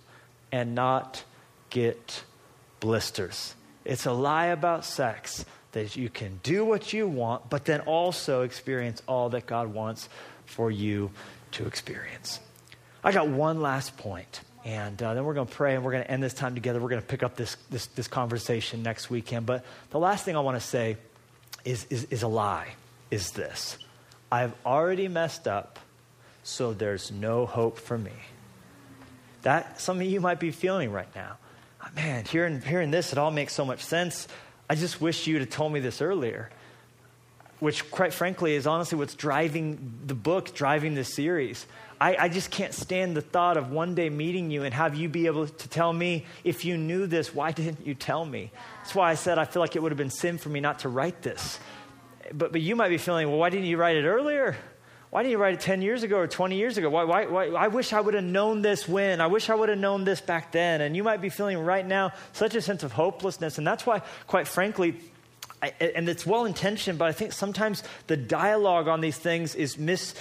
and 0.52 0.74
not 0.74 1.24
get 1.70 2.24
blisters. 2.80 3.54
It's 3.86 4.08
a 4.08 4.12
lie 4.12 4.48
about 4.48 4.84
sex 4.84 5.46
that 5.74 5.96
you 5.96 6.10
can 6.10 6.40
do 6.42 6.66
what 6.66 6.92
you 6.92 7.08
want, 7.08 7.50
but 7.50 7.66
then 7.66 7.82
also 7.82 8.42
experience 8.42 9.02
all 9.08 9.30
that 9.30 9.46
God 9.46 9.74
wants 9.74 10.10
for 10.46 10.72
you 10.72 11.12
to 11.54 11.66
experience. 11.66 12.40
I 13.04 13.12
got 13.12 13.28
one 13.28 13.62
last 13.62 13.98
point, 13.98 14.42
and 14.64 15.02
uh, 15.02 15.14
then 15.14 15.26
we're 15.26 15.34
going 15.34 15.48
to 15.48 15.54
pray 15.54 15.76
and 15.76 15.84
we're 15.84 15.92
going 15.92 16.04
to 16.04 16.12
end 16.12 16.24
this 16.24 16.34
time 16.34 16.56
together. 16.56 16.80
We're 16.80 16.90
going 16.90 17.02
to 17.02 17.08
pick 17.08 17.24
up 17.24 17.36
this, 17.36 17.58
this, 17.70 17.88
this 17.88 18.08
conversation 18.08 18.84
next 18.84 19.10
weekend. 19.10 19.46
But 19.46 19.66
the 19.90 20.00
last 20.00 20.24
thing 20.24 20.36
I 20.36 20.40
want 20.40 20.60
to 20.60 20.66
say 20.66 20.98
is, 21.66 21.86
is, 21.90 22.06
is 22.06 22.24
a 22.24 22.28
lie 22.28 22.76
is 23.12 23.32
this 23.32 23.78
I've 24.32 24.54
already 24.66 25.08
messed 25.08 25.48
up, 25.48 25.80
so 26.44 26.74
there's 26.74 27.12
no 27.12 27.46
hope 27.46 27.78
for 27.78 27.98
me. 27.98 28.12
that 29.44 29.80
some 29.80 30.00
of 30.00 30.08
you 30.08 30.20
might 30.20 30.40
be 30.40 30.52
feeling 30.52 30.92
right 30.92 31.14
now. 31.16 31.38
Man, 31.96 32.26
hearing, 32.26 32.62
hearing 32.62 32.92
this, 32.92 33.12
it 33.12 33.18
all 33.18 33.32
makes 33.32 33.54
so 33.54 33.66
much 33.66 33.84
sense. 33.84 34.28
I 34.70 34.76
just 34.76 35.02
wish 35.02 35.28
you 35.28 35.38
had 35.38 35.52
told 35.52 35.74
me 35.74 35.82
this 35.82 36.02
earlier, 36.02 36.50
which, 37.60 37.90
quite 37.92 38.14
frankly, 38.14 38.56
is 38.56 38.68
honestly 38.68 38.98
what's 38.98 39.16
driving 39.16 40.00
the 40.06 40.16
book, 40.16 40.54
driving 40.54 40.96
this 40.96 41.14
series. 41.14 41.66
I, 42.02 42.16
I, 42.18 42.30
just 42.30 42.52
can't 42.52 42.74
stand 42.74 43.16
the 43.16 43.22
thought 43.22 43.56
of 43.56 43.72
one 43.72 43.96
day 43.96 44.10
meeting 44.10 44.52
you 44.52 44.64
and 44.64 44.74
have 44.74 44.96
you 44.96 45.08
be 45.08 45.28
able 45.28 45.48
to 45.48 45.70
tell 45.70 45.94
me, 45.94 46.26
if 46.44 46.66
you 46.66 46.76
knew 46.76 47.08
this, 47.08 47.34
why 47.34 47.52
didn't 47.54 47.86
you 47.88 47.94
tell 47.94 48.26
me? 48.26 48.52
That's 48.80 48.94
why 48.94 49.12
I 49.12 49.16
said 49.16 49.38
I 49.38 49.46
feel 49.46 49.62
like 49.62 49.78
it 49.78 49.82
would 49.82 49.92
have 49.92 49.98
been 49.98 50.10
sin 50.10 50.38
for 50.38 50.50
me 50.50 50.60
not 50.60 50.80
to 50.80 50.90
write 50.90 51.22
this. 51.22 51.60
But, 52.34 52.52
but 52.52 52.62
you 52.62 52.76
might 52.76 52.90
be 52.90 52.98
feeling, 52.98 53.30
well, 53.30 53.38
why 53.38 53.50
didn't 53.50 53.68
you 53.68 53.78
write 53.78 53.96
it 53.96 54.06
earlier? 54.06 54.58
Why 55.14 55.22
didn't 55.22 55.34
you 55.34 55.38
write 55.38 55.54
it 55.54 55.60
10 55.60 55.84
years 55.84 56.02
ago 56.02 56.18
or 56.18 56.28
20 56.28 56.58
years 56.58 56.78
ago? 56.78 56.90
Why, 56.90 57.04
why, 57.04 57.28
why, 57.28 57.46
I 57.50 57.68
wish 57.68 57.94
I 57.94 58.02
would 58.02 58.16
have 58.16 58.24
known 58.24 58.64
this 58.64 58.88
when. 58.88 59.22
I 59.22 59.28
wish 59.28 59.48
I 59.50 59.54
would 59.54 59.70
have 59.70 59.78
known 59.78 60.06
this 60.06 60.20
back 60.20 60.52
then. 60.52 60.82
And 60.82 60.96
you 60.96 61.04
might 61.04 61.22
be 61.22 61.30
feeling 61.30 61.60
right 61.60 61.86
now 61.86 62.14
such 62.32 62.56
a 62.56 62.62
sense 62.62 62.82
of 62.82 62.94
hopelessness. 62.94 63.60
And 63.60 63.68
that's 63.68 63.86
why, 63.86 64.02
quite 64.26 64.48
frankly, 64.48 65.00
and 65.80 66.10
it's 66.10 66.26
well 66.26 66.46
intentioned, 66.46 67.00
but 67.00 67.08
I 67.08 67.12
think 67.12 67.34
sometimes 67.34 67.84
the 68.08 68.18
dialogue 68.18 68.88
on 68.88 69.02
these 69.02 69.18
things 69.18 69.56
is 69.56 69.78
mis, 69.78 70.16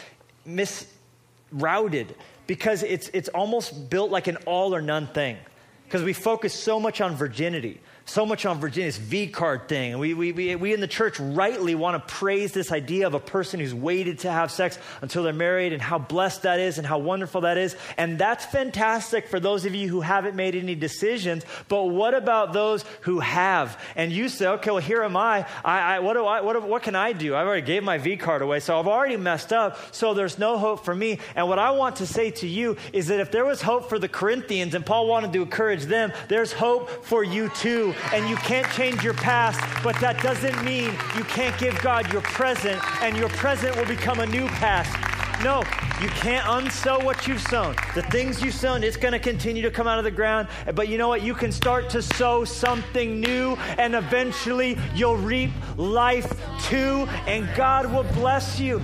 misrouted 0.47 2.15
because 2.47 2.83
it's, 2.83 3.09
it's 3.09 3.29
almost 3.31 3.91
built 3.91 4.11
like 4.11 4.27
an 4.27 4.37
all 4.47 4.75
or 4.75 4.83
none 4.83 5.07
thing. 5.09 5.37
Because 5.85 6.03
we 6.03 6.13
focus 6.13 6.55
so 6.55 6.81
much 6.81 7.01
on 7.01 7.17
virginity 7.17 7.81
so 8.13 8.27
much 8.27 8.45
on 8.45 8.61
Virginia's 8.61 8.99
V 8.99 9.29
card 9.29 9.69
thing. 9.69 9.99
We, 9.99 10.13
we, 10.13 10.33
we, 10.33 10.55
we 10.55 10.75
in 10.75 10.81
the 10.81 10.87
church 10.87 11.19
rightly 11.19 11.75
want 11.75 11.95
to 11.97 12.15
praise 12.15 12.53
this 12.53 12.71
idea 12.71 13.07
of 13.07 13.15
a 13.15 13.21
person 13.21 13.59
who's 13.59 13.73
waited 13.73 14.19
to 14.21 14.31
have 14.31 14.51
sex 14.51 14.79
until 15.01 15.23
they're 15.23 15.33
married 15.33 15.73
and 15.73 15.81
how 15.81 15.99
blessed 15.99 16.43
that 16.43 16.61
is 16.61 16.77
and 16.77 16.87
how 16.87 16.99
wonderful 16.99 17.41
that 17.41 17.57
is. 17.57 17.75
And 17.97 18.19
that's 18.19 18.45
fantastic 18.45 19.29
for 19.29 19.41
those 19.41 19.65
of 19.65 19.75
you 19.75 19.89
who 19.89 20.03
haven't 20.03 20.37
made 20.37 20.55
any 20.55 20.75
decisions. 20.75 21.43
But 21.69 21.85
what 21.85 22.13
about 22.13 22.53
those 22.53 22.85
who 23.01 23.21
have? 23.21 23.81
And 23.97 24.13
you 24.13 24.29
say, 24.29 24.47
okay, 24.47 24.71
well, 24.71 24.81
here 24.81 25.03
am 25.03 25.17
I. 25.17 25.47
I, 25.65 25.97
I 25.97 25.99
what, 26.01 26.13
do 26.13 26.27
I 26.27 26.43
what, 26.43 26.63
what 26.69 26.83
can 26.83 26.95
I 26.95 27.15
do? 27.15 27.35
I've 27.35 27.47
already 27.47 27.67
gave 27.67 27.83
my 27.83 27.97
V 27.97 28.19
card 28.19 28.43
away, 28.43 28.61
so 28.61 28.79
I've 28.79 28.89
already 28.89 29.17
messed 29.17 29.55
up. 29.55 29.79
So 29.95 30.13
there's 30.13 30.39
no 30.39 30.59
hope 30.59 30.85
for 30.85 30.95
me. 30.95 31.19
And 31.35 31.49
what 31.49 31.59
I 31.59 31.71
want 31.71 31.97
to 31.97 32.07
say 32.07 32.31
to 32.33 32.47
you 32.47 32.77
is 32.93 33.07
that 33.07 33.21
if 33.21 33.33
there 33.33 33.47
was 33.47 33.63
hope 33.63 33.89
for 33.89 33.99
the 33.99 34.09
Corinthians 34.09 34.75
and 34.75 34.85
Paul 34.85 35.07
wanted 35.07 35.33
to 35.33 35.41
encourage 35.41 35.85
them, 35.85 36.13
there's 36.29 36.53
hope 36.53 37.07
for 37.07 37.25
you 37.25 37.49
too 37.49 37.95
and 38.13 38.29
you 38.29 38.37
can't 38.37 38.71
change 38.73 39.03
your 39.03 39.15
past, 39.15 39.61
but 39.83 39.99
that 40.01 40.23
doesn't 40.23 40.63
mean 40.65 40.91
you 41.17 41.25
can't 41.25 41.57
give 41.59 41.81
God 41.81 42.13
your 42.13 42.23
present, 42.23 42.81
and 43.03 43.17
your 43.17 43.29
present 43.31 43.77
will 43.77 43.87
become 43.87 44.21
a 44.21 44.27
new 44.27 44.47
past. 44.49 44.95
No, 45.43 45.59
you 46.01 46.09
can't 46.09 46.45
unsow 46.45 47.03
what 47.03 47.27
you've 47.27 47.41
sown. 47.41 47.75
The 47.95 48.03
things 48.03 48.43
you've 48.43 48.55
sown, 48.55 48.85
it's 48.85 48.97
going 48.97 49.13
to 49.13 49.19
continue 49.19 49.63
to 49.63 49.71
come 49.71 49.89
out 49.89 49.99
of 49.99 50.05
the 50.05 50.11
ground. 50.11 50.47
But 50.75 50.89
you 50.89 50.99
know 50.99 51.09
what? 51.09 51.23
You 51.23 51.35
can 51.35 51.51
start 51.51 51.91
to 51.91 52.03
sow 52.03 52.45
something 52.45 53.21
new, 53.21 53.57
and 53.77 53.95
eventually 53.95 54.79
you'll 54.95 55.17
reap 55.17 55.51
life 55.77 56.33
too, 56.63 57.09
and 57.27 57.49
God 57.57 57.93
will 57.93 58.05
bless 58.15 58.61
you. 58.61 58.81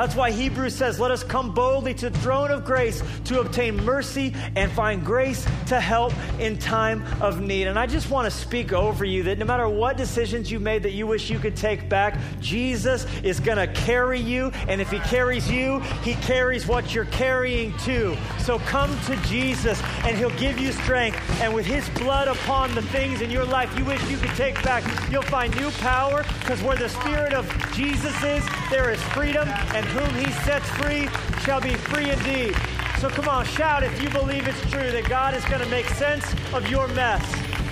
That's 0.00 0.16
why 0.16 0.30
Hebrews 0.30 0.74
says, 0.74 0.98
Let 0.98 1.10
us 1.10 1.22
come 1.22 1.52
boldly 1.52 1.92
to 1.92 2.08
the 2.08 2.18
throne 2.20 2.50
of 2.50 2.64
grace 2.64 3.02
to 3.26 3.40
obtain 3.40 3.76
mercy 3.84 4.34
and 4.56 4.72
find 4.72 5.04
grace 5.04 5.46
to 5.66 5.78
help 5.78 6.14
in 6.38 6.56
time 6.56 7.04
of 7.20 7.42
need. 7.42 7.66
And 7.66 7.78
I 7.78 7.86
just 7.86 8.08
want 8.08 8.24
to 8.24 8.30
speak 8.30 8.72
over 8.72 9.04
you 9.04 9.22
that 9.24 9.36
no 9.36 9.44
matter 9.44 9.68
what 9.68 9.98
decisions 9.98 10.50
you 10.50 10.58
made 10.58 10.84
that 10.84 10.92
you 10.92 11.06
wish 11.06 11.28
you 11.28 11.38
could 11.38 11.54
take 11.54 11.90
back, 11.90 12.18
Jesus 12.40 13.06
is 13.22 13.40
going 13.40 13.58
to 13.58 13.66
carry 13.74 14.18
you. 14.18 14.50
And 14.68 14.80
if 14.80 14.90
He 14.90 15.00
carries 15.00 15.50
you, 15.50 15.80
He 16.02 16.14
carries 16.14 16.66
what 16.66 16.94
you're 16.94 17.04
carrying 17.04 17.76
too. 17.76 18.16
So 18.38 18.58
come 18.60 18.98
to 19.04 19.16
Jesus 19.26 19.82
and 20.06 20.16
He'll 20.16 20.30
give 20.38 20.58
you 20.58 20.72
strength. 20.72 21.18
And 21.42 21.54
with 21.54 21.66
His 21.66 21.86
blood 21.90 22.26
upon 22.26 22.74
the 22.74 22.82
things 22.84 23.20
in 23.20 23.30
your 23.30 23.44
life 23.44 23.76
you 23.78 23.84
wish 23.84 24.02
you 24.10 24.16
could 24.16 24.34
take 24.34 24.54
back, 24.62 24.82
you'll 25.10 25.20
find 25.24 25.54
new 25.56 25.70
power 25.72 26.24
because 26.38 26.62
where 26.62 26.76
the 26.76 26.88
Spirit 26.88 27.34
of 27.34 27.46
Jesus 27.74 28.16
is, 28.22 28.42
there 28.70 28.90
is 28.90 29.02
freedom. 29.02 29.46
And 29.74 29.89
whom 29.90 30.24
he 30.24 30.30
sets 30.44 30.68
free 30.70 31.08
shall 31.42 31.60
be 31.60 31.74
free 31.74 32.10
indeed. 32.10 32.56
So 32.98 33.08
come 33.08 33.28
on, 33.28 33.44
shout 33.46 33.82
if 33.82 34.02
you 34.02 34.10
believe 34.10 34.46
it's 34.46 34.60
true 34.70 34.90
that 34.90 35.08
God 35.08 35.34
is 35.34 35.44
going 35.46 35.62
to 35.62 35.68
make 35.68 35.86
sense 35.86 36.24
of 36.52 36.68
your 36.70 36.86
mess. 36.88 37.24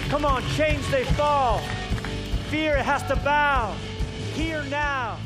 Come 0.08 0.24
on, 0.24 0.42
chains 0.54 0.90
they 0.90 1.04
fall. 1.04 1.58
Fear 2.48 2.76
it 2.76 2.84
has 2.84 3.02
to 3.08 3.16
bow. 3.16 3.76
Here 4.32 4.62
now. 4.70 5.18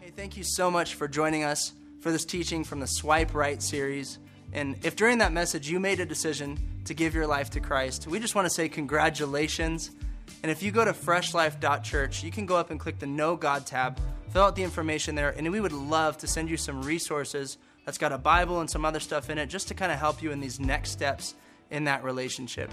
Hey, 0.00 0.10
thank 0.14 0.36
you 0.36 0.44
so 0.44 0.70
much 0.70 0.94
for 0.94 1.08
joining 1.08 1.44
us 1.44 1.72
for 2.00 2.12
this 2.12 2.26
teaching 2.26 2.62
from 2.62 2.80
the 2.80 2.86
Swipe 2.86 3.34
Right 3.34 3.62
series. 3.62 4.18
And 4.52 4.76
if 4.84 4.96
during 4.96 5.18
that 5.18 5.32
message 5.32 5.70
you 5.70 5.80
made 5.80 5.98
a 6.00 6.06
decision 6.06 6.58
to 6.84 6.92
give 6.92 7.14
your 7.14 7.26
life 7.26 7.48
to 7.50 7.60
Christ, 7.60 8.06
we 8.06 8.20
just 8.20 8.34
want 8.34 8.44
to 8.46 8.50
say 8.50 8.68
congratulations. 8.68 9.92
And 10.42 10.52
if 10.52 10.62
you 10.62 10.70
go 10.70 10.84
to 10.84 10.92
freshlife.church, 10.92 12.22
you 12.22 12.30
can 12.30 12.44
go 12.44 12.56
up 12.56 12.70
and 12.70 12.78
click 12.78 12.98
the 12.98 13.06
Know 13.06 13.34
God 13.34 13.66
tab 13.66 13.98
fill 14.34 14.42
out 14.42 14.56
the 14.56 14.64
information 14.64 15.14
there, 15.14 15.30
and 15.30 15.48
we 15.52 15.60
would 15.60 15.72
love 15.72 16.18
to 16.18 16.26
send 16.26 16.50
you 16.50 16.56
some 16.56 16.82
resources 16.82 17.56
that's 17.84 17.98
got 17.98 18.10
a 18.10 18.18
Bible 18.18 18.58
and 18.58 18.68
some 18.68 18.84
other 18.84 18.98
stuff 18.98 19.30
in 19.30 19.38
it 19.38 19.46
just 19.46 19.68
to 19.68 19.74
kind 19.74 19.92
of 19.92 19.98
help 20.00 20.20
you 20.20 20.32
in 20.32 20.40
these 20.40 20.58
next 20.58 20.90
steps 20.90 21.36
in 21.70 21.84
that 21.84 22.02
relationship. 22.02 22.68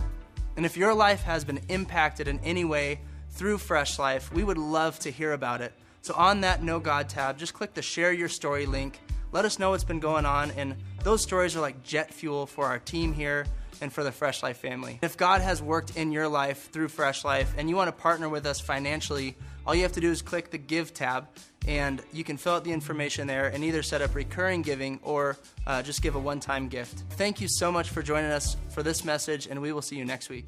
And 0.57 0.66
if 0.66 0.76
your 0.76 0.95
life 0.95 1.22
has 1.22 1.45
been 1.45 1.59
impacted 1.70 2.28
in 2.28 2.39
any 2.39 2.66
way 2.66 2.99
through 3.30 3.59
Fresh 3.59 3.99
Life, 3.99 4.34
we 4.34 4.43
would 4.43 4.57
love 4.57 4.97
to 5.01 5.12
hear 5.12 5.34
about 5.34 5.62
it. 5.62 5.72
So 6.01 6.16
on 6.16 6.41
that 6.41 6.64
Know 6.64 6.80
God 6.80 7.07
tab, 7.07 7.38
just 7.38 7.53
click 7.53 7.76
the 7.76 7.84
Share 7.84 8.12
Your 8.12 8.28
Story 8.28 8.66
link. 8.66 8.99
Let 9.32 9.45
us 9.45 9.59
know 9.59 9.70
what's 9.70 9.84
been 9.84 9.99
going 9.99 10.26
on, 10.26 10.49
and 10.57 10.76
those 11.03 11.22
stories 11.22 11.55
are 11.55 11.62
like 11.62 11.84
jet 11.84 12.12
fuel 12.12 12.47
for 12.47 12.66
our 12.66 12.80
team 12.80 13.14
here 13.14 13.45
and 13.82 13.93
for 13.93 14.03
the 14.03 14.12
Fresh 14.12 14.41
Life 14.41 14.57
family. 14.57 14.97
If 15.03 15.16
God 15.16 15.41
has 15.41 15.62
worked 15.62 15.95
in 15.95 16.12
your 16.12 16.28
life 16.28 16.72
through 16.72 16.88
Fresh 16.88 17.24
Life 17.24 17.53
and 17.55 17.70
you 17.70 17.76
want 17.76 17.88
to 17.88 18.01
partner 18.01 18.30
with 18.30 18.47
us 18.47 18.59
financially, 18.59 19.36
all 19.66 19.76
you 19.76 19.84
have 19.84 19.91
to 19.93 20.01
do 20.01 20.12
is 20.12 20.22
click 20.22 20.51
the 20.51 20.57
Give 20.57 20.93
tab 20.93 21.28
and 21.68 22.01
you 22.12 22.24
can 22.24 22.38
fill 22.38 22.53
out 22.53 22.64
the 22.64 22.72
information 22.72 23.28
there 23.28 23.47
and 23.47 23.64
either 23.64 23.84
set 23.84 24.01
up 24.01 24.16
recurring 24.16 24.62
giving 24.62 24.99
or 25.03 25.38
uh, 25.68 25.82
just 25.84 26.01
give 26.01 26.16
a 26.16 26.20
one 26.20 26.39
time 26.39 26.68
gift. 26.68 27.03
Thank 27.12 27.39
you 27.39 27.47
so 27.47 27.72
much 27.72 27.89
for 27.89 28.01
joining 28.01 28.32
us 28.32 28.57
for 28.70 28.82
this 28.84 29.05
message, 29.05 29.47
and 29.47 29.62
we 29.62 29.72
will 29.72 29.82
see 29.82 29.95
you 29.95 30.05
next 30.05 30.30
week. 30.30 30.47